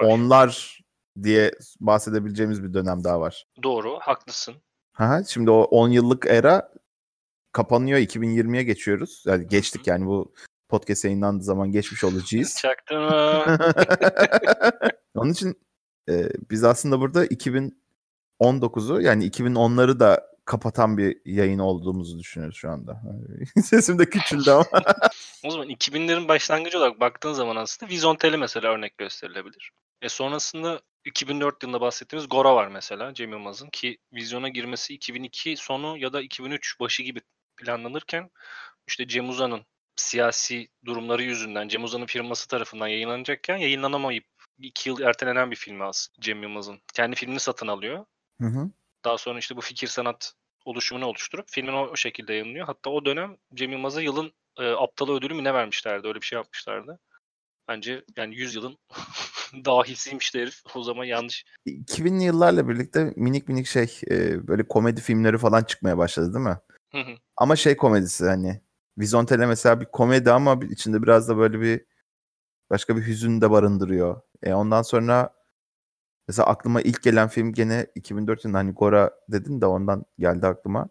[0.02, 0.80] onlar
[1.22, 3.46] diye bahsedebileceğimiz bir dönem daha var.
[3.62, 4.54] Doğru, haklısın.
[4.92, 6.72] Ha, şimdi o 10 yıllık era
[7.52, 7.98] kapanıyor.
[7.98, 9.24] 2020'ye geçiyoruz.
[9.26, 10.34] Yani geçtik yani bu
[10.68, 12.56] podcast yayınlandığı zaman geçmiş olacağız.
[12.62, 13.46] Çaktırma.
[15.14, 15.54] Onun için
[16.08, 23.02] e, biz aslında burada 2019'u yani 2010'ları da kapatan bir yayın olduğumuzu düşünüyoruz şu anda.
[23.62, 24.64] Sesim de küçüldü ama.
[25.44, 29.70] o zaman 2000'lerin başlangıcı olarak baktığın zaman aslında Vizontele mesela örnek gösterilebilir.
[30.02, 35.98] E sonrasında 2004 yılında bahsettiğimiz Gora var mesela Cem Yılmaz'ın ki vizyona girmesi 2002 sonu
[35.98, 37.20] ya da 2003 başı gibi
[37.56, 38.30] planlanırken
[38.88, 44.24] işte Cem Uzan'ın siyasi durumları yüzünden Cem Uzan'ın firması tarafından yayınlanacakken yayınlanamayıp
[44.58, 46.80] iki yıl ertelenen bir film aslında Cem Yılmaz'ın.
[46.94, 48.04] Kendi filmini satın alıyor.
[48.40, 48.70] Hı hı.
[49.04, 50.34] Daha sonra işte bu fikir sanat
[50.64, 52.66] oluşumunu oluşturup filmin o, o şekilde yayınlıyor.
[52.66, 56.08] Hatta o dönem Cem Yılmaz'a yılın e, aptalı ödülü mü ne vermişlerdi?
[56.08, 56.98] Öyle bir şey yapmışlardı.
[57.68, 58.78] Bence yani 100 yılın
[59.64, 60.62] dahisiymiş de herif.
[60.74, 61.44] O zaman yanlış.
[61.66, 66.58] 2000'li yıllarla birlikte minik minik şey e, böyle komedi filmleri falan çıkmaya başladı değil mi?
[66.92, 67.16] Hı hı.
[67.36, 68.60] Ama şey komedisi hani
[68.98, 71.84] Vizontele mesela bir komedi ama içinde biraz da böyle bir
[72.70, 74.20] başka bir hüzün de barındırıyor.
[74.42, 75.34] E ondan sonra
[76.28, 80.88] mesela aklıma ilk gelen film gene 2004 yılında hani Gora dedin de ondan geldi aklıma.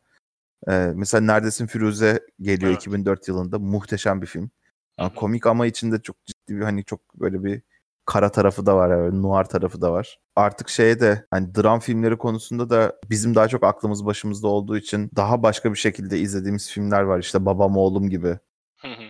[0.68, 2.82] E, mesela Neredesin Firuze geliyor Evet.
[2.82, 4.52] 2004 yılında muhteşem bir film.
[5.00, 7.62] Yani komik ama içinde çok ciddi bir hani çok böyle bir
[8.10, 10.20] kara tarafı da var yani noir tarafı da var.
[10.36, 15.12] Artık şeye de hani dram filmleri konusunda da bizim daha çok aklımız başımızda olduğu için
[15.16, 17.20] daha başka bir şekilde izlediğimiz filmler var.
[17.20, 18.38] İşte Babam Oğlum gibi.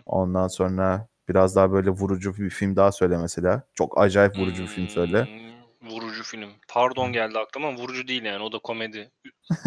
[0.06, 3.64] Ondan sonra biraz daha böyle vurucu bir film daha söyle mesela.
[3.74, 5.26] Çok acayip vurucu bir film söyle.
[5.26, 6.50] Hmm, Vurucu film.
[6.68, 8.44] Pardon geldi aklıma vurucu değil yani.
[8.44, 9.12] O da komedi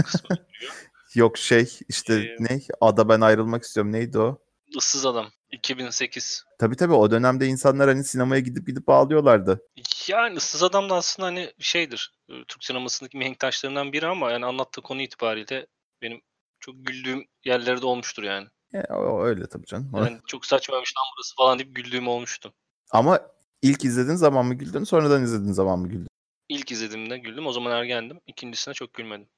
[0.04, 0.36] kısmı.
[1.14, 2.60] Yok şey işte Ee, ne?
[2.80, 3.92] Ada ben ayrılmak istiyorum.
[3.92, 4.38] Neydi o?
[4.76, 5.26] Issız Adam.
[5.50, 6.44] 2008.
[6.58, 9.62] Tabii tabii o dönemde insanlar hani sinemaya gidip gidip ağlıyorlardı.
[10.08, 12.14] Yani Issız Adam da aslında hani şeydir.
[12.48, 15.66] Türk sinemasındaki mihenk taşlarından biri ama yani anlattığı konu itibariyle
[16.02, 16.20] benim
[16.60, 18.48] çok güldüğüm yerlerde olmuştur yani.
[18.74, 19.90] E, o, o öyle tabii canım.
[19.96, 22.54] Yani çok saçmaymış lan burası falan deyip güldüğüm olmuştu.
[22.90, 23.20] Ama
[23.62, 26.08] ilk izlediğin zaman mı güldün sonradan izlediğin zaman mı güldün?
[26.48, 27.46] İlk izlediğimde güldüm.
[27.46, 28.20] O zaman ergendim.
[28.26, 29.28] İkincisine çok gülmedim.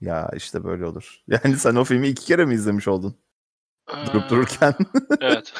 [0.00, 1.20] Ya işte böyle olur.
[1.28, 3.16] Yani sen o filmi iki kere mi izlemiş oldun?
[4.06, 4.74] Durup Aa, dururken.
[5.20, 5.54] Evet.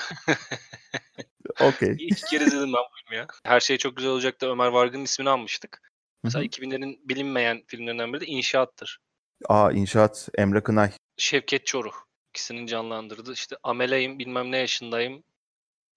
[1.61, 1.97] Okey.
[1.99, 3.27] İki kere izledim ben bu filmi ya.
[3.45, 5.83] Her şey çok güzel olacak da Ömer Vargın'ın ismini almıştık.
[6.23, 8.99] Mesela 2000'lerin bilinmeyen filmlerinden biri de İnşaat'tır.
[9.49, 10.91] Aa inşaat Emre Kınay.
[11.17, 11.95] Şevket Çoruh
[12.31, 13.33] ikisinin canlandırdı.
[13.33, 15.25] İşte ameleyim bilmem ne yaşındayım.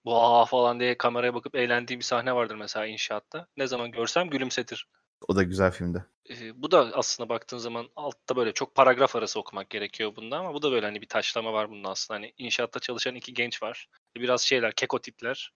[0.05, 3.47] Bu aa falan diye kameraya bakıp eğlendiği bir sahne vardır mesela inşaatta.
[3.57, 4.88] Ne zaman görsem gülümsetir.
[5.28, 6.05] O da güzel filmdi.
[6.30, 10.53] Ee, bu da aslında baktığın zaman altta böyle çok paragraf arası okumak gerekiyor bunda ama
[10.53, 12.20] bu da böyle hani bir taşlama var bunda aslında.
[12.20, 13.88] Hani inşaatta çalışan iki genç var.
[14.15, 15.53] Biraz şeyler keko tipler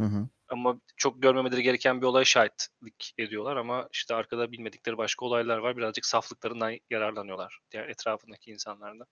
[0.00, 0.28] Hı hı.
[0.48, 5.76] ama çok görmemeleri gereken bir olaya şahitlik ediyorlar ama işte arkada bilmedikleri başka olaylar var.
[5.76, 9.06] Birazcık saflıklarından yararlanıyorlar diğer etrafındaki insanlardan.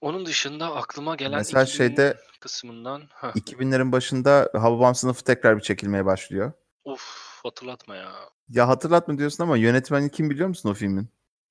[0.00, 5.62] Onun dışında aklıma gelen Mesela 2000 şeyde kısmından Heh, 2000'lerin başında Hababam sınıfı tekrar bir
[5.62, 6.52] çekilmeye başlıyor.
[6.84, 8.12] uf hatırlatma ya.
[8.48, 11.08] Ya hatırlatma diyorsun ama yönetmeni kim biliyor musun o filmin?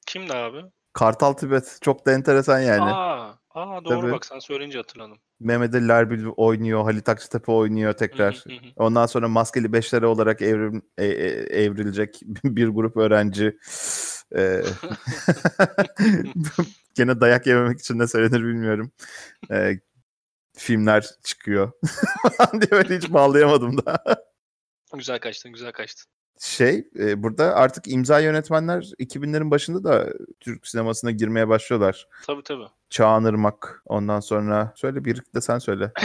[0.08, 0.62] Kimdi abi?
[0.94, 1.78] Kartal Tibet.
[1.82, 2.92] Çok da enteresan yani.
[2.92, 4.12] Aa, aa doğru Tabii.
[4.12, 5.18] bak sen söyleyince hatırladım.
[5.40, 6.84] Mehmet Ali Erbil oynuyor.
[6.84, 8.44] Halit Akçatepe oynuyor tekrar.
[8.76, 13.58] Ondan sonra maskeli beşlere olarak evrim, e- e- evrilecek bir grup öğrenci.
[14.36, 14.62] Ee,
[16.96, 18.92] gene dayak yememek için ne söylenir bilmiyorum.
[19.52, 19.80] Ee,
[20.58, 21.72] filmler çıkıyor.
[22.54, 24.04] diye böyle hiç bağlayamadım da.
[24.94, 26.06] Güzel kaçtın, güzel kaçtın.
[26.40, 32.08] Şey, e, burada artık imza yönetmenler 2000'lerin başında da Türk sinemasına girmeye başlıyorlar.
[32.28, 32.68] Tabii tabii.
[32.90, 35.92] Çağan Irmak, ondan sonra söyle bir de sen söyle.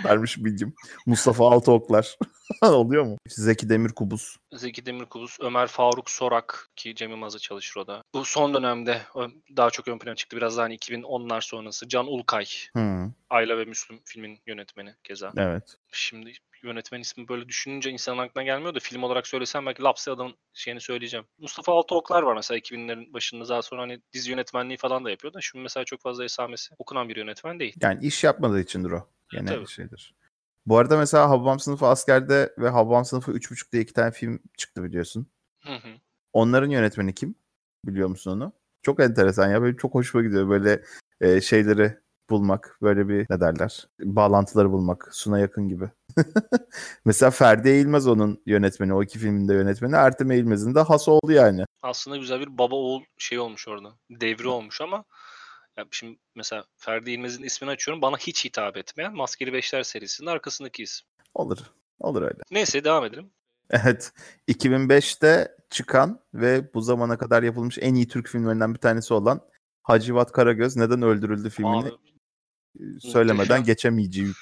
[0.10, 0.74] Kadarmış bilgim.
[1.06, 2.16] Mustafa Altıoklar.
[2.62, 3.16] Oluyor mu?
[3.28, 4.36] Zeki Demirkubuz.
[4.52, 8.02] Zeki Demirkubuz, Ömer Faruk Sorak ki Cem Yılmaz'la çalışır o da.
[8.14, 9.02] Bu son dönemde
[9.56, 10.36] daha çok ön plana çıktı.
[10.36, 11.88] Biraz daha hani 2010'lar sonrası.
[11.88, 12.46] Can Ulkay,
[12.76, 15.32] Hı, Ayla ve Müslüm filmin yönetmeni keza.
[15.36, 15.76] evet.
[15.92, 16.32] Şimdi
[16.62, 20.80] yönetmen ismi böyle düşününce insanın aklına gelmiyor da film olarak söylesem belki lapse adamın şeyini
[20.80, 21.26] söyleyeceğim.
[21.38, 25.40] Mustafa Altıoklar var mesela 2000'lerin başında daha sonra hani dizi yönetmenliği falan da yapıyor da
[25.40, 27.74] şimdi mesela çok fazla esamesi okunan bir yönetmen değil.
[27.82, 29.06] Yani iş yapmadığı içindir o.
[29.30, 29.68] Gene Tabii.
[29.68, 30.14] şeydir.
[30.66, 34.84] Bu arada mesela Hababam Sınıfı Asker'de ve Hababam Sınıfı 3.5 diye iki tane film çıktı
[34.84, 35.26] biliyorsun.
[35.64, 35.88] Hı hı.
[36.32, 37.34] Onların yönetmeni kim?
[37.86, 38.52] Biliyor musun onu?
[38.82, 39.62] Çok enteresan ya.
[39.62, 40.82] Böyle çok hoşuma gidiyor böyle
[41.20, 41.98] e, şeyleri
[42.30, 42.78] bulmak.
[42.82, 43.88] Böyle bir ne derler?
[44.00, 45.08] Bağlantıları bulmak.
[45.12, 45.90] Suna yakın gibi.
[47.04, 48.94] Mesela Ferdi Eğilmez onun yönetmeni.
[48.94, 49.94] O iki filmin de yönetmeni.
[49.94, 51.64] Ertem Eğilmez'in de has oldu yani.
[51.82, 53.92] Aslında güzel bir baba oğul şey olmuş orada.
[54.10, 55.04] Devri olmuş ama
[55.80, 58.02] ya şimdi mesela Ferdi İlmez'in ismini açıyorum.
[58.02, 61.06] Bana hiç hitap etmeyen Maskeli Beşler serisinin arkasındaki isim.
[61.34, 61.58] Olur.
[62.00, 62.38] Olur öyle.
[62.50, 63.30] Neyse devam edelim.
[63.72, 64.12] Evet.
[64.48, 69.40] 2005'te çıkan ve bu zamana kadar yapılmış en iyi Türk filmlerinden bir tanesi olan
[69.82, 71.88] Hacivat Karagöz Neden Öldürüldü filmini Abi,
[72.80, 73.64] e, söylemeden muhteşem.
[73.64, 74.32] geçemeyeceği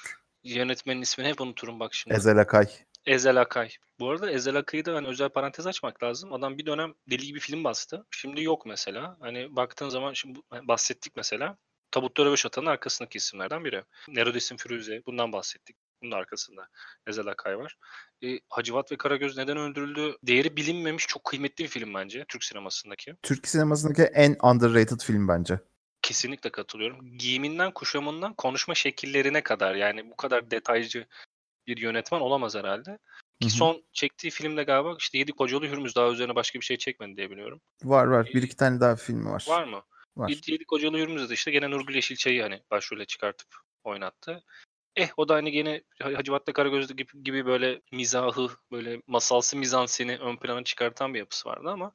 [0.44, 2.16] yönetmenin ismini hep unuturum bak şimdi.
[2.16, 2.66] Ezel Akay.
[3.08, 3.70] Ezel Akay.
[4.00, 6.32] Bu arada Ezel Akay'ı da hani özel parantez açmak lazım.
[6.32, 8.06] Adam bir dönem deli gibi film bastı.
[8.10, 9.16] Şimdi yok mesela.
[9.20, 11.56] Hani baktığın zaman şimdi bu- bahsettik mesela.
[11.90, 13.84] Tabutta Röveş Atan'ın arkasındaki isimlerden biri.
[14.08, 15.02] Neredesin Firuze?
[15.06, 15.76] Bundan bahsettik.
[16.02, 16.68] Bunun arkasında
[17.06, 17.76] Ezel Akay var.
[18.24, 20.16] E, Hacivat ve Karagöz neden öldürüldü?
[20.22, 23.14] Değeri bilinmemiş çok kıymetli bir film bence Türk sinemasındaki.
[23.22, 25.58] Türk sinemasındaki en underrated film bence.
[26.02, 27.18] Kesinlikle katılıyorum.
[27.18, 31.06] Giyiminden, kuşamından, konuşma şekillerine kadar yani bu kadar detaycı
[31.68, 32.98] bir yönetmen olamaz herhalde.
[33.40, 33.50] Ki hı.
[33.50, 37.30] son çektiği filmde galiba işte Yedi Kocalı Hürmüz daha üzerine başka bir şey çekmedi diye
[37.30, 37.60] biliyorum.
[37.84, 38.30] Var var.
[38.34, 39.44] Bir iki tane daha filmi var.
[39.48, 39.82] Var mı?
[40.16, 40.28] Var.
[40.28, 43.48] Yedi, Yedi Kocalı Hürmüz'de de işte gene Nurgül Yeşilçay'ı hani başrole çıkartıp
[43.84, 44.44] oynattı.
[44.96, 50.36] Eh o da hani gene Hacivat'la Karagöz'de gibi, gibi böyle mizahı, böyle masalsı mizanseni ön
[50.36, 51.92] plana çıkartan bir yapısı vardı ama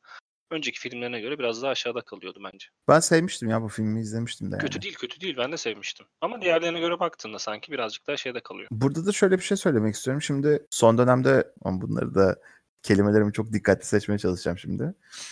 [0.54, 2.68] önceki filmlerine göre biraz daha aşağıda kalıyordu bence.
[2.88, 4.62] Ben sevmiştim ya bu filmi izlemiştim de yani.
[4.62, 5.38] Kötü değil, kötü değil.
[5.38, 6.06] Ben de sevmiştim.
[6.22, 8.68] Ama diğerlerine göre baktığında sanki birazcık daha şeyde kalıyor.
[8.72, 10.22] Burada da şöyle bir şey söylemek istiyorum.
[10.22, 12.36] Şimdi son dönemde bunları da
[12.84, 14.84] kelimelerimi çok dikkatli seçmeye çalışacağım şimdi.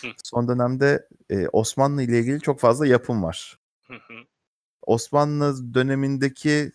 [0.01, 0.07] Hı.
[0.23, 3.57] Son dönemde e, Osmanlı ile ilgili çok fazla yapım var.
[3.87, 4.13] Hı hı.
[4.81, 6.71] Osmanlı dönemindeki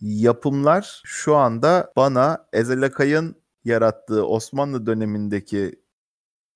[0.00, 5.80] yapımlar şu anda bana Ezel Akay'ın yarattığı Osmanlı dönemindeki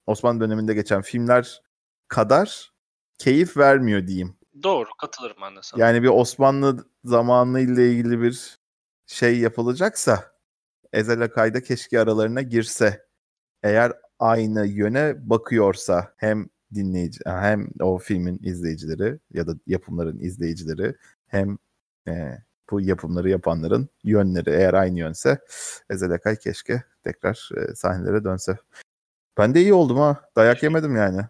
[0.06, 1.62] Osmanlı döneminde geçen filmler
[2.08, 2.72] kadar
[3.18, 4.36] keyif vermiyor diyeyim.
[4.62, 5.86] Doğru, katılırım ben de sana.
[5.86, 8.58] Yani bir Osmanlı zamanı ile ilgili bir
[9.06, 10.34] şey yapılacaksa
[10.92, 13.06] Ezel Akay'da keşke aralarına girse.
[13.62, 20.94] Eğer aynı yöne bakıyorsa hem dinleyici hem o filmin izleyicileri ya da yapımların izleyicileri
[21.26, 21.58] hem
[22.08, 22.38] e,
[22.70, 25.38] bu yapımları yapanların yönleri eğer aynı yönse
[25.90, 28.58] Ezel Akay keşke tekrar e, sahnelere dönse.
[29.38, 30.20] Ben de iyi oldum ha.
[30.36, 31.20] Dayak yemedim yani.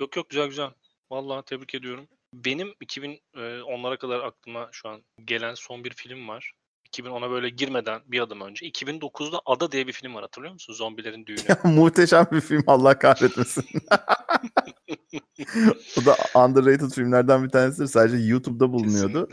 [0.00, 0.70] Yok yok güzel güzel.
[1.10, 2.08] Vallahi tebrik ediyorum.
[2.34, 6.52] Benim 2010'lara kadar aklıma şu an gelen son bir film var.
[6.92, 8.66] 2010'a böyle girmeden bir adım önce.
[8.66, 10.72] 2009'da Ada diye bir film var hatırlıyor musun?
[10.72, 11.74] Zombilerin düğünü.
[11.74, 13.64] Muhteşem bir film Allah kahretmesin.
[16.00, 17.86] o da underrated filmlerden bir tanesidir.
[17.86, 19.28] Sadece YouTube'da bulunuyordu.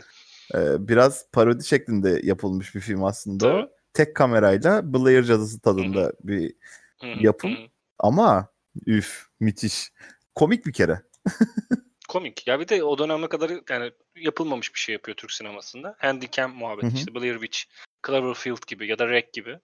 [0.54, 3.50] Ee, biraz parodi şeklinde yapılmış bir film aslında.
[3.50, 3.68] Tabii.
[3.92, 6.54] Tek kamerayla Blair Cadısı tadında bir
[7.00, 7.50] Hı hı, Yapım.
[7.50, 7.66] hı hı.
[7.98, 8.48] Ama
[8.86, 9.92] üf müthiş.
[10.34, 11.02] Komik bir kere.
[12.08, 12.46] Komik.
[12.46, 15.96] Ya bir de o döneme kadar yani yapılmamış bir şey yapıyor Türk sinemasında.
[15.98, 16.96] Handycam muhabbeti Hı hı.
[16.96, 17.58] işte Blair Witch,
[18.06, 19.58] Cloverfield gibi ya da Rec gibi.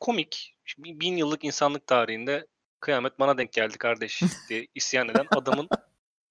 [0.00, 0.56] Komik.
[0.64, 2.46] Şimdi bin yıllık insanlık tarihinde
[2.80, 5.68] kıyamet bana denk geldi kardeş diye isyan eden adamın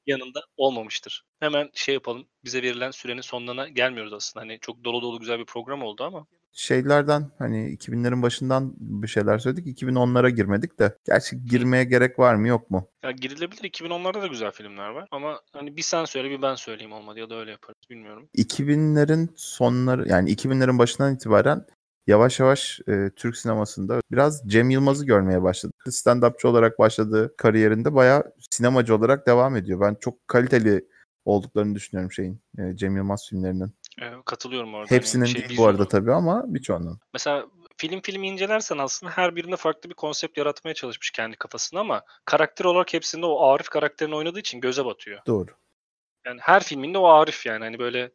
[0.05, 1.25] yanında olmamıştır.
[1.39, 2.27] Hemen şey yapalım.
[2.43, 4.43] Bize verilen sürenin sonlarına gelmiyoruz aslında.
[4.43, 9.37] Hani çok dolu dolu güzel bir program oldu ama Şeylerden hani 2000'lerin başından bir şeyler
[9.37, 9.81] söyledik.
[9.81, 10.97] 2010'lara girmedik de.
[11.05, 12.87] Gerçi girmeye gerek var mı yok mu?
[13.03, 13.61] ya girilebilir.
[13.61, 15.07] 2010'larda da güzel filmler var.
[15.11, 17.77] Ama hani bir sen söyle bir ben söyleyeyim olmadı ya da öyle yaparız.
[17.89, 18.29] Bilmiyorum.
[18.37, 21.65] 2000'lerin sonları yani 2000'lerin başından itibaren
[22.07, 25.73] yavaş yavaş e, Türk sinemasında biraz Cem Yılmaz'ı görmeye başladı.
[25.87, 29.81] Stand-upçı olarak başladığı kariyerinde bayağı sinemacı olarak devam ediyor.
[29.81, 30.85] Ben çok kaliteli
[31.25, 33.73] olduklarını düşünüyorum şeyin e, Cem Yılmaz filmlerinin.
[34.25, 34.95] Katılıyorum orada.
[34.95, 36.99] Hepsinin şey, değil bu arada tabii ama birçoğunun.
[37.13, 37.45] Mesela
[37.77, 42.65] film filmi incelersen aslında her birinde farklı bir konsept yaratmaya çalışmış kendi kafasında ama karakter
[42.65, 45.21] olarak hepsinde o Arif karakterini oynadığı için göze batıyor.
[45.27, 45.51] Doğru.
[46.25, 48.11] Yani her filminde o Arif yani hani böyle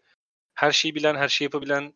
[0.55, 1.95] her şeyi bilen, her şeyi yapabilen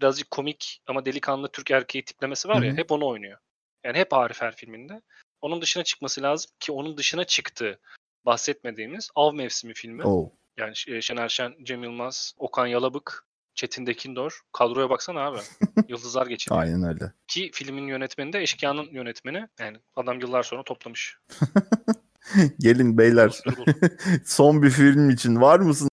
[0.00, 2.76] birazcık komik ama delikanlı Türk erkeği tiplemesi var ya Hı hı.
[2.76, 3.38] hep onu oynuyor.
[3.84, 5.02] Yani hep Arif her filminde.
[5.40, 7.80] Onun dışına çıkması lazım ki onun dışına çıktı
[8.26, 10.04] bahsetmediğimiz Av Mevsimi filmi.
[10.04, 10.32] Oo.
[10.56, 14.40] Yani Ş- Şener Şen, Cem Yılmaz, Okan Yalabık, Çetin Dekindor.
[14.52, 15.38] Kadroya baksana abi.
[15.88, 16.62] Yıldızlar geçiniyor.
[16.62, 17.12] Aynen öyle.
[17.28, 19.48] Ki filmin yönetmeni de Eşkıya'nın yönetmeni.
[19.60, 21.18] Yani adam yıllar sonra toplamış.
[22.58, 23.40] Gelin beyler.
[24.24, 25.88] Son bir film için var mısın?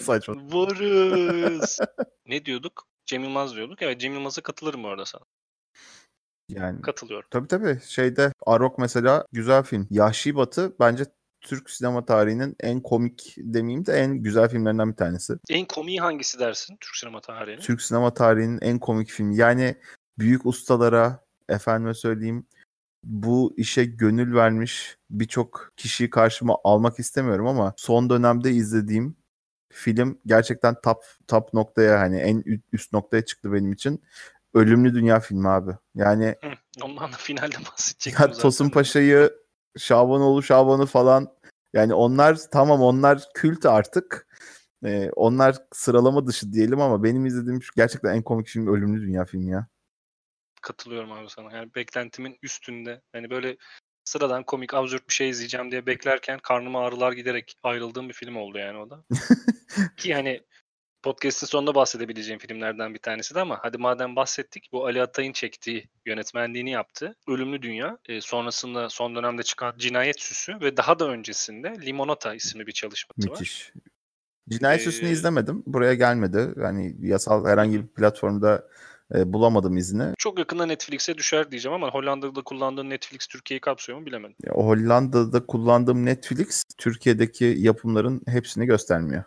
[0.00, 0.34] Saçma.
[0.36, 1.78] Varız.
[2.26, 2.86] ne diyorduk?
[3.06, 3.82] Cem Yılmaz diyorduk.
[3.82, 5.22] Evet Cem Yılmaz'a katılırım orada sana.
[6.48, 7.28] Yani Katılıyorum.
[7.30, 9.86] tabii tabii şeyde Arok mesela güzel film.
[9.90, 11.04] Yahşi Batı bence
[11.40, 15.34] Türk sinema tarihinin en komik demeyeyim de en güzel filmlerinden bir tanesi.
[15.48, 17.60] En komiği hangisi dersin Türk sinema tarihinin?
[17.60, 19.36] Türk sinema tarihinin en komik filmi.
[19.36, 19.76] Yani
[20.18, 22.46] büyük ustalara efendime söyleyeyim
[23.04, 29.16] bu işe gönül vermiş birçok kişiyi karşıma almak istemiyorum ama son dönemde izlediğim
[29.72, 34.02] film gerçekten top top noktaya hani en üst noktaya çıktı benim için.
[34.54, 35.70] Ölümlü Dünya filmi abi.
[35.94, 38.32] Yani Hı, ondan da finalde bahsedecektim ya.
[38.32, 39.32] Tosun Paşa'yı,
[39.78, 41.28] Şabanoğlu Şaban'ı falan
[41.72, 44.26] yani onlar tamam onlar kült artık.
[44.84, 49.24] Ee, onlar sıralama dışı diyelim ama benim izlediğim şu gerçekten en komik film Ölümlü Dünya
[49.24, 49.66] filmi ya.
[50.62, 51.56] Katılıyorum abi sana.
[51.56, 53.02] Yani beklentimin üstünde.
[53.12, 53.56] Hani böyle
[54.04, 58.58] sıradan komik absürt bir şey izleyeceğim diye beklerken karnıma ağrılar giderek ayrıldığım bir film oldu
[58.58, 59.04] yani o da.
[59.96, 60.42] Ki hani
[61.02, 65.88] podcast'in sonunda bahsedebileceğim filmlerden bir tanesi de ama hadi madem bahsettik bu Ali Atay'ın çektiği
[66.06, 67.16] yönetmenliğini yaptı.
[67.28, 67.98] Ölümlü Dünya.
[68.08, 73.30] e, sonrasında son dönemde çıkan Cinayet Süsü ve daha da öncesinde Limonata isimli bir çalışması
[73.30, 73.32] var.
[73.32, 73.72] Müthiş.
[74.48, 75.62] Cinayet Süsü'nü Ee, izlemedim.
[75.66, 76.54] Buraya gelmedi.
[76.62, 78.68] Yani yasal herhangi bir platformda
[79.14, 80.14] e, bulamadım izni.
[80.18, 84.36] Çok yakında Netflix'e düşer diyeceğim ama Hollanda'da kullandığın Netflix Türkiye'yi kapsıyor mu bilemedim.
[84.46, 89.24] Ya, Hollanda'da kullandığım Netflix Türkiye'deki yapımların hepsini göstermiyor.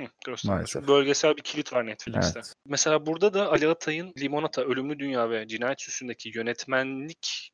[0.00, 0.34] Hı.
[0.44, 0.88] Maalesef.
[0.88, 2.38] Bölgesel bir kilit var Netflix'te.
[2.38, 2.52] Evet.
[2.66, 7.50] Mesela burada da Ali Atay'ın Limonata, Ölümlü Dünya ve Cinayet Süsü'ndeki yönetmenlik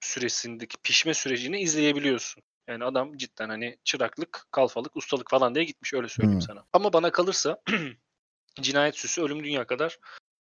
[0.00, 2.42] süresindeki pişme sürecini izleyebiliyorsun.
[2.68, 6.46] Yani adam cidden hani çıraklık, kalfalık, ustalık falan diye gitmiş öyle söyleyeyim Hmm.
[6.46, 6.64] sana.
[6.72, 7.62] Ama bana kalırsa
[8.60, 9.98] Cinayet Süsü Ölümlü Dünya kadar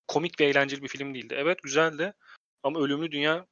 [0.09, 1.35] komik ve eğlenceli bir film değildi.
[1.39, 2.15] Evet güzeldi
[2.63, 3.47] ama Ölümlü Dünya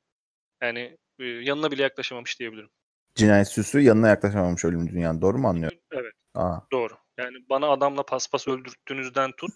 [0.62, 2.70] yani e, yanına bile yaklaşamamış diyebilirim.
[3.14, 5.22] Cinayet Süsü yanına yaklaşamamış Ölüm Dünya'nın.
[5.22, 5.78] Doğru mu anlıyorum?
[5.92, 6.12] Evet.
[6.34, 6.58] Aa.
[6.72, 7.03] Doğru.
[7.18, 9.50] Yani bana adamla paspas öldürttüğünüzden tut.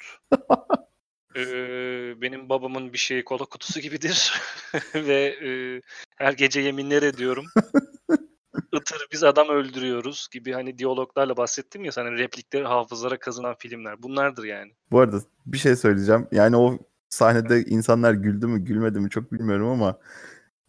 [1.36, 4.32] eee, benim babamın bir şeyi kola kutusu gibidir.
[4.94, 5.80] Ve eee,
[6.16, 7.44] her gece yeminler ediyorum.
[8.72, 14.02] Itır biz adam öldürüyoruz gibi hani diyaloglarla bahsettim ya sana replikleri hafızalara kazınan filmler.
[14.02, 14.72] Bunlardır yani.
[14.90, 16.28] Bu arada bir şey söyleyeceğim.
[16.32, 16.78] Yani o
[17.08, 19.98] sahnede insanlar güldü mü gülmedi mi çok bilmiyorum ama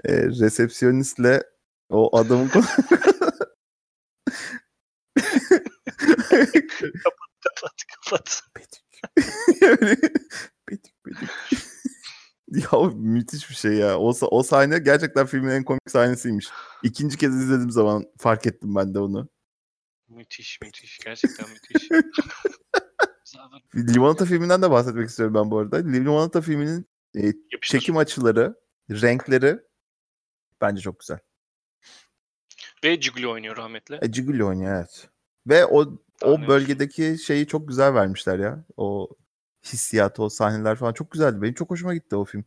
[0.05, 1.43] e, resepsiyonistle
[1.89, 2.49] o adamın
[6.45, 8.41] konu- Kapat kapat.
[9.61, 9.97] Yani
[10.69, 11.29] bedik bedik.
[12.71, 13.97] ya müthiş bir şey ya.
[13.99, 16.47] O, o sahne gerçekten filmin en komik sahnesiymiş.
[16.83, 19.29] İkinci kez izlediğim zaman fark ettim ben de onu.
[20.07, 20.99] Müthiş müthiş.
[20.99, 21.89] Gerçekten müthiş.
[23.75, 25.77] Limonata filminden de bahsetmek istiyorum ben bu arada.
[25.77, 26.85] Limonata filminin
[27.15, 27.79] e, yapıştır.
[27.79, 28.55] çekim açıları,
[28.91, 29.59] renkleri
[30.61, 31.19] bence çok güzel.
[32.83, 33.99] Ve Ciguli oynuyor rahmetli.
[34.01, 35.09] E, Ciguli oynuyor evet.
[35.47, 38.65] Ve o O bölgedeki şeyi çok güzel vermişler ya.
[38.77, 39.09] O
[39.65, 41.41] hissiyatı, o sahneler falan çok güzeldi.
[41.41, 42.45] Benim çok hoşuma gitti o film.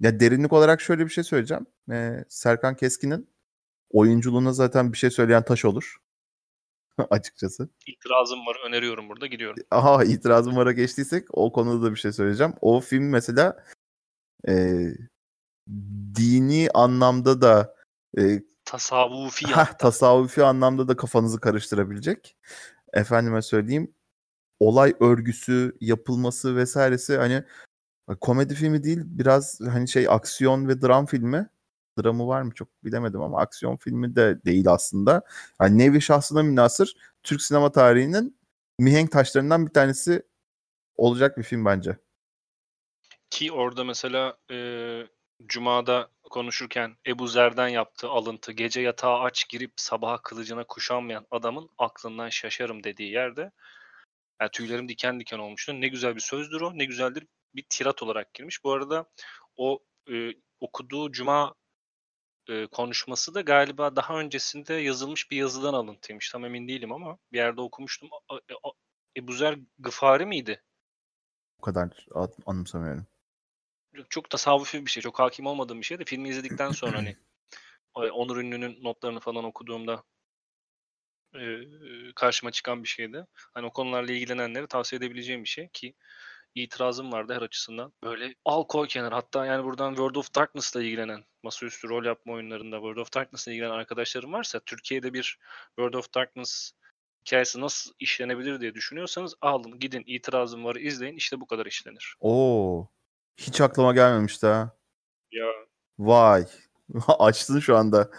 [0.00, 1.66] Ya derinlik olarak şöyle bir şey söyleyeceğim.
[1.90, 3.28] Ee, Serkan Keskin'in
[3.90, 5.96] oyunculuğuna zaten bir şey söyleyen taş olur.
[7.10, 7.68] Açıkçası.
[7.86, 8.56] İtirazım var.
[8.66, 9.26] Öneriyorum burada.
[9.26, 9.62] Gidiyorum.
[9.70, 12.54] Aha itirazım vara geçtiysek o konuda da bir şey söyleyeceğim.
[12.60, 13.64] O film mesela
[14.48, 14.84] e,
[16.14, 17.74] dini anlamda da
[18.18, 22.36] e, Tasavvufi Heh, tasavvufi anlamda da kafanızı karıştırabilecek.
[22.92, 23.94] Efendime söyleyeyim
[24.60, 27.44] olay örgüsü, yapılması vesairesi hani
[28.20, 31.48] komedi filmi değil biraz hani şey aksiyon ve dram filmi.
[31.98, 35.22] Dramı var mı çok bilemedim ama aksiyon filmi de değil aslında.
[35.60, 38.38] Yani nevi şahsına münasır Türk sinema tarihinin
[38.78, 40.22] mihenk taşlarından bir tanesi
[40.96, 41.96] olacak bir film bence.
[43.30, 44.56] Ki orada mesela e,
[45.46, 52.28] Cuma'da konuşurken Ebu Zer'den yaptığı alıntı gece yatağa aç girip sabaha kılıcına kuşanmayan adamın aklından
[52.28, 53.50] şaşarım dediği yerde
[54.40, 55.80] yani tüylerim diken diken olmuştu.
[55.80, 56.78] Ne güzel bir sözdür o.
[56.78, 58.64] Ne güzeldir bir tirat olarak girmiş.
[58.64, 59.04] Bu arada
[59.56, 59.78] o
[60.12, 61.54] e, okuduğu Cuma
[62.48, 66.30] e, konuşması da galiba daha öncesinde yazılmış bir yazıdan alıntıymış.
[66.30, 68.08] Tam emin değilim ama bir yerde okumuştum.
[68.28, 68.70] A-
[69.16, 70.62] Ebu Zer Gıfari miydi?
[71.58, 73.06] O kadar an- anımsamıyorum.
[74.08, 75.02] Çok tasavvufi bir şey.
[75.02, 77.16] Çok hakim olmadığım bir şey de filmi izledikten sonra hani
[77.94, 80.04] Onur Ünlü'nün notlarını falan okuduğumda
[81.34, 81.58] e,
[82.14, 83.26] karşıma çıkan bir şeydi.
[83.34, 85.94] Hani o konularla ilgilenenlere tavsiye edebileceğim bir şey ki
[86.54, 87.92] itirazım vardı her açısından.
[88.02, 89.16] Böyle al koy kenara.
[89.16, 93.70] Hatta yani buradan World of Darkness'la ilgilenen, masaüstü rol yapma oyunlarında World of Darkness'la ilgilenen
[93.70, 96.72] arkadaşlarım varsa Türkiye'de bir World of Darkness
[97.26, 102.14] hikayesi nasıl işlenebilir diye düşünüyorsanız alın gidin itirazım var izleyin işte bu kadar işlenir.
[102.20, 102.88] Oo.
[103.40, 104.70] Hiç aklıma gelmemişti ha.
[105.32, 105.46] Ya
[105.98, 106.44] Vay.
[107.18, 108.10] Açtın şu anda.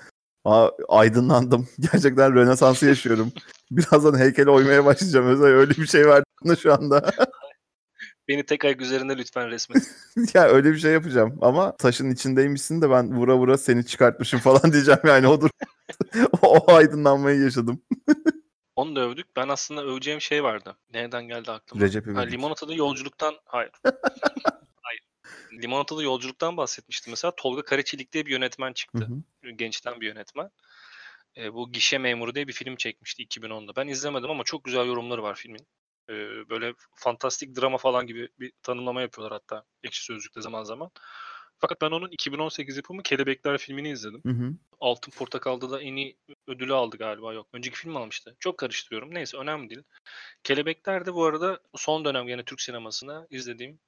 [0.45, 1.68] Aa, aydınlandım.
[1.80, 3.31] Gerçekten Rönesans'ı yaşıyorum.
[3.72, 5.27] Birazdan heykele oymaya başlayacağım.
[5.27, 6.23] Özel öyle bir şey var
[6.61, 7.11] şu anda.
[8.27, 9.84] beni tek ayak üzerinde lütfen resmet.
[10.34, 11.38] ya öyle bir şey yapacağım.
[11.41, 15.49] Ama taşın içindeymişsin de ben vura vura seni çıkartmışım falan diyeceğim yani odur.
[16.41, 17.81] o aydınlanmayı yaşadım.
[18.76, 19.35] Onu da övdük.
[19.35, 20.77] Ben aslında öveceğim şey vardı.
[20.93, 21.84] Nereden geldi aklıma?
[21.85, 22.31] Recep Ha, İvedik.
[22.34, 23.72] limonatalı yolculuktan hayır.
[25.52, 27.36] Limonatalı yolculuktan bahsetmiştim mesela.
[27.36, 29.10] Tolga Karaçelik diye bir yönetmen Hı çıktı.
[29.44, 29.52] hı.
[29.52, 30.49] Gençten bir yönetmen.
[31.38, 33.76] E, bu Gişe Memuru diye bir film çekmişti 2010'da.
[33.76, 35.68] Ben izlemedim ama çok güzel yorumları var filmin.
[36.10, 36.14] E,
[36.49, 40.91] böyle fantastik drama falan gibi bir tanımlama yapıyorlar hatta Ekşi Sözlük'te zaman zaman.
[41.62, 44.22] Fakat ben onun 2018 yapımı Kelebekler filmini izledim.
[44.26, 44.53] Hı hı.
[44.80, 46.18] Altın Portakal'da da en iyi
[46.48, 47.48] ödülü aldı galiba yok.
[47.53, 48.36] Önceki film almıştı.
[48.40, 49.14] Çok karıştırıyorum.
[49.14, 49.84] Neyse önemli değil.
[50.44, 53.80] Kelebekler de bu arada son dönem yine Türk sinemasına izlediğim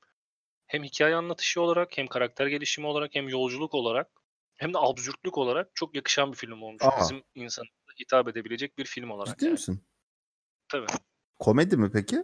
[0.74, 4.08] hem hikaye anlatışı olarak hem karakter gelişimi olarak hem yolculuk olarak
[4.56, 6.84] hem de absürtlük olarak çok yakışan bir film olmuş.
[6.84, 7.00] Aa.
[7.02, 7.66] Bizim insana
[8.00, 9.28] hitap edebilecek bir film olarak.
[9.28, 9.52] Ciddi yani.
[9.52, 9.84] misin?
[10.70, 10.86] Tabii.
[11.40, 12.24] Komedi mi peki?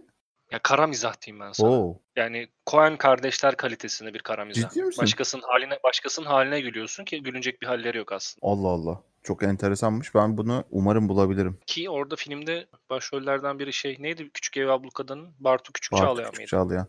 [0.52, 1.70] Ya kara mizah diyeyim ben sana.
[1.70, 2.02] Oo.
[2.16, 4.70] Yani Coen kardeşler kalitesinde bir kara mizah.
[4.70, 5.02] Ciddi misin?
[5.02, 8.48] Başkasının haline başkasının haline gülüyorsun ki gülünecek bir halleri yok aslında.
[8.48, 9.04] Allah Allah.
[9.24, 10.16] Çok enteresanmış.
[10.16, 11.60] Ben bunu umarım bulabilirim.
[11.66, 14.30] Ki orada filmde başrollerden biri şey neydi?
[14.30, 16.50] Küçük Ev Ablukada'nın Bartu Küçük Bartu Çağlayan Küçük mıydı?
[16.50, 16.88] Çağlayan.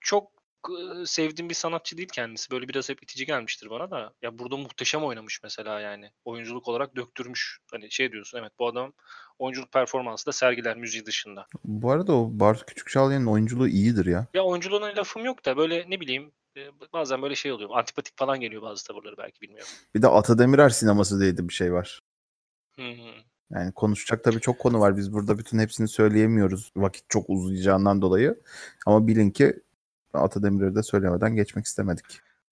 [0.00, 0.31] Çok
[1.06, 2.50] sevdiğim bir sanatçı değil kendisi.
[2.50, 4.12] Böyle biraz hep itici gelmiştir bana da.
[4.22, 6.10] Ya burada muhteşem oynamış mesela yani.
[6.24, 7.60] Oyunculuk olarak döktürmüş.
[7.70, 8.92] Hani şey diyorsun evet bu adam
[9.38, 11.46] oyunculuk performansı da sergiler müziği dışında.
[11.64, 14.26] Bu arada o Bartu Küçük Çağlayan'ın oyunculuğu iyidir ya.
[14.34, 16.32] Ya oyunculuğuna lafım yok da böyle ne bileyim
[16.92, 17.70] bazen böyle şey oluyor.
[17.72, 19.70] Antipatik falan geliyor bazı tavırları belki bilmiyorum.
[19.94, 22.00] Bir de Ata Demirer sineması diye de bir şey var.
[22.76, 23.12] Hı hı.
[23.50, 24.96] Yani konuşacak tabii çok konu var.
[24.96, 26.72] Biz burada bütün hepsini söyleyemiyoruz.
[26.76, 28.42] Vakit çok uzayacağından dolayı.
[28.86, 29.60] Ama bilin ki
[30.12, 32.04] Ata Demirer'i de söylemeden geçmek istemedik.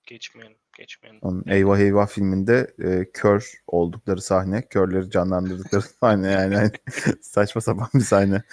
[0.07, 1.21] Geçmeyelim, geçmeyelim.
[1.23, 6.55] Onun Eyvah Eyvah filminde e, kör oldukları sahne, körleri canlandırdıkları sahne yani.
[6.55, 6.71] Hani
[7.23, 8.43] saçma sapan bir sahne.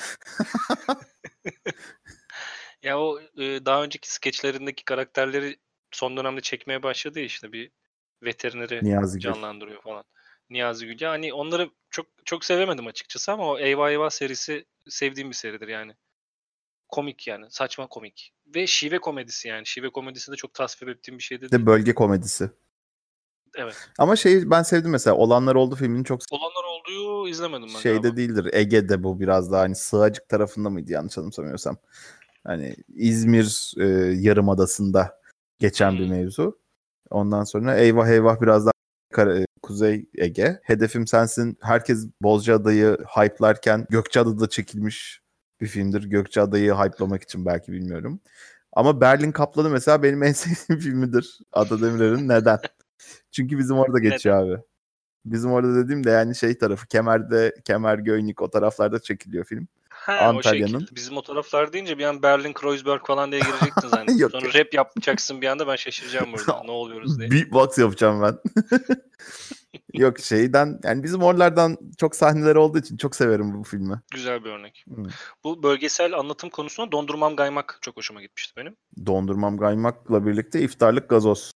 [2.84, 5.58] Ya o e, daha önceki skeçlerindeki karakterleri
[5.92, 7.72] son dönemde çekmeye başladı işte bir
[8.24, 9.22] veterineri Niyazi Gül.
[9.22, 10.04] canlandırıyor falan.
[10.50, 11.02] Niyazi Gül.
[11.02, 15.96] Yani onları çok çok sevemedim açıkçası ama o Eyvah Eyvah serisi sevdiğim bir seridir yani.
[16.90, 17.46] Komik yani.
[17.50, 18.34] Saçma komik.
[18.56, 19.66] Ve şive komedisi yani.
[19.66, 21.52] Şive komedisi de çok tasvip ettiğim bir şey Bir değil.
[21.62, 22.50] de bölge komedisi.
[23.56, 23.90] Evet.
[23.98, 25.16] Ama şeyi ben sevdim mesela.
[25.16, 28.18] Olanlar oldu filmini çok Olanlar olduğu izlemedim ben şeyde galiba.
[28.18, 28.50] değildir.
[28.54, 31.78] Ege'de bu biraz daha hani Sığacık tarafında mıydı yanlış anımsamıyorsam.
[32.44, 33.86] Hani İzmir e,
[34.22, 35.20] Yarımadası'nda
[35.60, 36.10] geçen bir Hmm.
[36.10, 36.60] mevzu.
[37.10, 38.72] Ondan sonra Eyvah Eyvah biraz daha
[39.14, 40.60] Kara- e, Kuzey Ege.
[40.64, 41.58] Hedefim Sensin.
[41.62, 45.22] Herkes Bozcaada'yı hype'larken Gökçeada'da çekilmiş
[45.62, 46.04] bir filmdir.
[46.04, 48.20] Gökçeada'yı hype'lamak için belki bilmiyorum.
[48.74, 51.40] Ama Berlin Kaplanı mesela benim en sevdiğim filmidir.
[51.54, 52.30] Ada Demirer'in.
[52.30, 52.60] Neden?
[53.32, 54.64] Çünkü bizim orada geçiyor abi.
[55.26, 59.68] Bizim orada dediğim de yani şey tarafı Kemer'de, Kemer, Göynük o taraflarda çekiliyor film.
[60.10, 60.80] O Antalya'nın.
[60.80, 60.96] şekilde.
[60.96, 64.18] Bizim o taraflar deyince bir an Berlin, Kreuzberg falan diye girecektin zannettim.
[64.20, 64.56] Yok, Sonra yok.
[64.56, 66.64] rap yapacaksın bir anda ben şaşıracağım burada.
[66.64, 67.32] ne oluyoruz diye.
[67.32, 68.38] Beatbox yapacağım ben.
[69.94, 74.02] Yok şeyden yani bizim oralardan çok sahneler olduğu için çok severim bu filmi.
[74.14, 74.86] Güzel bir örnek.
[74.96, 75.04] Hı.
[75.44, 78.76] Bu bölgesel anlatım konusunda dondurmam gaymak çok hoşuma gitmişti benim.
[79.06, 81.52] Dondurmam kaymakla birlikte iftarlık gazoz.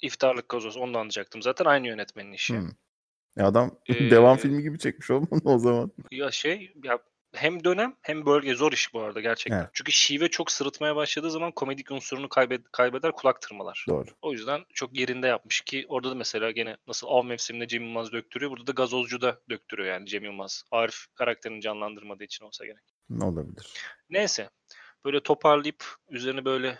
[0.00, 1.42] İftarlık gazoz onu da anlayacaktım.
[1.42, 2.56] Zaten aynı yönetmenin işi.
[2.58, 2.66] Hı.
[3.36, 5.92] Ya adam Ee, devam filmi gibi çekmiş olmalı o zaman.
[6.10, 6.98] Ya şey ya
[7.34, 9.58] hem dönem hem bölge zor iş bu arada gerçekten.
[9.58, 9.70] Evet.
[9.72, 13.84] Çünkü şive çok sırıtmaya başladığı zaman komedik unsurunu kaybed- kaybeder kulak tırmalar.
[13.88, 14.08] Doğru.
[14.22, 18.12] O yüzden çok yerinde yapmış ki orada da mesela gene nasıl av mevsiminde Cem Yılmaz
[18.12, 18.50] döktürüyor.
[18.50, 20.64] Burada da gazozcu da döktürüyor yani Cem Yılmaz.
[20.70, 22.84] Arif karakterini canlandırmadığı için olsa gerek.
[23.10, 23.66] Ne olabilir?
[24.10, 24.50] Neyse.
[25.04, 26.78] Böyle toparlayıp üzerine böyle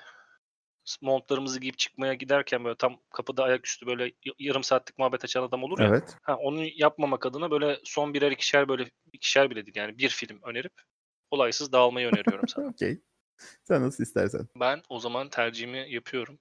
[1.01, 5.79] montlarımızı giyip çıkmaya giderken böyle tam kapıda ayaküstü böyle yarım saatlik muhabbet açan adam olur
[5.79, 5.89] ya.
[5.89, 6.17] Evet.
[6.23, 10.41] Ha, onu yapmamak adına böyle son birer ikişer böyle ikişer bile değil yani bir film
[10.43, 10.73] önerip
[11.31, 12.67] olaysız dağılmayı öneriyorum sana.
[12.69, 13.01] Okey.
[13.65, 14.49] Sen nasıl istersen.
[14.61, 16.39] Ben o zaman tercihimi yapıyorum.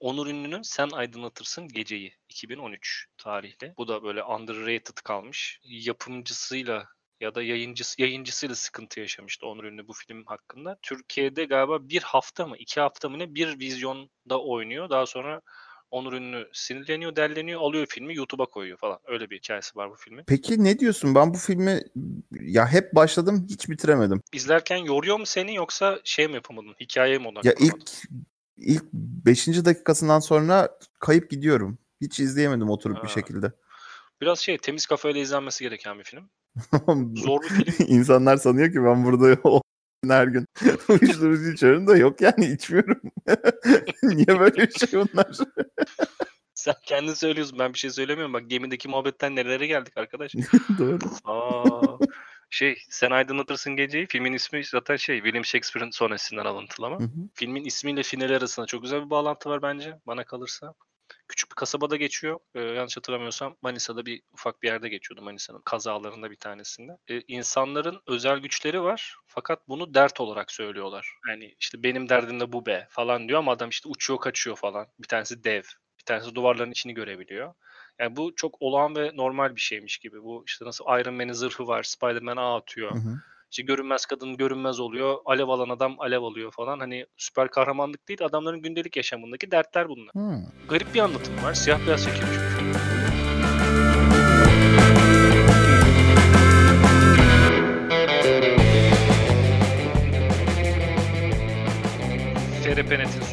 [0.00, 3.74] Onur Ünlü'nün Sen Aydınlatırsın Geceyi 2013 tarihli.
[3.78, 5.60] Bu da böyle underrated kalmış.
[5.64, 6.88] Yapımcısıyla
[7.20, 10.78] ya da yayıncısı, yayıncısıyla sıkıntı yaşamıştı Onur Ünlü bu film hakkında.
[10.82, 14.90] Türkiye'de galiba bir hafta mı iki hafta mı ne bir vizyonda oynuyor.
[14.90, 15.40] Daha sonra
[15.90, 18.98] Onur Ünlü sinirleniyor, delleniyor, alıyor filmi YouTube'a koyuyor falan.
[19.06, 20.24] Öyle bir hikayesi var bu filmin.
[20.26, 21.14] Peki ne diyorsun?
[21.14, 21.82] Ben bu filmi
[22.40, 24.22] ya hep başladım hiç bitiremedim.
[24.32, 26.74] İzlerken yoruyor mu seni yoksa şey mi yapamadın?
[26.80, 27.64] Hikayeye mi Ya odaklamadın?
[27.66, 27.90] ilk
[28.56, 29.64] ilk 5.
[29.64, 31.78] dakikasından sonra kayıp gidiyorum.
[32.00, 33.14] Hiç izleyemedim oturup bir Ha.
[33.14, 33.52] şekilde.
[34.20, 36.30] Biraz şey temiz kafayla izlenmesi gereken bir film.
[37.16, 37.86] Zor bir film.
[37.88, 39.36] İnsanlar sanıyor ki ben burada
[40.08, 40.46] her gün
[40.88, 43.00] uyuşturucu içiyorum da yok yani içmiyorum.
[44.02, 45.36] Niye böyle bir şey bunlar?
[46.54, 48.32] Sen kendin söylüyorsun ben bir şey söylemiyorum.
[48.32, 50.34] Bak gemideki muhabbetten nerelere geldik arkadaş.
[50.78, 50.98] Doğru.
[51.24, 51.98] Aa,
[52.50, 54.06] şey sen aydınlatırsın geceyi.
[54.06, 57.28] Filmin ismi zaten şey William Shakespeare'in sonesinden alıntılı Hı hı.
[57.34, 60.74] Filmin ismiyle finali arasında çok güzel bir bağlantı var bence bana kalırsa.
[61.28, 62.38] Küçük bir kasabada geçiyor.
[62.54, 66.92] Ee, yanlış hatırlamıyorsam Manisa'da bir ufak bir yerde geçiyordu Manisa'nın kazalarında bir tanesinde.
[67.08, 71.12] Ee, insanların özel güçleri var fakat bunu dert olarak söylüyorlar.
[71.28, 74.86] Yani işte benim derdim de bu be falan diyor ama adam işte uçuyor kaçıyor falan.
[74.98, 75.62] Bir tanesi dev.
[75.98, 77.54] Bir tanesi duvarların içini görebiliyor.
[77.98, 80.22] Yani bu çok olağan ve normal bir şeymiş gibi.
[80.22, 82.92] Bu işte nasıl Iron Man'in zırhı var, Spider-Man ağ atıyor.
[82.92, 83.14] Hı hı.
[83.50, 85.16] İşte görünmez kadın görünmez oluyor.
[85.24, 86.78] Alev alan adam alev alıyor falan.
[86.78, 90.10] Hani süper kahramanlık değil adamların gündelik yaşamındaki dertler bunlar.
[90.14, 90.42] Hı.
[90.68, 91.54] Garip bir anlatım var.
[91.54, 92.72] Siyah beyaz çekilmiş bir film.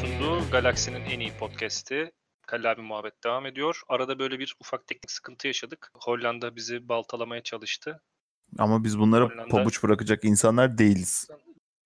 [0.02, 2.12] Sunduğu Galaksinin en iyi podcast'i.
[2.48, 3.82] Kalli abi muhabbet devam ediyor.
[3.88, 5.92] Arada böyle bir ufak teknik sıkıntı yaşadık.
[5.94, 8.02] Hollanda bizi baltalamaya çalıştı.
[8.58, 11.28] Ama biz bunlara Hollanda- pabuç bırakacak insanlar değiliz.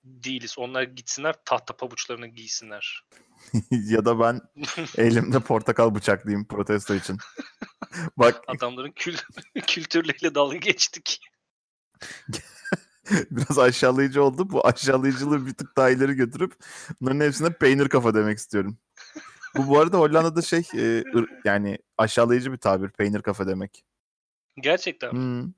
[0.03, 0.55] Değiliz.
[0.57, 3.05] Onlar gitsinler tahta pabuçlarını giysinler.
[3.71, 4.41] ya da ben
[4.97, 7.17] elimde portakal bıçaklıyım protesto için.
[8.17, 9.17] Bak Adamların kül
[9.67, 11.19] kültürleriyle dalga geçtik.
[13.31, 14.49] biraz aşağılayıcı oldu.
[14.49, 16.53] Bu aşağılayıcılığı bir tık daha ileri götürüp
[17.01, 18.77] bunların hepsine peynir kafa demek istiyorum.
[19.57, 21.03] Bu bu arada Hollanda'da şey e,
[21.45, 23.85] yani aşağılayıcı bir tabir peynir kafa demek.
[24.61, 25.11] Gerçekten.
[25.11, 25.51] Hmm.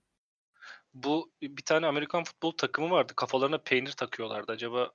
[0.94, 3.14] Bu bir tane Amerikan futbol takımı vardı.
[3.16, 4.52] Kafalarına peynir takıyorlardı.
[4.52, 4.92] Acaba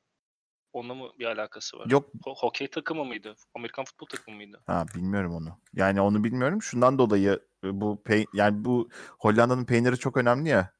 [0.73, 1.91] onunla mı bir alakası var?
[1.91, 3.35] Yok Ho- hokey takımı mıydı?
[3.55, 4.63] Amerikan futbol takımı mıydı?
[4.67, 5.59] ha bilmiyorum onu.
[5.75, 6.63] Yani onu bilmiyorum.
[6.63, 10.73] Şundan dolayı e, bu pey yani bu Hollanda'nın peyniri çok önemli ya.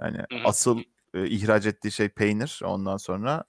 [0.00, 0.40] Yani Hı hı.
[0.44, 0.78] asıl
[1.14, 2.60] e, ihraç ettiği şey peynir.
[2.64, 3.44] Ondan sonra ya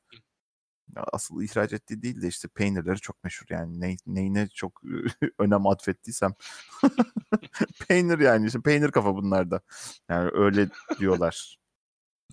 [0.95, 3.81] asıl ihraç ettiği değil de işte peynirleri çok meşhur yani.
[3.81, 4.81] Ne, neyine çok
[5.39, 6.33] önem atfettiysem
[7.87, 9.61] peynir yani işte peynir kafa bunlar da.
[10.09, 10.69] Yani öyle
[10.99, 11.57] diyorlar.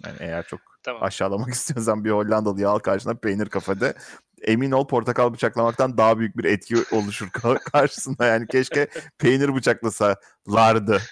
[0.05, 1.03] Yani eğer çok Tamam.
[1.03, 3.95] aşağılamak istiyorsan bir Hollandalıyı al karşına peynir kafa de.
[4.43, 11.03] Emin ol portakal bıçaklamaktan daha büyük bir etki oluşur ka- karşısında yani keşke peynir bıçaklasalardı.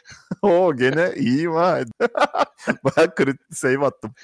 [0.43, 1.81] O gene iyiyim ha.
[2.85, 4.15] Bayağı kritik save attım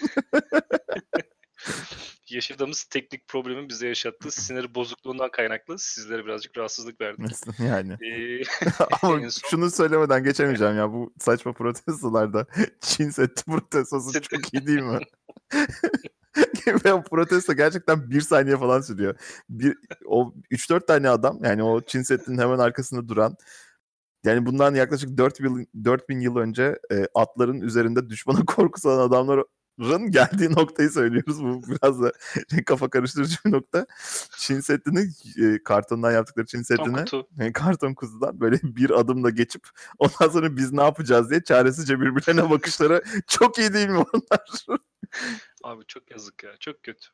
[2.35, 7.31] Yaşadığımız teknik problemi bize yaşattığı sinir bozukluğundan kaynaklı sizlere birazcık rahatsızlık verdik.
[7.59, 8.43] yani Ee,
[9.03, 12.47] Ama son- şunu söylemeden geçemeyeceğim ya bu saçma protestolarda
[12.81, 15.01] Çin Seddi protestosu çok iyi değil mi?
[16.85, 19.15] Ve o protesto gerçekten bir saniye falan sürüyor.
[19.49, 23.37] Bir, o 3-4 tane adam yani o Çin Seddi'nin hemen arkasında duran
[24.25, 29.11] yani bundan yaklaşık 4 yıl, 4000 yıl önce e, atların üzerinde düşmana korku salan
[29.79, 31.45] adamların geldiği noktayı söylüyoruz.
[31.45, 32.13] Bu biraz da
[32.67, 33.87] kafa karıştırıcı bir nokta.
[34.39, 35.09] Çin Seddi'ni
[35.47, 36.63] e, kartondan yaptıkları Çin
[36.95, 37.29] kutu.
[37.41, 39.69] e, karton kuzudan böyle bir adımla geçip
[39.99, 44.67] ondan sonra biz ne yapacağız diye çaresizce birbirlerine bakışları çok iyi değil mi onlar?
[45.65, 46.51] Abi çok yazık ya.
[46.61, 47.09] Çok kötü.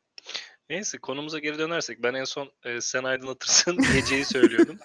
[0.71, 4.79] Neyse konumuza geri dönersek ben en son e, sen aydınlatırsın geceyi söylüyordum.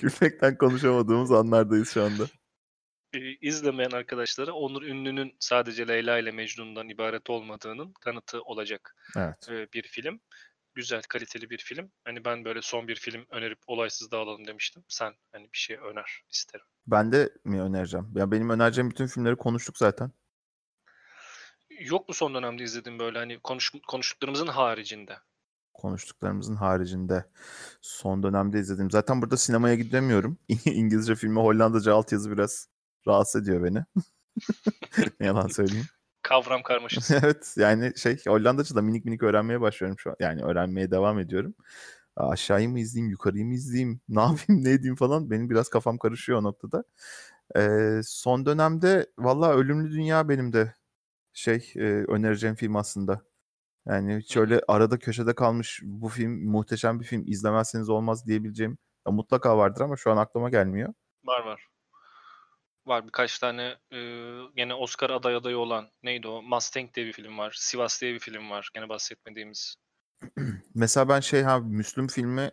[0.00, 2.24] Gülmekten konuşamadığımız anlardayız şu anda.
[3.14, 9.48] E, izlemeyen arkadaşlara Onur Ünlü'nün sadece Leyla ile Mecnun'dan ibaret olmadığının kanıtı olacak Evet.
[9.48, 10.20] e, bir film.
[10.74, 11.90] Güzel, kaliteli bir film.
[12.04, 14.84] Hani ben böyle son bir film önerip olaysız dağılalım demiştim.
[14.88, 16.66] Sen hani bir şey öner isterim.
[16.86, 18.08] Ben de mi önereceğim?
[18.14, 20.12] Ya benim önereceğim bütün filmleri konuştuk zaten.
[21.80, 25.18] Yok mu son dönemde izlediğin böyle hani konuş, konuştuklarımızın haricinde?
[25.74, 27.24] Konuştuklarımızın haricinde
[27.80, 28.90] son dönemde izlediğim.
[28.90, 30.38] Zaten burada sinemaya gidemiyorum.
[30.64, 32.68] İngilizce filmi Hollandaca altyazı biraz
[33.06, 33.84] rahatsız ediyor beni.
[35.20, 35.86] Yalan söyleyeyim.
[36.22, 37.20] Kavram karmaşası.
[37.22, 40.16] evet yani şey Hollandaca da minik minik öğrenmeye başlıyorum şu an.
[40.20, 41.54] Yani öğrenmeye devam ediyorum.
[42.16, 45.30] Aşağıyı mı izleyeyim, yukarıyı mı izleyeyim, ne yapayım, ne edeyim falan.
[45.30, 46.84] Benim biraz kafam karışıyor o noktada.
[47.56, 50.74] Ee, son dönemde valla Ölümlü Dünya benim de
[51.32, 53.22] şey e, önereceğim film aslında.
[53.86, 59.12] Yani hiç öyle arada köşede kalmış bu film muhteşem bir film izlemezseniz olmaz diyebileceğim ya
[59.12, 60.94] mutlaka vardır ama şu an aklıma gelmiyor.
[61.24, 61.68] Var var.
[62.86, 63.98] Var birkaç tane e,
[64.56, 66.42] gene Oscar aday adayı olan neydi o?
[66.42, 67.54] Mustang diye bir film var.
[67.58, 68.70] Sivas diye bir film var.
[68.74, 69.76] Gene bahsetmediğimiz.
[70.74, 72.50] Mesela ben şey ha Müslüm filmi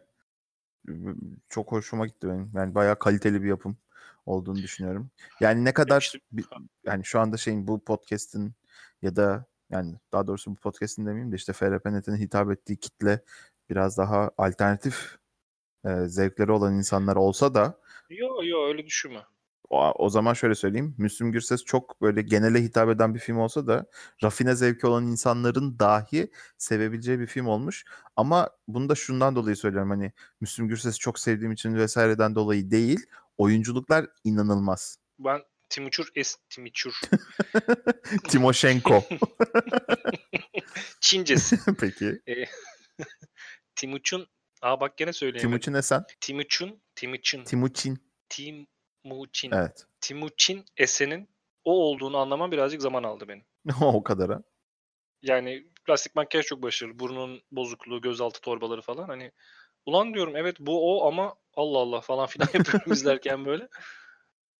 [1.49, 2.51] çok hoşuma gitti benim.
[2.55, 3.77] Yani bayağı kaliteli bir yapım
[4.25, 5.11] olduğunu düşünüyorum.
[5.39, 6.13] Yani ne kadar
[6.85, 8.53] yani şu anda şeyin bu podcast'in
[9.01, 13.23] ya da yani daha doğrusu bu podcast'in demeyeyim de işte FRP.net'in hitap ettiği kitle
[13.69, 15.17] biraz daha alternatif
[15.85, 17.79] e, zevkleri olan insanlar olsa da
[18.09, 19.21] Yo yo öyle düşünme.
[19.71, 20.95] O, o zaman şöyle söyleyeyim.
[20.97, 23.85] Müslüm Gürses çok böyle genele hitap eden bir film olsa da
[24.23, 27.85] rafine zevki olan insanların dahi sevebileceği bir film olmuş.
[28.15, 29.89] Ama bunu da şundan dolayı söylüyorum.
[29.89, 30.11] Hani
[30.41, 32.99] Müslüm Gürses'i çok sevdiğim için vesaireden dolayı değil.
[33.37, 34.97] Oyunculuklar inanılmaz.
[35.19, 37.01] Ben Timuçur Es Timuçur
[38.27, 39.03] Timoshenko.
[41.01, 41.59] Çincesi.
[41.79, 42.21] Peki.
[43.75, 44.27] Timuçun
[44.61, 45.49] Aa bak gene söyleyemedim.
[45.49, 46.03] Timuçin Esen.
[46.19, 47.99] Timuçun Timuçun Timuçin.
[49.03, 49.85] Timuçin Evet.
[50.01, 51.29] Timuçin Esen'in
[51.63, 53.45] o olduğunu anlamam birazcık zaman aldı benim.
[53.81, 54.43] o kadara.
[55.21, 56.99] Yani plastik makyaj çok başarılı.
[56.99, 59.07] Burnun bozukluğu, gözaltı torbaları falan.
[59.07, 59.31] Hani
[59.85, 63.67] ulan diyorum evet bu o ama Allah Allah falan filan yapıyorum izlerken böyle.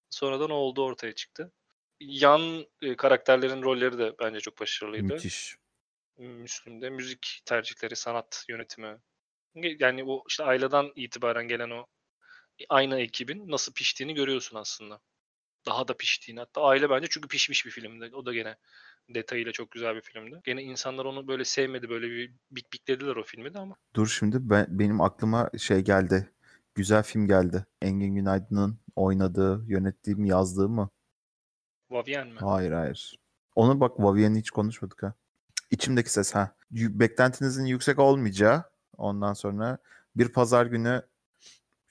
[0.09, 1.51] Sonradan o oldu ortaya çıktı.
[1.99, 5.13] Yan e, karakterlerin rolleri de bence çok başarılıydı.
[5.13, 5.55] Müthiş.
[6.17, 8.97] Müslüm'de müzik tercihleri, sanat yönetimi.
[9.55, 11.85] Yani bu işte aileden itibaren gelen o
[12.69, 14.99] aynı ekibin nasıl piştiğini görüyorsun aslında.
[15.65, 16.39] Daha da piştiğini.
[16.39, 18.15] Hatta aile bence çünkü pişmiş bir filmdi.
[18.15, 18.55] O da gene
[19.09, 20.41] detayıyla çok güzel bir filmdi.
[20.43, 21.89] Gene insanlar onu böyle sevmedi.
[21.89, 23.75] Böyle bir bik biklediler o filmi de ama.
[23.93, 26.29] Dur şimdi ben, benim aklıma şey geldi.
[26.75, 27.65] Güzel film geldi.
[27.81, 30.89] Engin Günaydın'ın oynadığı, yönettiğim, yazdığı mı?
[31.89, 32.39] Vavien mi?
[32.39, 33.19] Hayır hayır.
[33.55, 35.13] Onu bak Vaviyen'i hiç konuşmadık ha.
[35.71, 36.55] İçimdeki ses ha.
[36.71, 38.63] Beklentinizin yüksek olmayacağı
[38.97, 39.77] ondan sonra
[40.15, 41.01] bir pazar günü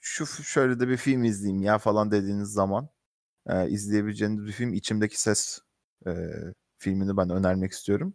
[0.01, 2.89] şu şöyle de bir film izleyeyim ya falan dediğiniz zaman
[3.47, 5.59] e, izleyebileceğiniz bir film İçimdeki Ses
[6.07, 6.11] e,
[6.77, 8.13] filmini ben önermek istiyorum.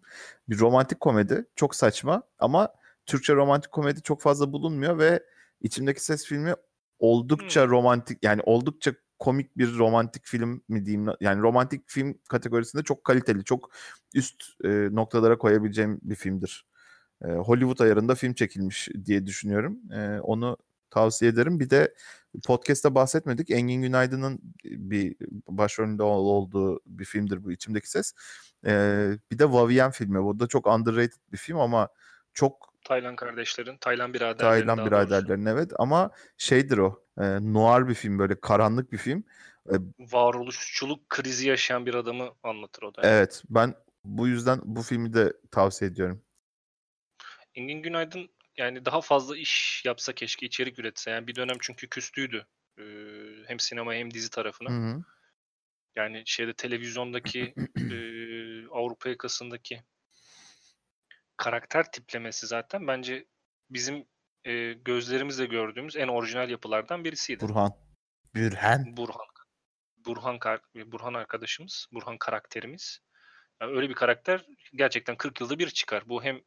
[0.49, 1.47] Bir romantik komedi.
[1.57, 2.75] Çok saçma ama
[3.07, 5.23] Türkçe romantik komedi çok fazla bulunmuyor ve
[5.61, 6.55] İçimdeki Ses filmi
[6.99, 7.71] oldukça Hmm.
[7.71, 13.45] romantik yani oldukça komik bir romantik film mi diyeyim yani romantik film kategorisinde çok kaliteli
[13.45, 13.71] çok
[14.15, 16.67] üst e, noktalara koyabileceğim bir filmdir.
[17.25, 19.93] E, Hollywood ayarında film çekilmiş diye düşünüyorum.
[19.93, 20.57] E, onu
[20.97, 21.61] tavsiye ederim.
[21.61, 21.95] Bir de
[22.47, 23.51] podcast'ta bahsetmedik.
[23.51, 25.17] Engin Günaydın'ın bir
[25.49, 28.13] başrolünde ol- olduğu bir filmdir bu İçimdeki Ses.
[28.67, 28.73] E,
[29.31, 30.25] bir de Vavien filmi.
[30.25, 31.89] Bu da çok underrated bir film ama
[32.33, 37.05] çok Taylan kardeşlerin, Taylan biraderlerin Taylan biraderlerin evet ama şeydir o.
[37.21, 39.25] E, noir bir film böyle karanlık bir film.
[39.99, 43.01] Varoluşçuluk krizi yaşayan bir adamı anlatır o da.
[43.05, 43.75] Evet ben
[44.05, 46.23] bu yüzden bu filmi de tavsiye ediyorum.
[47.55, 48.29] Engin Günaydın
[48.59, 51.11] yani daha fazla iş yapsa keşke içerik üretse.
[51.11, 52.47] Yani bir dönem çünkü küstüydü.
[52.79, 52.83] Ee,
[53.47, 54.71] hem sinema hem dizi tarafına.
[54.71, 55.05] Hı hı.
[55.97, 57.97] Yani şeyde televizyondaki e,
[58.67, 59.83] Avrupa yakasındaki
[61.37, 63.27] karakter tiplemesi zaten bence
[63.71, 64.07] bizim
[64.45, 67.49] e, gözlerimizle gördüğümüz en orijinal yapılardan birisiydi.
[67.49, 67.73] Burhan.
[68.35, 68.97] Bürhan.
[68.97, 69.27] Burhan.
[69.97, 70.39] Burhan
[70.75, 73.01] Burhan arkadaşımız, Burhan karakterimiz.
[73.61, 76.09] Yani öyle bir karakter gerçekten 40 yılda bir çıkar.
[76.09, 76.41] Bu hem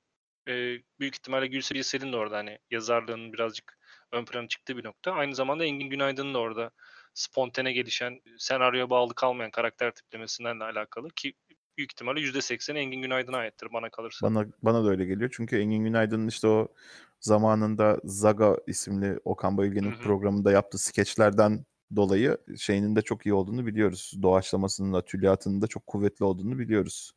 [0.50, 0.54] e,
[1.00, 3.80] büyük ihtimalle Gülse Birsel'in de orada hani yazarlığının birazcık
[4.12, 5.12] ön plana çıktığı bir nokta.
[5.12, 6.72] Aynı zamanda Engin Günaydın'ın da orada
[7.14, 11.34] spontane gelişen, senaryoya bağlı kalmayan karakter tiplemesinden de alakalı ki
[11.78, 14.28] büyük ihtimalle %80'i Engin Günaydın'a aittir bana kalırsa.
[14.28, 15.32] Bana bana da öyle geliyor.
[15.34, 16.68] Çünkü Engin Günaydın'ın işte o
[17.20, 21.66] zamanında Zaga isimli Okan Bayülgen'in programında yaptığı skeçlerden
[21.96, 24.14] dolayı şeyinin de çok iyi olduğunu biliyoruz.
[24.22, 27.12] Doğaçlamasının da tülyatının da çok kuvvetli olduğunu biliyoruz.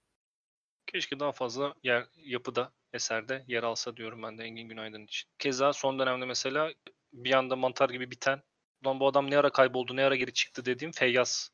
[0.93, 5.31] Keşke daha fazla yer, yapıda, eserde yer alsa diyorum ben de Engin Günaydın için.
[5.39, 6.73] Keza son dönemde mesela
[7.13, 8.43] bir anda mantar gibi biten,
[8.85, 11.51] ulan bu adam ne ara kayboldu, ne ara geri çıktı dediğim Feyyaz.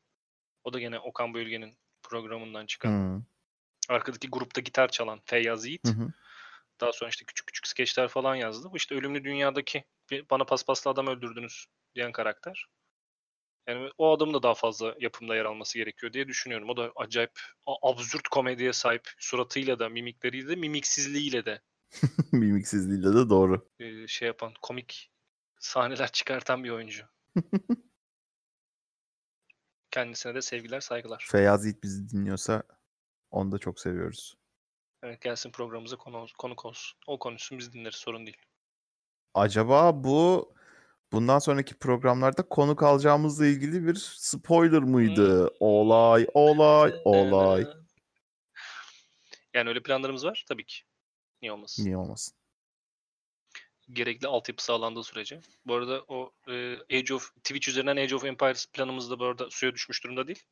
[0.63, 2.91] O da gene Okan Bölge'nin programından çıkan.
[2.91, 3.23] Hı.
[3.89, 5.87] Arkadaki grupta gitar çalan Feyyaz Yiğit.
[5.87, 6.13] Hı hı.
[6.81, 8.71] Daha sonra işte küçük küçük skeçler falan yazdı.
[8.71, 9.83] Bu işte Ölümlü Dünya'daki
[10.29, 12.65] bana paspaslı adam öldürdünüz diyen karakter.
[13.69, 16.69] Yani o adamın da daha fazla yapımda yer alması gerekiyor diye düşünüyorum.
[16.69, 17.31] O da acayip
[17.81, 21.61] absürt komediye sahip suratıyla da, mimikleriyle de, mimiksizliğiyle de
[22.31, 23.69] Mimiksizliğiyle de doğru.
[23.79, 25.11] e, şey yapan, komik
[25.59, 27.03] sahneler çıkartan bir oyuncu.
[29.91, 31.25] Kendisine de sevgiler, saygılar.
[31.31, 32.63] Feyyaz Yiğit bizi dinliyorsa
[33.31, 34.37] onu da çok seviyoruz.
[35.03, 36.99] Evet, gelsin programımıza konu, konuk olsun.
[37.07, 38.37] O konuşsun biz dinleriz sorun değil.
[39.33, 40.53] Acaba bu
[41.11, 45.49] bundan sonraki programlarda konuk alacağımızla ilgili bir spoiler mıydı?
[45.59, 47.67] Olay, olay, olay.
[49.53, 50.81] Yani öyle planlarımız var tabii ki.
[51.41, 51.85] Niye olmasın?
[51.85, 52.35] Niye olmasın?
[53.93, 55.41] Gerekli altyapı sağlandığı sürece.
[55.65, 59.49] Bu arada o e, Age of Twitch üzerinden Age of Empires planımız da bu arada
[59.49, 60.43] suya düşmüş durumda değil.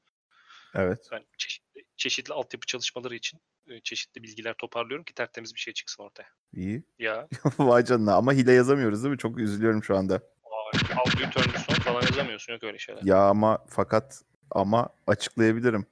[0.75, 1.09] Evet.
[1.11, 6.03] Ben çeşitli, çeşitli altyapı çalışmaları için e, çeşitli bilgiler toparlıyorum ki tertemiz bir şey çıksın
[6.03, 6.29] ortaya.
[6.53, 6.83] İyi.
[6.99, 7.27] Ya
[7.57, 9.17] Vay canına ama hile yazamıyoruz değil mi?
[9.17, 10.21] Çok üzülüyorum şu anda.
[10.73, 12.53] How do you turn this on falan yazamıyorsun.
[12.53, 13.01] Yok öyle şeyler.
[13.03, 14.21] Ya ama fakat
[14.51, 15.85] ama açıklayabilirim.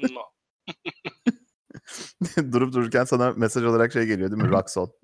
[0.00, 0.22] No.
[2.52, 4.48] Durup dururken sana mesaj olarak şey geliyor değil mi?
[4.48, 4.88] Roxol.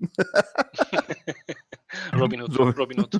[2.13, 2.55] Robin Hood.
[2.55, 3.13] Robin- Robin Hood.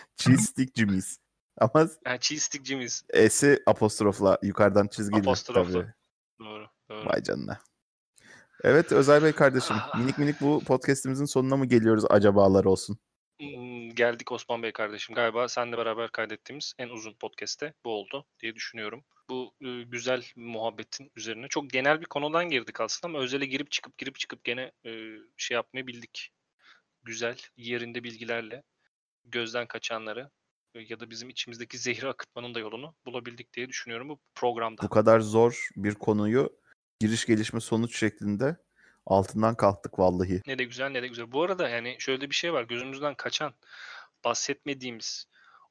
[0.16, 1.16] Cheese stick Jimmy's.
[1.60, 3.02] Ama Ha, cheese stick Jimmy's.
[3.28, 5.20] S'si apostrofla yukarıdan çizgiyle.
[5.20, 5.72] Apostrofla.
[5.72, 5.92] Tabii.
[6.40, 6.66] Doğru.
[6.90, 7.06] doğru.
[7.08, 7.58] Vay canına.
[8.64, 9.76] Evet Özel Bey kardeşim.
[9.78, 9.98] Ah.
[9.98, 12.98] minik minik bu podcastimizin sonuna mı geliyoruz acabalar olsun?
[13.94, 15.14] Geldik Osman Bey kardeşim.
[15.14, 19.04] Galiba seninle beraber kaydettiğimiz en uzun podcast'te bu oldu diye düşünüyorum.
[19.30, 19.54] Bu
[19.86, 24.44] güzel muhabbetin üzerine çok genel bir konudan girdik aslında ama özele girip çıkıp girip çıkıp
[24.44, 24.72] gene
[25.36, 26.30] şey yapmayı bildik.
[27.02, 28.62] Güzel, yerinde bilgilerle
[29.24, 30.30] gözden kaçanları
[30.74, 34.82] ya da bizim içimizdeki zehri akıtmanın da yolunu bulabildik diye düşünüyorum bu programda.
[34.82, 36.58] Bu kadar zor bir konuyu
[37.00, 38.56] giriş gelişme sonuç şeklinde
[39.06, 40.42] altından kalktık vallahi.
[40.46, 41.32] Ne de güzel ne de güzel.
[41.32, 42.62] Bu arada yani şöyle bir şey var.
[42.62, 43.54] Gözümüzden kaçan,
[44.24, 45.26] bahsetmediğimiz,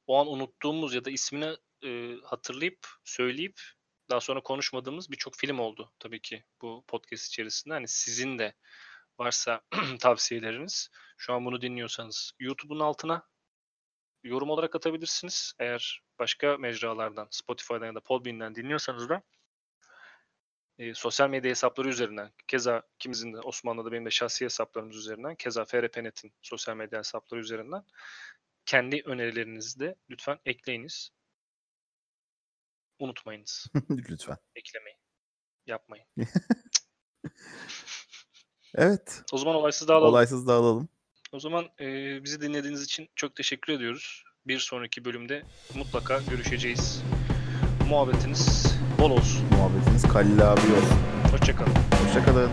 [0.06, 3.60] o an unuttuğumuz ya da ismini e, hatırlayıp söyleyip
[4.10, 7.74] daha sonra konuşmadığımız birçok film oldu tabii ki bu podcast içerisinde.
[7.74, 8.54] Hani sizin de
[9.18, 9.60] varsa
[10.00, 13.22] tavsiyeleriniz şu an bunu dinliyorsanız YouTube'un altına
[14.24, 15.52] yorum olarak atabilirsiniz.
[15.58, 19.22] Eğer başka mecralardan, Spotify'dan ya da Podbean'den dinliyorsanız da
[20.82, 25.64] e, sosyal medya hesapları üzerinden keza ikimizin de Osmanlı'da benim de şahsi hesaplarımız üzerinden keza
[25.64, 27.84] FRPNet'in sosyal medya hesapları üzerinden
[28.66, 31.10] kendi önerilerinizi de lütfen ekleyiniz.
[32.98, 34.36] Unutmayınız Lütfen.
[34.54, 34.96] eklemeyi.
[35.66, 36.06] Yapmayın.
[38.74, 39.22] Evet.
[39.32, 40.14] O zaman olaysız dağılalım.
[40.14, 40.88] Olaysız dağılalım.
[41.32, 41.86] O zaman e,
[42.24, 44.24] bizi dinlediğiniz için çok teşekkür ediyoruz.
[44.46, 45.42] Bir sonraki bölümde
[45.74, 47.02] mutlaka görüşeceğiz.
[47.92, 49.44] Muhabbetiniz bol olsun.
[49.58, 50.98] Muhabbetiniz Kalil abi olsun.
[51.32, 51.72] Hoşçakalın.
[52.06, 52.50] Hoşçakalın.